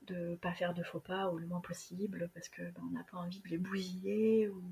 de 0.02 0.36
pas 0.36 0.52
faire 0.52 0.74
de 0.74 0.82
faux 0.82 1.00
pas 1.00 1.30
ou 1.30 1.38
le 1.38 1.46
moins 1.46 1.61
possible 1.61 2.30
parce 2.32 2.48
que 2.48 2.62
ben, 2.62 2.82
on 2.88 2.92
n'a 2.92 3.04
pas 3.04 3.18
envie 3.18 3.40
de 3.40 3.48
les 3.48 3.59
bousiller 3.59 4.48
ou, 4.48 4.62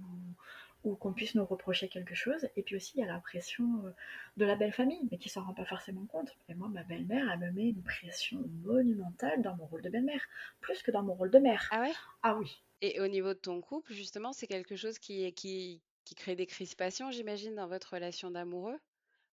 ou 0.87 0.95
qu'on 0.95 1.13
puisse 1.13 1.35
nous 1.35 1.45
reprocher 1.45 1.89
quelque 1.89 2.15
chose. 2.15 2.49
Et 2.57 2.63
puis 2.63 2.77
aussi, 2.77 2.93
il 2.97 3.01
y 3.01 3.05
a 3.05 3.13
la 3.13 3.19
pression 3.19 3.65
euh, 3.85 3.91
de 4.37 4.45
la 4.45 4.55
belle 4.55 4.73
famille, 4.73 5.07
mais 5.11 5.19
qui 5.19 5.29
s'en 5.29 5.43
rend 5.45 5.53
pas 5.53 5.65
forcément 5.65 6.07
compte. 6.07 6.31
Et 6.49 6.55
moi, 6.55 6.69
ma 6.69 6.85
belle-mère, 6.85 7.31
elle 7.31 7.41
me 7.41 7.51
met 7.51 7.69
une 7.69 7.83
pression 7.83 8.43
monumentale 8.65 9.43
dans 9.43 9.57
mon 9.57 9.67
rôle 9.67 9.83
de 9.83 9.91
belle-mère, 9.91 10.23
plus 10.61 10.83
que 10.83 10.91
dans 10.91 11.03
mon 11.03 11.15
rôle 11.15 11.31
de 11.31 11.39
mère. 11.39 11.69
Ah 11.73 11.81
ouais? 11.81 11.93
Ah 12.23 12.37
oui. 12.37 12.63
Et 12.83 13.01
au 13.01 13.09
niveau 13.09 13.29
de 13.29 13.39
ton 13.39 13.61
couple, 13.61 13.93
justement, 13.93 14.33
c'est 14.33 14.47
quelque 14.47 14.77
chose 14.77 14.99
qui, 14.99 15.33
qui, 15.33 15.81
qui 16.05 16.15
crée 16.15 16.37
des 16.37 16.47
crispations, 16.47 17.11
j'imagine, 17.11 17.57
dans 17.57 17.67
votre 17.67 17.95
relation 17.95 18.31
d'amoureux? 18.31 18.79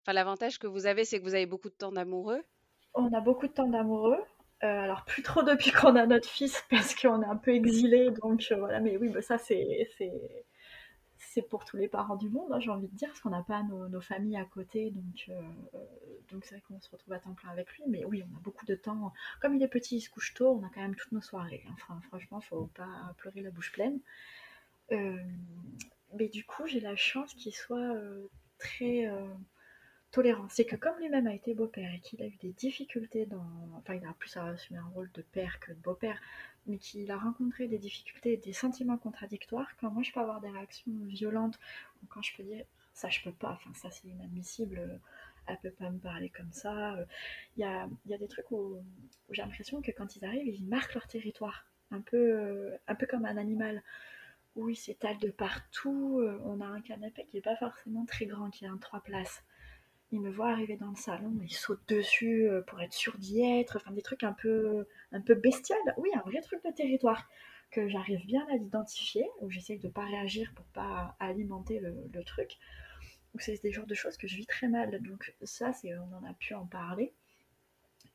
Enfin, 0.02 0.14
l'avantage 0.14 0.60
que 0.60 0.68
vous 0.68 0.86
avez, 0.86 1.06
c'est 1.06 1.20
que 1.20 1.24
vous 1.24 1.36
avez 1.36 1.46
beaucoup 1.46 1.70
de 1.70 1.76
temps 1.76 1.92
d'amoureux. 1.92 2.44
On 2.96 3.14
a 3.14 3.22
beaucoup 3.22 3.48
de 3.48 3.54
temps 3.54 3.68
d'amoureux. 3.68 4.20
Euh, 4.64 4.80
alors 4.80 5.04
plus 5.04 5.24
trop 5.24 5.44
depuis 5.44 5.72
qu'on 5.72 5.96
a 5.96 6.06
notre 6.06 6.30
fils 6.30 6.64
parce 6.70 6.96
qu'on 6.96 7.22
est 7.22 7.26
un 7.26 7.36
peu 7.36 7.52
exilé, 7.52 8.12
donc 8.12 8.48
euh, 8.52 8.56
voilà. 8.56 8.80
Mais 8.80 8.98
oui, 8.98 9.10
bah, 9.10 9.22
ça 9.22 9.38
c'est 9.38 9.90
c'est 11.30 11.42
pour 11.42 11.66
tous 11.66 11.78
les 11.78 11.88
parents 11.88 12.16
du 12.16 12.30
monde, 12.30 12.52
hein, 12.52 12.60
j'ai 12.60 12.70
envie 12.70 12.88
de 12.88 12.96
dire, 12.96 13.10
parce 13.10 13.20
qu'on 13.22 13.30
n'a 13.30 13.44
pas 13.44 13.64
nos, 13.64 14.02
familles 14.02 14.38
à 14.38 14.46
côté, 14.46 14.92
donc 14.92 15.26
euh, 15.30 15.42
donc 16.32 16.46
c'est 16.46 16.56
vrai 16.56 16.64
qu'on 16.68 16.80
se 16.80 16.90
retrouve 16.90 17.14
à 17.14 17.20
temps 17.20 17.34
plein 17.34 17.50
avec 17.50 17.72
lui. 17.74 17.84
Mais 17.88 18.06
oui, 18.06 18.24
on 18.24 18.38
a 18.38 18.40
beaucoup 18.42 18.66
de 18.66 18.76
temps. 18.76 19.14
Comme 19.42 19.56
il 19.56 19.64
est 19.64 19.68
petit, 19.68 19.98
il 19.98 20.02
se 20.02 20.10
couche 20.10 20.34
tôt, 20.34 20.60
on 20.62 20.66
a 20.66 20.70
quand 20.70 20.82
même 20.82 20.96
toutes 20.96 21.12
nos 21.12 21.22
soirées. 21.22 21.64
hein. 21.68 21.74
Enfin, 21.74 22.00
franchement, 22.08 22.42
faut 22.42 22.68
pas 22.76 23.14
pleurer 23.18 23.42
la 23.42 23.52
bouche 23.52 23.72
pleine. 23.72 24.00
Euh, 24.92 25.18
mais 26.18 26.28
du 26.28 26.46
coup, 26.46 26.68
j'ai 26.68 26.80
la 26.80 26.96
chance 26.96 27.34
qu'il 27.34 27.54
soit 27.54 27.96
euh, 27.96 28.28
très 28.58 29.08
euh, 29.08 29.26
tolérant. 30.14 30.48
C'est 30.50 30.66
que 30.66 30.78
comme 30.78 30.98
lui-même 31.00 31.28
a 31.28 31.34
été 31.34 31.54
beau-père 31.56 31.92
et 31.94 32.00
qu'il 32.00 32.22
a 32.22 32.28
eu 32.28 32.38
des 32.38 32.54
difficultés 32.54 33.26
dans... 33.26 33.44
Enfin, 33.78 33.96
il 33.96 34.06
a 34.06 34.14
plus 34.14 34.38
à 34.38 34.46
assumer 34.46 34.80
un 34.80 34.92
rôle 34.96 35.12
de 35.14 35.24
père 35.24 35.60
que 35.60 35.72
de 35.74 35.80
beau-père, 35.80 36.20
mais 36.68 36.78
qu'il 36.78 37.10
a 37.12 37.18
rencontré 37.18 37.68
des 37.68 37.80
difficultés 37.80 38.34
et 38.34 38.38
des 38.38 38.54
sentiments 38.54 38.98
contradictoires, 38.98 39.70
quand 39.80 39.90
moi 39.90 40.04
je 40.04 40.12
peux 40.14 40.20
avoir 40.22 40.40
des 40.40 40.50
réactions 40.50 40.94
violentes, 41.08 41.60
ou 42.02 42.06
quand 42.08 42.22
je 42.22 42.36
peux 42.38 42.44
dire 42.44 42.64
ça 42.94 43.10
je 43.10 43.22
peux 43.24 43.32
pas, 43.32 43.54
enfin 43.54 43.74
ça 43.74 43.90
c'est 43.90 44.08
inadmissible, 44.08 44.78
euh, 44.78 44.98
elle 45.48 45.58
peut 45.58 45.72
pas 45.72 45.90
me 45.90 45.98
parler 46.00 46.30
comme 46.30 46.52
ça. 46.54 46.94
euh, 46.96 47.06
Il 47.58 47.62
y, 47.62 47.64
a, 47.66 47.90
il 48.06 48.18
des 48.18 48.28
trucs 48.28 48.50
où, 48.52 48.78
j'ai 49.32 49.42
l'impression 49.42 49.82
que 49.82 49.92
quand 49.92 50.16
ils 50.16 50.24
arrivent, 50.24 50.48
ils 50.48 50.66
marquent 50.66 50.94
leur 50.94 51.08
territoire, 51.08 51.66
un 51.92 52.02
peu, 52.02 52.18
euh, 52.18 52.78
un 52.88 52.96
peu 52.96 53.08
comme 53.08 53.26
un 53.26 53.38
animal 53.38 53.82
où 54.56 54.70
ils 54.70 54.76
s'étalent 54.76 55.18
de 55.18 55.32
partout. 55.32 56.22
On 56.46 56.62
a 56.62 56.68
un 56.68 56.82
canapé 56.82 57.26
qui 57.26 57.38
est 57.40 57.42
pas 57.42 57.56
forcément 57.56 58.06
très 58.06 58.28
grand, 58.28 58.52
qui 58.52 58.66
a 58.68 58.72
un 58.72 58.78
trois 58.78 59.02
places. 59.02 59.44
Il 60.14 60.22
me 60.22 60.30
voit 60.30 60.52
arriver 60.52 60.78
dans 60.78 60.92
le 60.92 60.96
salon, 60.96 61.34
il 61.42 61.52
saute 61.52 61.82
dessus 61.88 62.48
euh, 62.48 62.62
pour 62.62 62.80
être 62.80 62.94
sûr 62.94 63.18
d'y 63.18 63.42
être. 63.42 63.78
Enfin, 63.78 63.90
des 63.90 64.04
trucs 64.04 64.24
un 64.24 64.34
peu, 64.34 64.88
un 65.12 65.22
peu 65.22 65.34
bestial. 65.34 65.80
Oui, 65.98 66.12
un 66.14 66.22
vrai 66.30 66.40
truc 66.42 66.64
de 66.64 66.70
territoire 66.70 67.28
que 67.72 67.90
j'arrive 67.90 68.24
bien 68.28 68.46
à 68.52 68.58
l'identifier, 68.58 69.26
où 69.42 69.50
j'essaye 69.50 69.80
de 69.80 69.90
pas 69.90 70.06
réagir 70.06 70.54
pour 70.56 70.66
pas 70.66 71.16
alimenter 71.20 71.80
le, 71.80 72.24
truc. 72.26 72.60
C'est 73.40 73.60
des 73.64 73.72
genres 73.72 73.88
de 73.88 73.96
choses 73.96 74.16
que 74.16 74.28
je 74.28 74.36
vis 74.36 74.46
très 74.46 74.68
mal. 74.68 75.02
Donc 75.02 75.34
ça, 75.42 75.72
on 75.84 76.16
en 76.16 76.30
a 76.30 76.34
pu 76.36 76.54
en 76.54 76.68
parler. 76.68 77.12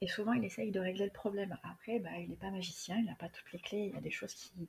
Et 0.00 0.06
souvent, 0.06 0.34
il 0.34 0.44
essaye 0.44 0.70
de 0.70 0.78
régler 0.78 1.06
le 1.06 1.10
problème. 1.10 1.58
Après, 1.64 1.98
bah, 1.98 2.16
il 2.20 2.30
n'est 2.30 2.36
pas 2.36 2.52
magicien, 2.52 2.96
il 2.96 3.06
n'a 3.06 3.16
pas 3.16 3.28
toutes 3.28 3.52
les 3.52 3.58
clés, 3.58 3.86
il 3.88 3.94
y 3.96 3.98
a 3.98 4.00
des 4.00 4.12
choses 4.12 4.34
qui, 4.34 4.68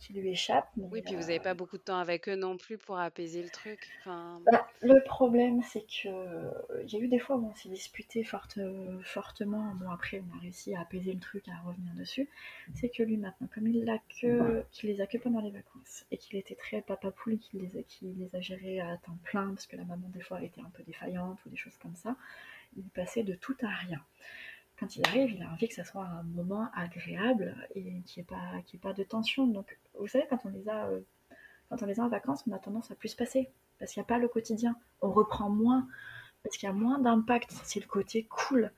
qui 0.00 0.12
lui 0.14 0.34
Oui, 0.76 1.02
puis 1.02 1.14
vous 1.14 1.20
euh, 1.20 1.24
n'avez 1.26 1.38
pas 1.38 1.54
beaucoup 1.54 1.76
de 1.78 1.82
temps 1.82 1.98
avec 1.98 2.28
eux 2.28 2.36
non 2.36 2.56
plus 2.56 2.78
pour 2.78 2.98
apaiser 2.98 3.42
le 3.42 3.50
truc. 3.50 3.88
Enfin, 4.00 4.40
bah, 4.50 4.66
le 4.82 5.02
problème, 5.04 5.60
c'est 5.62 5.82
que 5.82 6.08
euh, 6.08 6.50
il 6.84 6.92
y 6.92 6.96
a 6.96 7.00
eu 7.00 7.08
des 7.08 7.18
fois 7.18 7.36
où 7.36 7.46
on 7.46 7.54
s'est 7.54 7.68
disputé 7.68 8.24
forte- 8.24 8.56
euh, 8.58 8.98
fortement. 9.02 9.74
Bon, 9.74 9.90
après, 9.90 10.22
on 10.26 10.36
a 10.36 10.40
réussi 10.40 10.74
à 10.74 10.80
apaiser 10.80 11.12
le 11.12 11.20
truc, 11.20 11.46
à 11.48 11.58
revenir 11.68 11.92
dessus. 11.94 12.28
C'est 12.74 12.88
que 12.88 13.02
lui, 13.02 13.18
maintenant, 13.18 13.48
comme 13.54 13.66
il 13.68 13.84
l'a 13.84 13.98
que, 14.20 14.64
qu'il 14.72 14.88
les 14.90 15.00
a 15.02 15.06
que 15.06 15.18
pendant 15.18 15.40
les 15.42 15.50
vacances 15.50 16.06
et 16.10 16.16
qu'il 16.16 16.38
était 16.38 16.54
très 16.54 16.80
papa 16.80 17.10
poule, 17.10 17.38
qu'il 17.38 17.60
les, 17.60 17.76
a- 17.78 17.82
qu'il 17.82 18.16
les 18.18 18.34
a 18.34 18.40
gérés 18.40 18.80
à 18.80 18.96
temps 18.96 19.18
plein 19.24 19.48
parce 19.48 19.66
que 19.66 19.76
la 19.76 19.84
maman, 19.84 20.08
des 20.08 20.22
fois, 20.22 20.42
était 20.42 20.62
un 20.62 20.70
peu 20.70 20.82
défaillante 20.84 21.38
ou 21.44 21.50
des 21.50 21.56
choses 21.56 21.76
comme 21.76 21.94
ça, 21.94 22.16
il 22.76 22.84
passait 22.90 23.24
de 23.24 23.34
tout 23.34 23.56
à 23.62 23.68
rien. 23.68 24.00
Quand 24.80 24.96
il 24.96 25.06
arrive, 25.08 25.32
il 25.32 25.42
a 25.42 25.50
envie 25.50 25.68
que 25.68 25.74
ça 25.74 25.84
soit 25.84 26.04
un 26.04 26.24
moment 26.24 26.68
agréable 26.74 27.56
et 27.76 27.82
qu'il 28.06 28.22
n'y 28.22 28.22
ait, 28.22 28.24
pas- 28.24 28.58
y 28.72 28.76
ait 28.76 28.80
pas 28.80 28.94
de 28.94 29.04
tension. 29.04 29.46
Donc, 29.46 29.78
vous 29.98 30.08
savez, 30.08 30.26
quand 30.30 30.40
on 30.46 30.50
les 30.50 30.68
a, 30.68 30.86
euh, 30.88 31.00
quand 31.70 31.82
on 31.82 31.86
les 31.86 32.00
a 32.00 32.04
en 32.04 32.08
vacances, 32.08 32.44
on 32.48 32.52
a 32.52 32.58
tendance 32.58 32.90
à 32.90 32.96
plus 32.96 33.10
se 33.10 33.16
passer 33.16 33.50
parce 33.78 33.92
qu'il 33.92 34.00
n'y 34.00 34.06
a 34.06 34.08
pas 34.08 34.18
le 34.18 34.28
quotidien. 34.28 34.76
On 35.02 35.10
reprend 35.10 35.50
moins 35.50 35.88
parce 36.44 36.56
qu'il 36.56 36.68
y 36.68 36.70
a 36.70 36.74
moins 36.74 36.98
d'impact. 37.00 37.52
C'est 37.64 37.80
le 37.80 37.86
côté 37.86 38.24
cool. 38.24 38.72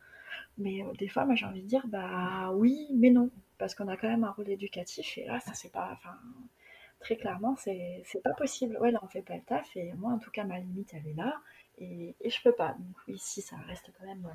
Mais 0.58 0.82
euh, 0.84 0.92
des 0.98 1.08
fois, 1.08 1.24
moi, 1.26 1.34
j'ai 1.36 1.46
envie 1.46 1.62
de 1.62 1.68
dire, 1.68 1.86
bah 1.88 2.52
oui, 2.54 2.88
mais 2.94 3.10
non, 3.10 3.30
parce 3.58 3.74
qu'on 3.74 3.88
a 3.88 3.96
quand 3.96 4.08
même 4.08 4.24
un 4.24 4.32
rôle 4.32 4.50
éducatif 4.50 5.18
et 5.18 5.26
là, 5.26 5.40
ça 5.40 5.54
c'est 5.54 5.72
pas, 5.72 5.90
enfin, 5.92 6.16
très 7.00 7.16
clairement, 7.16 7.56
c'est 7.56 8.04
pas 8.24 8.34
possible. 8.34 8.76
Ouais, 8.80 8.90
là, 8.90 9.00
on 9.02 9.08
fait 9.08 9.22
pas 9.22 9.36
le 9.36 9.42
taf 9.42 9.76
et 9.76 9.92
moi, 9.94 10.12
en 10.12 10.18
tout 10.18 10.30
cas, 10.30 10.44
ma 10.44 10.58
limite, 10.58 10.94
elle 10.94 11.06
est 11.06 11.14
là 11.14 11.40
et, 11.78 12.14
et 12.20 12.30
je 12.30 12.42
peux 12.42 12.52
pas. 12.52 12.74
Donc 12.78 12.96
oui, 13.08 13.18
si 13.18 13.42
ça 13.42 13.56
reste 13.68 13.90
quand 13.98 14.06
même. 14.06 14.26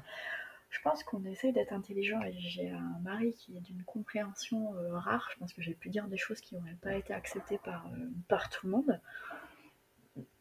Je 0.69 0.79
pense 0.81 1.03
qu'on 1.03 1.23
essaye 1.25 1.53
d'être 1.53 1.73
intelligent 1.73 2.21
et 2.21 2.33
j'ai 2.37 2.69
un 2.69 2.99
mari 3.01 3.33
qui 3.33 3.55
est 3.55 3.61
d'une 3.61 3.83
compréhension 3.83 4.75
euh, 4.75 4.97
rare. 4.97 5.29
Je 5.33 5.39
pense 5.39 5.53
que 5.53 5.61
j'ai 5.61 5.73
pu 5.73 5.89
dire 5.89 6.07
des 6.07 6.17
choses 6.17 6.41
qui 6.41 6.55
n'auraient 6.55 6.77
pas 6.81 6.95
été 6.95 7.13
acceptées 7.13 7.57
par, 7.63 7.87
euh, 7.87 8.09
par 8.27 8.49
tout 8.49 8.65
le 8.67 8.73
monde. 8.73 9.01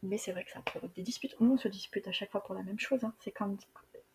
Mais 0.03 0.19
c'est 0.19 0.33
vrai 0.33 0.45
que 0.45 0.51
ça 0.51 0.61
provoque 0.61 0.95
des 0.95 1.03
disputes. 1.03 1.37
On 1.41 1.57
se 1.57 1.69
dispute 1.69 2.09
à 2.09 2.13
chaque 2.13 2.31
fois 2.31 2.43
pour 2.43 2.55
la 2.55 2.63
même 2.63 2.79
chose. 2.79 3.05
hein. 3.05 3.15
C'est 3.21 3.31
quand 3.31 3.57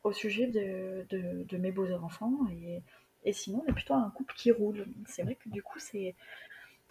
au 0.04 0.12
sujet 0.12 0.48
de, 0.48 1.06
de, 1.10 1.58
mes 1.58 1.72
beaux-enfants. 1.72 2.36
Et, 2.52 2.82
et 3.24 3.34
sinon, 3.34 3.64
on 3.66 3.70
est 3.70 3.74
plutôt 3.74 3.94
un 3.94 4.10
couple 4.10 4.34
qui 4.36 4.52
roule. 4.52 4.88
C'est 5.06 5.22
vrai 5.24 5.36
que 5.36 5.50
du 5.50 5.62
coup, 5.62 5.80
c'est 5.80 6.16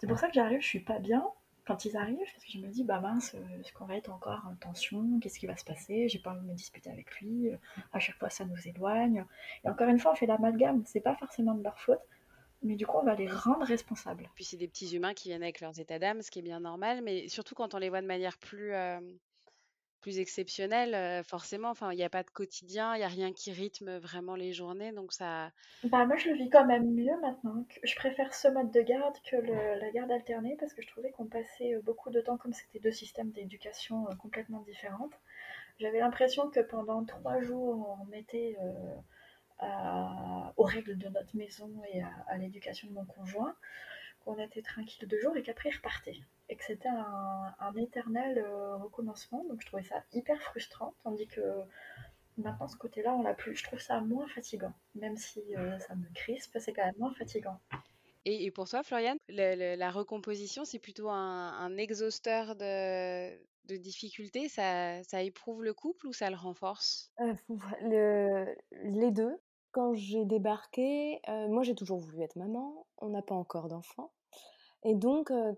c'est 0.01 0.07
pour 0.07 0.17
ça 0.17 0.27
que 0.29 0.33
j'arrive, 0.33 0.61
je 0.61 0.65
suis 0.67 0.79
pas 0.79 0.97
bien 0.97 1.23
quand 1.65 1.85
ils 1.85 1.95
arrivent, 1.95 2.17
parce 2.17 2.43
que 2.43 2.51
je 2.51 2.59
me 2.59 2.67
dis, 2.67 2.83
bah 2.83 2.99
mince, 2.99 3.35
euh, 3.35 3.59
est-ce 3.59 3.71
qu'on 3.73 3.85
va 3.85 3.95
être 3.95 4.09
encore 4.09 4.41
en 4.49 4.55
tension? 4.55 5.19
Qu'est-ce 5.21 5.39
qui 5.39 5.45
va 5.45 5.55
se 5.55 5.63
passer? 5.63 6.07
J'ai 6.09 6.19
pas 6.19 6.31
envie 6.31 6.41
de 6.41 6.47
me 6.47 6.55
disputer 6.55 6.89
avec 6.89 7.11
lui. 7.19 7.51
À 7.93 7.99
chaque 7.99 8.17
fois, 8.17 8.29
ça 8.29 8.45
nous 8.45 8.67
éloigne. 8.67 9.25
Et 9.63 9.69
encore 9.69 9.87
une 9.87 9.99
fois, 9.99 10.11
on 10.11 10.15
fait 10.15 10.25
l'amalgame. 10.25 10.83
C'est 10.85 11.01
pas 11.01 11.15
forcément 11.15 11.53
de 11.53 11.63
leur 11.63 11.79
faute, 11.79 12.01
mais 12.63 12.75
du 12.75 12.85
coup, 12.85 12.97
on 12.97 13.03
va 13.03 13.15
les 13.15 13.27
rendre 13.27 13.65
responsables. 13.65 14.29
puis 14.35 14.43
c'est 14.43 14.57
des 14.57 14.67
petits 14.67 14.95
humains 14.95 15.13
qui 15.13 15.29
viennent 15.29 15.43
avec 15.43 15.61
leurs 15.61 15.79
états 15.79 15.99
d'âme, 15.99 16.21
ce 16.21 16.29
qui 16.29 16.39
est 16.39 16.43
bien 16.43 16.59
normal, 16.59 17.01
mais 17.03 17.27
surtout 17.27 17.55
quand 17.55 17.73
on 17.73 17.79
les 17.79 17.89
voit 17.89 18.01
de 18.01 18.07
manière 18.07 18.37
plus, 18.37 18.73
euh, 18.73 18.99
plus 20.01 20.19
exceptionnelle, 20.19 20.95
euh, 20.95 21.23
forcément, 21.23 21.69
enfin, 21.69 21.91
il 21.93 21.97
n'y 21.97 22.03
a 22.03 22.09
pas 22.09 22.23
de 22.23 22.29
quotidien, 22.31 22.95
il 22.95 22.99
n'y 22.99 23.03
a 23.05 23.07
rien 23.07 23.33
qui 23.33 23.51
rythme 23.51 23.97
vraiment 23.97 24.35
les 24.35 24.53
journées, 24.53 24.91
donc 24.91 25.13
ça, 25.13 25.51
Bah 25.83 26.05
moi 26.05 26.15
je 26.17 26.29
le 26.29 26.35
vis 26.35 26.49
quand 26.49 26.65
même 26.65 26.91
mieux 26.91 27.19
maintenant. 27.21 27.65
Je 27.83 27.95
préfère 27.95 28.33
ce 28.33 28.47
mode 28.47 28.71
de 28.71 28.81
garde 28.81 29.15
que 29.29 29.35
le- 29.35 29.79
la 29.79 29.91
garde 29.91 30.11
alternée 30.11 30.55
parce 30.59 30.73
que 30.73 30.81
je 30.81 30.87
trouvais 30.87 31.11
qu'on 31.11 31.25
passait 31.27 31.75
beaucoup 31.83 32.09
de 32.11 32.19
temps 32.21 32.37
comme 32.37 32.53
c'était 32.53 32.79
deux 32.79 32.91
systèmes 32.91 33.31
d'éducation 33.31 34.05
complètement 34.19 34.61
différentes. 34.61 35.13
J'avais 35.79 35.99
l'impression 35.99 36.49
que 36.51 36.61
pendant 36.61 37.05
trois 37.05 37.41
jours 37.41 37.97
on 38.01 38.05
mettait 38.07 38.57
euh, 38.61 38.95
à- 39.59 40.53
aux 40.57 40.63
règles 40.65 40.97
de 40.97 41.09
notre 41.09 41.35
maison 41.37 41.71
et 41.93 42.01
à, 42.03 42.11
à 42.27 42.37
l'éducation 42.37 42.87
de 42.89 42.93
mon 42.93 43.05
conjoint, 43.05 43.55
qu'on 44.21 44.37
était 44.39 44.63
tranquille 44.63 45.07
deux 45.07 45.19
jours 45.21 45.37
et 45.37 45.43
qu'après 45.43 45.69
il 45.69 45.75
repartait. 45.77 46.19
Et 46.51 46.55
que 46.55 46.63
c'était 46.63 46.89
un, 46.89 47.55
un 47.59 47.75
éternel 47.77 48.37
euh, 48.37 48.75
recommencement. 48.75 49.43
Donc 49.45 49.61
je 49.61 49.65
trouvais 49.65 49.83
ça 49.83 50.03
hyper 50.13 50.39
frustrant. 50.43 50.93
Tandis 51.03 51.25
que 51.27 51.41
Maintenant, 52.37 52.67
ce 52.67 52.77
côté-là, 52.77 53.13
on 53.13 53.23
l'a 53.23 53.33
plus. 53.33 53.55
Je 53.55 53.63
trouve 53.63 53.79
ça 53.79 53.99
moins 53.99 54.27
fatigant. 54.27 54.73
Même 54.95 55.17
si 55.17 55.41
euh, 55.55 55.77
ça 55.79 55.95
me 55.95 56.05
crispe, 56.13 56.57
c'est 56.59 56.73
quand 56.73 56.85
même 56.85 56.95
moins 56.97 57.13
fatigant. 57.13 57.59
Et, 58.25 58.45
et 58.45 58.51
pour 58.51 58.69
toi, 58.69 58.83
Floriane, 58.83 59.17
la 59.29 59.91
recomposition, 59.91 60.63
c'est 60.63 60.79
plutôt 60.79 61.09
un, 61.09 61.49
un 61.49 61.77
exhausteur 61.77 62.55
de, 62.55 63.31
de 63.65 63.77
difficultés, 63.77 64.47
ça, 64.47 65.03
ça 65.03 65.21
éprouve 65.21 65.63
le 65.63 65.73
couple 65.73 66.07
ou 66.07 66.13
ça 66.13 66.29
le 66.29 66.35
renforce? 66.35 67.11
Euh, 67.19 67.33
le- 67.81 68.55
les 68.83 69.11
deux. 69.11 69.37
Quand 69.71 69.93
j'ai 69.93 70.25
débarqué, 70.25 71.21
euh, 71.29 71.47
moi 71.47 71.63
j'ai 71.63 71.75
toujours 71.75 71.97
voulu 71.97 72.21
être 72.21 72.35
maman, 72.35 72.85
on 72.97 73.09
n'a 73.09 73.21
pas 73.21 73.35
encore 73.35 73.69
d'enfant. 73.69 74.11
Et 74.83 74.95
donc, 74.95 75.31
euh, 75.31 75.53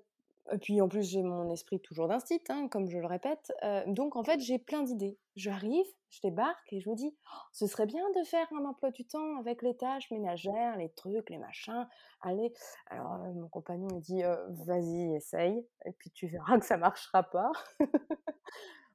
et 0.52 0.58
puis 0.58 0.82
en 0.82 0.88
plus 0.88 1.04
j'ai 1.04 1.24
mon 1.24 1.50
esprit 1.52 1.80
toujours 1.80 2.08
d'instit, 2.08 2.42
hein, 2.50 2.68
comme 2.70 2.90
je 2.90 2.98
le 2.98 3.06
répète. 3.08 3.52
euh, 3.64 3.84
donc 3.88 4.16
en 4.16 4.24
fait 4.24 4.40
j'ai 4.40 4.60
plein 4.60 4.84
d'idées. 4.84 5.18
J'arrive, 5.36 5.86
je 6.10 6.20
débarque 6.22 6.72
et 6.72 6.80
je 6.80 6.90
me 6.90 6.96
dis, 6.96 7.16
Oh, 7.32 7.38
ce 7.54 7.66
serait 7.66 7.86
bien 7.86 8.04
de 8.18 8.24
faire 8.26 8.48
un 8.54 8.66
emploi 8.66 8.92
du 8.92 9.06
temps 9.06 9.38
avec 9.40 9.62
les 9.62 9.76
tâches 9.76 10.12
ménagères, 10.12 10.76
les 10.78 10.90
trucs, 10.90 11.30
les 11.30 11.38
machins. 11.38 11.88
Allez, 12.22 12.54
alors 12.88 13.14
euh, 13.14 13.34
mon 13.34 13.48
compagnon 13.48 13.88
il 13.92 14.02
dit, 14.02 14.24
euh, 14.24 14.36
vas-y, 14.66 15.16
essaye, 15.16 15.66
et 15.86 15.92
puis 15.94 16.12
tu 16.12 16.28
verras 16.28 16.60
que 16.60 16.66
ça 16.66 16.78
marchera 16.78 17.24
pas. 17.24 17.52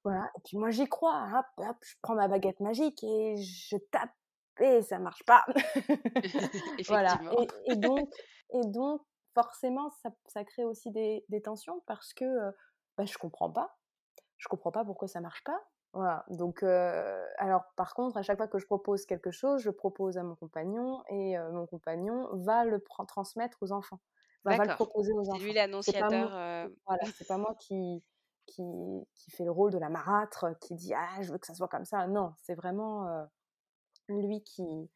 Voilà, 0.05 0.31
et 0.37 0.41
puis 0.45 0.57
moi 0.57 0.71
j'y 0.71 0.87
crois, 0.87 1.29
hop, 1.37 1.67
hop, 1.67 1.77
je 1.83 1.95
prends 2.03 2.15
ma 2.15 2.29
baguette 2.29 2.61
magique 2.61 3.03
et 3.03 3.37
je 3.37 3.77
tape 3.91 4.11
et 4.61 4.83
ça 4.83 4.99
marche 4.99 5.25
pas. 5.25 5.45
Voilà, 6.89 7.21
et 7.67 7.77
donc, 7.77 8.09
et 8.55 8.67
donc 8.67 9.03
forcément 9.43 9.91
ça, 10.03 10.11
ça 10.27 10.45
crée 10.45 10.65
aussi 10.65 10.91
des, 10.91 11.25
des 11.29 11.41
tensions 11.43 11.81
parce 11.87 12.13
que 12.15 12.25
euh, 12.25 12.51
bah, 12.97 13.05
je 13.05 13.17
comprends 13.19 13.51
pas, 13.53 13.79
je 14.39 14.49
comprends 14.49 14.73
pas 14.73 14.85
pourquoi 14.85 15.09
ça 15.09 15.21
marche 15.21 15.45
pas. 15.45 15.61
Voilà, 15.95 16.25
donc 16.29 16.63
euh, 16.63 17.25
alors 17.39 17.63
par 17.77 17.95
contre 17.95 18.19
à 18.19 18.23
chaque 18.23 18.37
fois 18.39 18.49
que 18.49 18.59
je 18.59 18.67
propose 18.67 19.07
quelque 19.07 19.31
chose, 19.31 19.63
je 19.63 19.71
propose 19.71 20.19
à 20.19 20.23
mon 20.23 20.37
compagnon 20.37 21.03
et 21.09 21.39
euh, 21.39 21.51
mon 21.53 21.67
compagnon 21.67 22.29
va 22.35 22.65
le 22.65 22.81
transmettre 23.09 23.57
aux 23.63 23.73
enfants, 23.73 24.01
va, 24.45 24.55
va 24.55 24.65
le 24.65 24.71
proposer 24.71 25.13
aux 25.13 25.25
C'est 25.25 25.31
enfants. 25.31 25.45
lui 25.45 25.53
C'est 25.81 25.95
pas 25.99 26.11
l'annonciateur. 26.11 26.11
moi, 26.11 26.33
euh, 26.33 26.69
voilà, 26.87 27.05
c'est 27.17 27.27
pas 27.27 27.39
moi 27.39 27.55
qui, 27.61 28.05
qui, 28.47 28.63
qui 29.15 29.31
fait 29.31 29.45
le 29.45 29.51
rôle 29.53 29.73
de 29.73 29.79
la 29.79 29.89
marâtre, 29.89 30.47
qui 30.61 30.75
dit 30.75 30.93
ah 30.95 31.23
je 31.23 31.33
veux 31.33 31.39
que 31.39 31.47
ça 31.47 31.55
soit 31.55 31.69
comme 31.69 31.87
ça. 31.87 32.07
Non, 32.07 32.35
c'est 32.37 32.55
vraiment 32.55 33.07
euh, 33.09 33.25
lui 34.09 34.43
qui, 34.45 34.91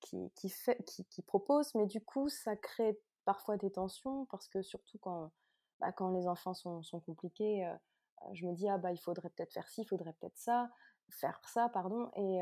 qui, 0.00 0.30
qui, 0.36 0.48
fait, 0.50 0.82
qui, 0.86 1.04
qui 1.06 1.22
propose, 1.22 1.74
mais 1.74 1.86
du 1.86 2.00
coup 2.02 2.28
ça 2.30 2.56
crée 2.56 2.98
parfois 3.30 3.56
des 3.56 3.70
tensions 3.70 4.26
parce 4.26 4.48
que 4.48 4.60
surtout 4.60 4.98
quand, 4.98 5.30
bah, 5.78 5.92
quand 5.92 6.10
les 6.10 6.26
enfants 6.26 6.52
sont, 6.52 6.82
compliqués, 7.06 7.64
euh, 7.64 7.72
euh, 8.22 8.34
je 8.34 8.44
me 8.44 8.54
dis 8.54 8.68
ah 8.68 8.76
bah 8.76 8.90
il 8.90 8.98
faudrait 8.98 9.30
peut-être 9.30 9.52
faire 9.52 9.68
ci, 9.68 9.82
il 9.82 9.86
faudrait 9.86 10.14
peut-être 10.14 10.36
ça, 10.36 10.68
faire 11.10 11.40
ça, 11.46 11.68
pardon, 11.68 12.10
et, 12.16 12.40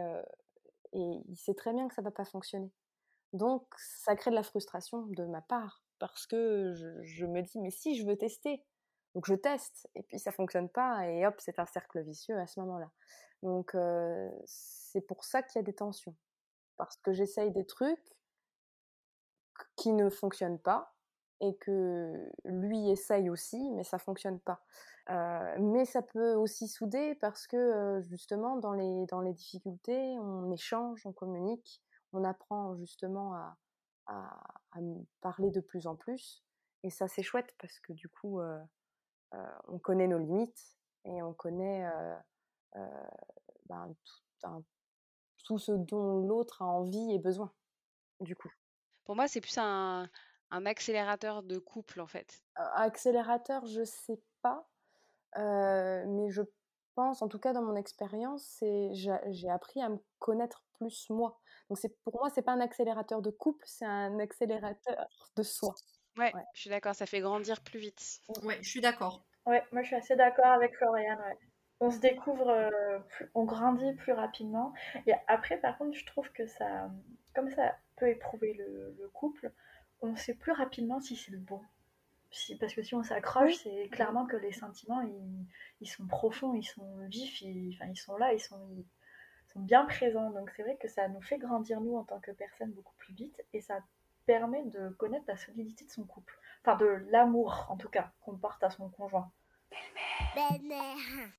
et 0.95 1.23
il 1.29 1.37
sait 1.37 1.53
très 1.53 1.75
bien 1.75 1.89
que 1.89 1.95
ça 1.95 2.01
va 2.01 2.11
pas 2.11 2.25
fonctionner. 2.25 2.73
Donc 3.35 3.67
ça 3.77 4.17
crée 4.17 4.31
de 4.31 4.35
la 4.35 4.43
frustration 4.43 5.03
de 5.09 5.27
ma 5.27 5.43
part 5.43 5.85
parce 5.99 6.27
que 6.27 6.73
je, 7.03 7.27
me 7.27 7.43
dis 7.43 7.61
mais 7.61 7.71
si 7.71 7.95
je 7.95 8.07
veux 8.07 8.17
tester, 8.17 8.65
donc 9.15 9.27
je 9.27 9.35
teste 9.35 9.91
et 9.95 10.03
puis 10.05 10.19
ça 10.19 10.33
fonctionne 10.33 10.71
pas 10.71 11.07
et 11.07 11.27
hop 11.27 11.35
c'est 11.39 11.59
un 11.59 11.67
cercle 11.67 12.01
vicieux 12.01 12.39
à 12.39 12.47
ce 12.47 12.61
moment-là. 12.61 12.91
Donc 13.43 13.77
c'est 14.47 15.03
pour 15.03 15.23
ça 15.23 15.43
qu'il 15.43 15.59
y 15.59 15.63
a 15.63 15.65
des 15.65 15.75
tensions 15.75 16.17
parce 16.79 16.97
que 16.97 17.13
j'essaye 17.13 17.53
des 17.53 17.67
trucs 17.67 18.18
qui 19.79 19.93
ne 19.93 20.11
fonctionnent 20.11 20.59
pas 20.59 20.93
et 21.41 21.57
que 21.57 22.31
lui 22.45 22.91
essaye 22.91 23.31
aussi, 23.31 23.71
mais 23.71 23.85
ça 23.85 23.99
fonctionne 23.99 24.41
pas. 24.41 24.61
Euh, 25.11 25.57
mais 25.61 25.85
ça 25.85 26.03
peut 26.03 26.35
aussi 26.35 26.69
souder 26.69 27.15
parce 27.15 27.47
que 27.47 27.57
euh, 27.57 28.03
justement 28.03 28.57
dans 28.57 28.73
les, 28.73 29.07
dans 29.07 29.21
les 29.21 29.33
difficultés, 29.33 30.19
on 30.19 30.51
échange, 30.51 31.07
on 31.07 31.13
communique, 31.13 31.81
on 32.13 32.25
apprend 32.25 32.77
justement 32.77 33.35
à, 33.35 33.57
à, 34.07 34.81
parler 35.21 35.51
de 35.51 35.61
plus 35.61 35.87
en 35.87 35.97
plus. 35.97 36.45
Et 36.83 36.91
ça 36.91 37.09
c'est 37.09 37.23
chouette 37.23 37.55
parce 37.61 37.79
que 37.81 37.93
du 37.93 38.09
coup, 38.09 38.41
euh, 38.41 38.59
on 39.69 39.79
connaît 39.79 40.09
nos 40.09 40.19
limites 40.19 40.77
et 41.05 41.23
on 41.23 41.33
connaît 41.33 41.89
ben, 43.69 43.95
tout, 44.05 44.47
un, 44.49 44.63
tout 45.45 45.59
ce 45.59 45.73
dont 45.73 46.19
l'autre 46.19 46.63
a 46.63 46.67
envie 46.67 47.13
et 47.13 47.19
besoin, 47.19 47.53
du 48.21 48.37
coup. 48.37 48.51
Pour 49.09 49.17
moi, 49.17 49.27
c'est 49.27 49.41
plus 49.41 49.57
un, 49.57 50.07
un 50.51 50.67
accélérateur 50.67 51.43
de 51.43 51.59
couple, 51.59 52.03
en 52.03 52.07
fait. 52.07 52.43
accélérateur, 52.75 53.65
je 53.65 53.83
sais 53.83 54.21
pas, 54.43 54.69
euh, 55.39 56.05
mais 56.07 56.31
je 56.31 56.43
pense, 56.95 57.23
en 57.23 57.29
tout 57.29 57.39
cas 57.39 57.55
dans 57.55 57.63
mon 57.63 57.75
expérience, 57.75 58.45
c'est 58.45 58.91
j'ai 58.93 59.49
appris 59.49 59.81
à 59.81 59.89
me 59.89 59.97
connaître 60.19 60.63
plus 60.75 61.09
moi. 61.09 61.41
Donc 61.71 61.79
c'est 61.79 61.99
pour 62.05 62.19
moi, 62.21 62.29
c'est 62.29 62.43
pas 62.43 62.53
un 62.53 62.61
accélérateur 62.61 63.23
de 63.23 63.31
couple, 63.31 63.65
c'est 63.67 63.87
un 63.87 64.19
accélérateur 64.19 65.07
de 65.37 65.43
soi. 65.43 65.75
Ouais, 66.19 66.31
ouais. 66.35 66.45
je 66.53 66.61
suis 66.61 66.71
d'accord, 66.71 66.95
ça 66.95 67.07
fait 67.07 67.21
grandir 67.21 67.63
plus 67.63 67.79
vite. 67.79 68.21
Ouais, 68.43 68.59
je 68.61 68.69
suis 68.69 68.83
d'accord. 68.83 69.25
Ouais, 69.47 69.65
moi 69.73 69.81
je 69.81 69.87
suis 69.87 69.97
assez 69.97 70.17
d'accord 70.17 70.49
avec 70.49 70.77
Floriane. 70.77 71.19
Ouais. 71.19 71.39
On 71.81 71.91
se 71.91 71.99
découvre, 71.99 72.51
euh, 72.51 72.99
plus, 73.09 73.31
on 73.35 73.45
grandit 73.45 73.95
plus 73.95 74.13
rapidement. 74.13 74.75
Et 75.07 75.15
après, 75.29 75.57
par 75.57 75.79
contre, 75.79 75.97
je 75.97 76.05
trouve 76.05 76.31
que 76.33 76.47
ça, 76.47 76.91
comme 77.35 77.49
ça 77.49 77.75
peut 77.99 78.09
éprouver 78.09 78.55
le, 78.55 78.95
le 78.99 79.09
couple, 79.09 79.53
on 80.01 80.17
sait 80.17 80.35
plus 80.35 80.53
rapidement 80.53 81.01
si 81.01 81.17
c'est 81.17 81.33
le 81.33 81.39
bon. 81.39 81.61
Si, 82.31 82.57
parce 82.57 82.75
que 82.75 82.83
si 82.83 82.95
on 82.95 83.03
s'accroche, 83.03 83.55
c'est 83.63 83.89
clairement 83.89 84.27
que 84.27 84.37
les 84.37 84.53
sentiments, 84.53 85.01
ils, 85.01 85.47
ils, 85.81 85.89
sont 85.89 86.07
profonds, 86.07 86.55
ils 86.55 86.65
sont 86.65 86.99
vifs, 87.07 87.41
ils, 87.41 87.75
enfin, 87.75 87.91
ils 87.91 87.97
sont 87.97 88.17
là, 88.17 88.35
ils 88.35 88.41
sont, 88.41 88.61
ils 88.77 89.53
sont 89.53 89.61
bien 89.61 89.87
présents. 89.87 90.31
Donc 90.31 90.51
c'est 90.55 90.63
vrai 90.63 90.77
que 90.77 90.89
ça 90.89 91.09
nous 91.09 91.23
fait 91.23 91.39
grandir, 91.39 91.81
nous, 91.81 91.97
en 91.97 92.05
tant 92.05 92.21
que 92.21 92.31
personnes, 92.31 92.73
beaucoup 92.73 92.95
plus 92.99 93.15
vite. 93.15 93.43
Et 93.55 93.63
ça 93.63 93.79
permet 94.27 94.63
de 94.67 94.91
connaître 94.91 95.25
la 95.27 95.37
solidité 95.37 95.87
de 95.87 95.91
son 95.91 96.05
couple. 96.05 96.39
Enfin, 96.63 96.77
de 96.77 97.03
l'amour, 97.11 97.67
en 97.71 97.77
tout 97.77 97.89
cas, 97.89 98.13
qu'on 98.21 98.37
porte 98.37 98.63
à 98.63 98.71
son 98.71 98.91
conjoint. 98.91 99.31
Belle-mère. 100.35 101.31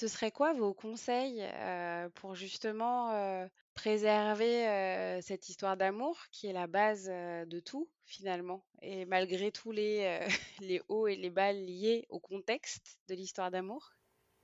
Ce 0.00 0.08
serait 0.08 0.30
quoi 0.30 0.54
vos 0.54 0.72
conseils 0.72 1.46
pour 2.14 2.34
justement 2.34 3.12
préserver 3.74 5.20
cette 5.20 5.50
histoire 5.50 5.76
d'amour 5.76 6.16
qui 6.32 6.46
est 6.46 6.54
la 6.54 6.66
base 6.66 7.04
de 7.08 7.60
tout 7.60 7.86
finalement? 8.06 8.64
Et 8.80 9.04
malgré 9.04 9.52
tous 9.52 9.72
les, 9.72 10.26
les 10.62 10.80
hauts 10.88 11.06
et 11.06 11.16
les 11.16 11.28
bas 11.28 11.52
liés 11.52 12.06
au 12.08 12.18
contexte 12.18 12.98
de 13.08 13.14
l'histoire 13.14 13.50
d'amour? 13.50 13.92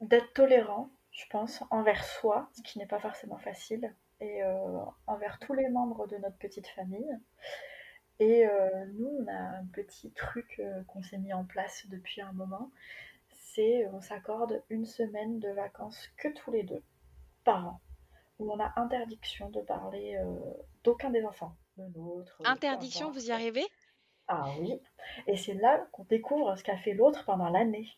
D'être 0.03 0.31
tolérant, 0.35 0.91
je 1.11 1.25
pense, 1.31 1.63
envers 1.71 2.05
soi, 2.05 2.51
ce 2.55 2.61
qui 2.61 2.79
n'est 2.79 2.85
pas 2.85 3.01
forcément 3.01 3.39
facile, 3.39 3.95
et 4.21 4.43
envers 5.07 5.39
tous 5.39 5.55
les 5.55 5.71
membres 5.71 6.07
de 6.07 6.19
notre 6.19 6.37
petite 6.37 6.67
famille. 6.67 7.19
Et 8.19 8.45
nous, 8.93 9.09
on 9.23 9.27
a 9.27 9.59
un 9.59 9.65
petit 9.73 10.13
truc 10.13 10.61
qu'on 10.89 11.03
s'est 11.03 11.17
mis 11.17 11.33
en 11.33 11.47
place 11.47 11.87
depuis 11.89 12.21
un 12.21 12.33
moment 12.33 12.71
c'est 13.57 13.89
on 13.93 14.01
s'accorde 14.01 14.63
une 14.69 14.85
semaine 14.85 15.41
de 15.41 15.49
vacances 15.49 16.09
que 16.19 16.29
tous 16.29 16.53
les 16.53 16.63
deux 16.63 16.83
par 17.43 17.67
an, 17.67 17.81
où 18.39 18.53
on 18.53 18.61
a 18.61 18.73
interdiction 18.77 19.49
de 19.51 19.63
parler 19.63 20.17
euh, 20.17 20.37
d'aucun 20.85 21.11
des 21.11 21.25
enfants, 21.25 21.57
de 21.79 21.85
l'autre. 21.95 22.37
Interdiction, 22.45 23.11
vous 23.11 23.29
y 23.29 23.33
arrivez? 23.33 23.67
Ah 24.29 24.45
oui, 24.61 24.79
et 25.27 25.37
c'est 25.37 25.55
là 25.55 25.87
qu'on 25.93 26.05
découvre 26.05 26.55
ce 26.57 26.65
qu'a 26.65 26.77
fait 26.77 26.93
l'autre 26.93 27.25
pendant 27.25 27.49
l'année. 27.49 27.89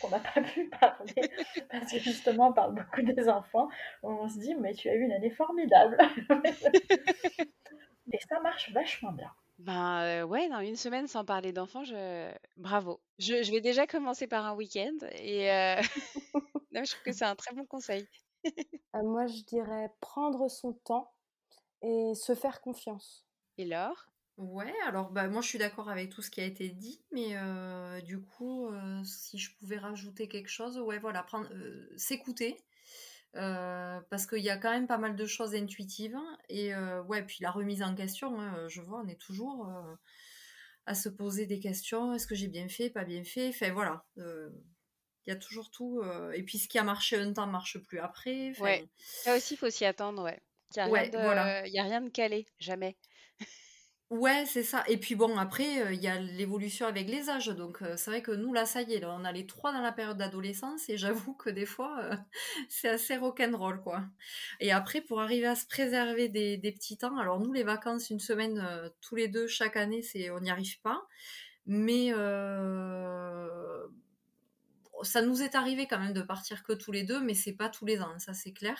qu'on 0.00 0.10
n'a 0.10 0.20
pas 0.20 0.42
pu 0.42 0.68
parler, 0.68 1.14
parce 1.70 1.90
que 1.90 1.98
justement 1.98 2.48
on 2.48 2.52
parle 2.52 2.74
beaucoup 2.74 3.02
des 3.02 3.28
enfants, 3.28 3.68
on 4.02 4.28
se 4.28 4.38
dit 4.38 4.54
mais 4.56 4.74
tu 4.74 4.88
as 4.88 4.94
eu 4.94 5.00
une 5.00 5.12
année 5.12 5.30
formidable. 5.30 5.96
et 8.12 8.18
ça 8.28 8.40
marche 8.40 8.70
vachement 8.72 9.12
bien. 9.12 9.32
Ben 9.62 10.02
euh, 10.02 10.22
ouais, 10.24 10.48
dans 10.48 10.58
une 10.58 10.76
semaine 10.76 11.06
sans 11.06 11.24
parler 11.24 11.52
d'enfants, 11.52 11.84
je... 11.84 12.32
bravo. 12.56 13.00
Je, 13.18 13.44
je, 13.44 13.52
vais 13.52 13.60
déjà 13.60 13.86
commencer 13.86 14.26
par 14.26 14.44
un 14.44 14.54
week-end 14.54 14.96
et 15.12 15.52
euh... 15.52 15.76
non, 16.72 16.82
je 16.84 16.90
trouve 16.90 17.04
que 17.04 17.12
c'est 17.12 17.24
un 17.24 17.36
très 17.36 17.54
bon 17.54 17.64
conseil. 17.64 18.06
euh, 18.44 19.02
moi, 19.04 19.26
je 19.28 19.42
dirais 19.44 19.88
prendre 20.00 20.48
son 20.48 20.72
temps 20.72 21.12
et 21.80 22.12
se 22.16 22.34
faire 22.34 22.60
confiance. 22.60 23.24
Et 23.56 23.64
Laure? 23.64 24.08
Ouais, 24.36 24.74
alors 24.86 25.10
bah, 25.10 25.28
moi 25.28 25.42
je 25.42 25.48
suis 25.48 25.58
d'accord 25.58 25.90
avec 25.90 26.08
tout 26.08 26.22
ce 26.22 26.30
qui 26.30 26.40
a 26.40 26.44
été 26.44 26.70
dit, 26.70 27.04
mais 27.12 27.36
euh, 27.36 28.00
du 28.00 28.20
coup, 28.20 28.66
euh, 28.66 29.04
si 29.04 29.38
je 29.38 29.54
pouvais 29.58 29.76
rajouter 29.76 30.26
quelque 30.26 30.48
chose, 30.48 30.80
ouais, 30.80 30.98
voilà, 30.98 31.22
prendre, 31.22 31.48
s'écouter. 31.96 32.56
Euh, 33.34 33.98
parce 34.10 34.26
qu'il 34.26 34.42
y 34.42 34.50
a 34.50 34.58
quand 34.58 34.70
même 34.70 34.86
pas 34.86 34.98
mal 34.98 35.16
de 35.16 35.24
choses 35.24 35.54
intuitives 35.54 36.18
et 36.50 36.74
euh, 36.74 37.02
ouais 37.04 37.22
puis 37.22 37.38
la 37.40 37.50
remise 37.50 37.82
en 37.82 37.94
question 37.94 38.38
hein, 38.38 38.68
je 38.68 38.82
vois 38.82 39.00
on 39.02 39.08
est 39.08 39.18
toujours 39.18 39.70
euh, 39.70 39.94
à 40.84 40.94
se 40.94 41.08
poser 41.08 41.46
des 41.46 41.58
questions. 41.58 42.12
Est-ce 42.12 42.26
que 42.26 42.34
j'ai 42.34 42.48
bien 42.48 42.68
fait 42.68 42.90
pas 42.90 43.04
bien 43.04 43.24
fait? 43.24 43.48
Enfin 43.48 43.72
voilà 43.72 44.04
il 44.18 44.50
y 45.28 45.30
a 45.30 45.36
toujours 45.36 45.70
tout 45.70 46.02
et 46.34 46.42
puis 46.42 46.58
ce 46.58 46.68
qui 46.68 46.78
a 46.78 46.84
marché 46.84 47.16
un 47.16 47.32
temps 47.32 47.46
marche 47.46 47.78
plus 47.78 48.00
après 48.00 48.52
ouais. 48.60 48.86
ça 48.98 49.34
aussi 49.34 49.54
il 49.54 49.56
faut 49.56 49.70
s'y 49.70 49.86
attendre 49.86 50.22
ouais. 50.24 50.38
Il 50.76 50.82
n'y 50.82 50.88
a, 50.88 50.90
ouais, 50.90 51.08
de... 51.08 51.16
voilà. 51.16 51.66
y 51.68 51.78
a 51.78 51.84
rien 51.84 52.02
de 52.02 52.10
calé 52.10 52.46
jamais 52.58 52.98
Ouais, 54.12 54.44
c'est 54.46 54.62
ça. 54.62 54.84
Et 54.88 54.98
puis 54.98 55.14
bon, 55.14 55.38
après, 55.38 55.64
il 55.64 55.80
euh, 55.80 55.92
y 55.94 56.06
a 56.06 56.18
l'évolution 56.20 56.86
avec 56.86 57.08
les 57.08 57.30
âges. 57.30 57.48
Donc, 57.48 57.80
euh, 57.80 57.96
c'est 57.96 58.10
vrai 58.10 58.20
que 58.20 58.30
nous, 58.30 58.52
là, 58.52 58.66
ça 58.66 58.82
y 58.82 58.92
est, 58.92 59.00
là, 59.00 59.16
on 59.18 59.24
a 59.24 59.32
les 59.32 59.46
trois 59.46 59.72
dans 59.72 59.80
la 59.80 59.90
période 59.90 60.18
d'adolescence. 60.18 60.86
Et 60.90 60.98
j'avoue 60.98 61.32
que 61.32 61.48
des 61.48 61.64
fois, 61.64 61.98
euh, 62.02 62.14
c'est 62.68 62.90
assez 62.90 63.16
rock'n'roll, 63.16 63.80
quoi. 63.80 64.04
Et 64.60 64.70
après, 64.70 65.00
pour 65.00 65.22
arriver 65.22 65.46
à 65.46 65.54
se 65.56 65.66
préserver 65.66 66.28
des, 66.28 66.58
des 66.58 66.72
petits 66.72 66.98
temps, 66.98 67.16
alors 67.16 67.40
nous, 67.40 67.54
les 67.54 67.62
vacances, 67.62 68.10
une 68.10 68.20
semaine, 68.20 68.62
tous 69.00 69.16
les 69.16 69.28
deux, 69.28 69.46
chaque 69.46 69.78
année, 69.78 70.02
c'est 70.02 70.30
on 70.30 70.40
n'y 70.40 70.50
arrive 70.50 70.78
pas. 70.82 71.06
Mais 71.66 72.12
ça 75.02 75.22
nous 75.22 75.42
est 75.42 75.54
arrivé 75.54 75.86
quand 75.86 75.98
même 75.98 76.12
de 76.12 76.22
partir 76.22 76.62
que 76.62 76.72
tous 76.72 76.92
les 76.92 77.04
deux, 77.04 77.20
mais 77.20 77.34
c'est 77.34 77.52
pas 77.52 77.68
tous 77.68 77.84
les 77.84 78.00
ans, 78.00 78.18
ça 78.18 78.34
c'est 78.34 78.52
clair. 78.52 78.78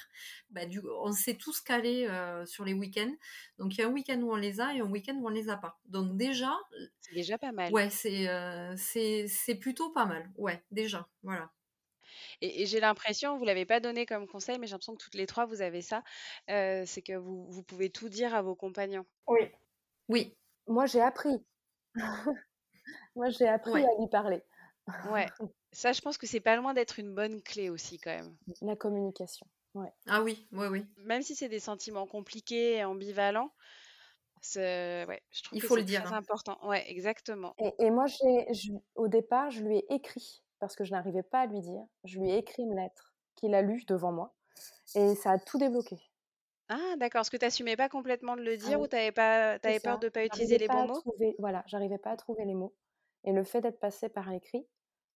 Bah, 0.51 0.67
du, 0.67 0.81
on 1.01 1.13
s'est 1.13 1.37
tous 1.37 1.61
calés 1.61 2.07
euh, 2.09 2.45
sur 2.47 2.65
les 2.65 2.75
week-ends. 2.75 3.15
Donc 3.59 3.75
il 3.75 3.81
y 3.81 3.85
a 3.85 3.89
un 3.89 3.93
week-end 3.93 4.21
où 4.21 4.33
on 4.33 4.37
les 4.37 4.61
a 4.61 4.75
et 4.75 4.81
un 4.81 4.91
week-end 4.91 5.15
où 5.17 5.27
on 5.27 5.31
les 5.31 5.49
a 5.49 5.57
pas. 5.57 5.79
Donc 5.87 6.17
déjà. 6.17 6.53
C'est 7.01 7.15
déjà 7.15 7.39
pas 7.39 7.53
mal. 7.53 7.73
Ouais, 7.73 7.91
c'est 7.91 8.29
euh, 8.29 8.75
c'est 8.77 9.55
plutôt 9.61 9.91
pas 9.91 10.07
mal. 10.07 10.31
Ouais, 10.37 10.63
déjà. 10.71 11.09
Voilà. 11.23 11.51
Et, 12.41 12.67
j'ai 12.67 12.81
l'impression, 12.81 13.39
vous 13.39 13.45
l'avez 13.45 13.65
pas 13.65 13.81
donné 13.81 14.07
comme 14.07 14.27
conseil, 14.27 14.59
mais 14.59 14.67
j'ai 14.67 14.73
l'impression 14.73 14.95
que 14.97 15.03
toutes 15.03 15.15
les 15.15 15.27
trois, 15.27 15.47
vous 15.47 15.63
avez 15.63 15.81
ça, 15.81 16.03
euh, 16.51 16.83
c'est 16.87 17.03
que 17.03 17.17
vous, 17.17 17.47
vous 17.49 17.63
pouvez 17.63 17.91
tout 17.91 18.09
dire 18.09 18.35
à 18.35 18.43
vos 18.43 18.55
compagnons. 18.55 19.07
Oui. 19.27 19.41
Oui. 20.09 20.37
Moi, 20.67 20.87
j'ai 20.87 21.01
appris. 21.01 21.45
Moi, 23.17 23.31
j'ai 23.31 23.49
appris 23.49 23.83
à 23.83 23.89
lui 23.99 24.09
parler. 24.11 24.43
Ouais. 25.11 25.27
Ça, 25.73 25.93
je 25.93 26.01
pense 26.01 26.19
que 26.19 26.27
c'est 26.27 26.41
pas 26.41 26.57
loin 26.57 26.75
d'être 26.75 26.99
une 26.99 27.15
bonne 27.15 27.43
clé 27.43 27.71
aussi, 27.71 27.99
quand 27.99 28.11
même. 28.11 28.37
La 28.61 28.77
communication. 28.77 29.47
Ouais. 29.75 29.93
Ah 30.07 30.23
oui, 30.23 30.47
oui, 30.53 30.67
oui. 30.71 30.87
Même 30.97 31.23
si 31.23 31.35
c'est 31.35 31.49
des 31.49 31.61
sentiments 31.61 32.07
compliqués 32.07 32.77
et 32.77 32.85
ambivalents, 32.85 33.53
ouais, 34.57 35.23
je 35.31 35.43
trouve 35.43 35.59
Il 35.59 35.63
que 35.63 35.67
faut 35.67 35.77
le 35.77 35.83
c'est 35.83 35.87
dire. 35.87 36.03
très 36.05 36.15
hein. 36.15 36.19
important. 36.19 36.59
Ouais, 36.67 36.85
exactement. 36.91 37.55
Et, 37.59 37.73
et 37.79 37.91
moi, 37.91 38.07
j'ai, 38.07 38.73
au 38.95 39.09
départ, 39.09 39.51
je 39.51 39.63
lui 39.63 39.79
ai 39.79 39.95
écrit 39.95 40.45
parce 40.59 40.77
que 40.77 40.85
je 40.85 40.93
n'arrivais 40.93 41.23
pas 41.23 41.41
à 41.41 41.47
lui 41.47 41.61
dire. 41.61 41.85
Je 42.05 42.19
lui 42.19 42.31
ai 42.31 42.39
écrit 42.39 42.63
une 42.63 42.77
lettre 42.77 43.15
qu'il 43.35 43.55
a 43.55 43.63
lue 43.63 43.85
devant 43.87 44.13
moi 44.13 44.35
et 44.95 45.15
ça 45.15 45.33
a 45.33 45.39
tout 45.39 45.59
débloqué. 45.59 45.99
Ah, 46.69 46.97
d'accord. 46.99 47.21
Est-ce 47.21 47.31
que 47.31 47.37
tu 47.37 47.45
n'assumais 47.45 47.77
pas 47.77 47.89
complètement 47.89 48.35
de 48.37 48.43
le 48.43 48.57
Ah 48.65 48.67
dire 48.67 48.81
ou 48.81 48.89
tu 48.89 48.97
avais, 48.97 49.13
pas, 49.13 49.53
avais 49.63 49.79
peur 49.81 49.99
de 50.01 50.07
ne 50.07 50.11
pas 50.11 50.25
utiliser 50.25 50.59
les 50.59 50.67
pas 50.67 50.75
bons 50.75 50.83
à 50.83 50.87
mots? 50.87 51.01
trouver, 51.01 51.35
voilà, 51.39 51.63
j'arrivais 51.67 51.99
pas 51.99 52.11
à 52.11 52.17
trouver 52.17 52.45
les 52.45 52.55
mots. 52.55 52.75
Et 53.25 53.33
le 53.33 53.45
fait 53.45 53.61
d'être 53.61 53.81
passé 53.81 54.09
par 54.09 54.31
l'écrit, 54.31 54.67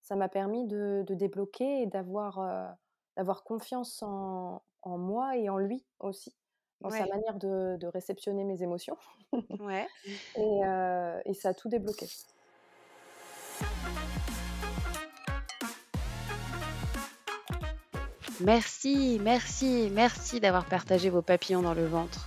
ça 0.07 0.15
m'a 0.15 0.29
permis 0.29 0.65
de, 0.67 1.05
de 1.05 1.15
débloquer 1.15 1.83
et 1.83 1.87
d'avoir 1.87 2.39
euh, 2.39 2.69
d'avoir 3.17 3.43
confiance 3.43 4.05
en, 4.05 4.63
en 4.83 4.99
moi 4.99 5.37
et 5.37 5.49
en 5.49 5.59
lui 5.59 5.85
aussi, 5.99 6.33
dans 6.81 6.91
sa 6.91 7.07
manière 7.07 7.35
de, 7.35 7.77
de 7.77 7.87
réceptionner 7.89 8.45
mes 8.45 8.63
émotions. 8.63 8.97
ouais. 9.59 9.89
Et, 10.37 10.65
euh, 10.65 11.21
et 11.25 11.35
ça 11.35 11.49
a 11.49 11.55
tout 11.55 11.69
débloqué. 11.69 12.07
Merci, 18.41 19.19
merci, 19.23 19.91
merci 19.93 20.39
d'avoir 20.39 20.67
partagé 20.67 21.11
vos 21.11 21.23
papillons 21.23 21.63
dans 21.63 21.75
le 21.75 21.87
ventre. 21.87 22.27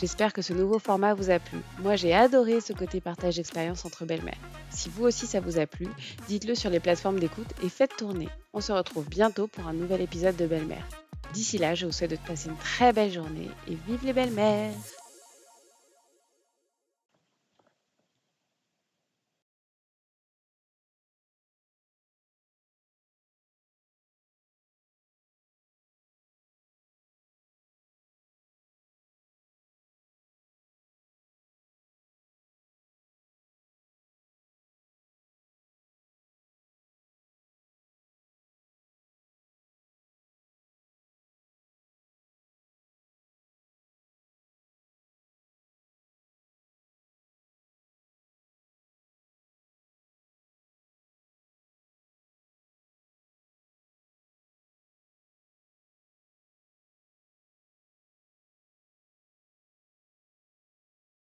J'espère 0.00 0.32
que 0.32 0.40
ce 0.40 0.54
nouveau 0.54 0.78
format 0.78 1.12
vous 1.12 1.28
a 1.28 1.38
plu. 1.38 1.58
Moi, 1.80 1.94
j'ai 1.94 2.14
adoré 2.14 2.62
ce 2.62 2.72
côté 2.72 3.02
partage 3.02 3.36
d'expérience 3.36 3.84
entre 3.84 4.06
belles-mères. 4.06 4.40
Si 4.70 4.88
vous 4.88 5.04
aussi 5.04 5.26
ça 5.26 5.40
vous 5.40 5.58
a 5.58 5.66
plu, 5.66 5.88
dites-le 6.26 6.54
sur 6.54 6.70
les 6.70 6.80
plateformes 6.80 7.20
d'écoute 7.20 7.52
et 7.62 7.68
faites 7.68 7.98
tourner. 7.98 8.30
On 8.54 8.62
se 8.62 8.72
retrouve 8.72 9.06
bientôt 9.06 9.46
pour 9.46 9.66
un 9.66 9.74
nouvel 9.74 10.00
épisode 10.00 10.36
de 10.36 10.46
Belle-Mère. 10.46 10.88
D'ici 11.34 11.58
là, 11.58 11.74
je 11.74 11.84
vous 11.84 11.92
souhaite 11.92 12.12
de 12.12 12.16
passer 12.16 12.48
une 12.48 12.56
très 12.56 12.94
belle 12.94 13.12
journée 13.12 13.50
et 13.68 13.76
vive 13.86 14.02
les 14.02 14.14
belles-mères 14.14 14.72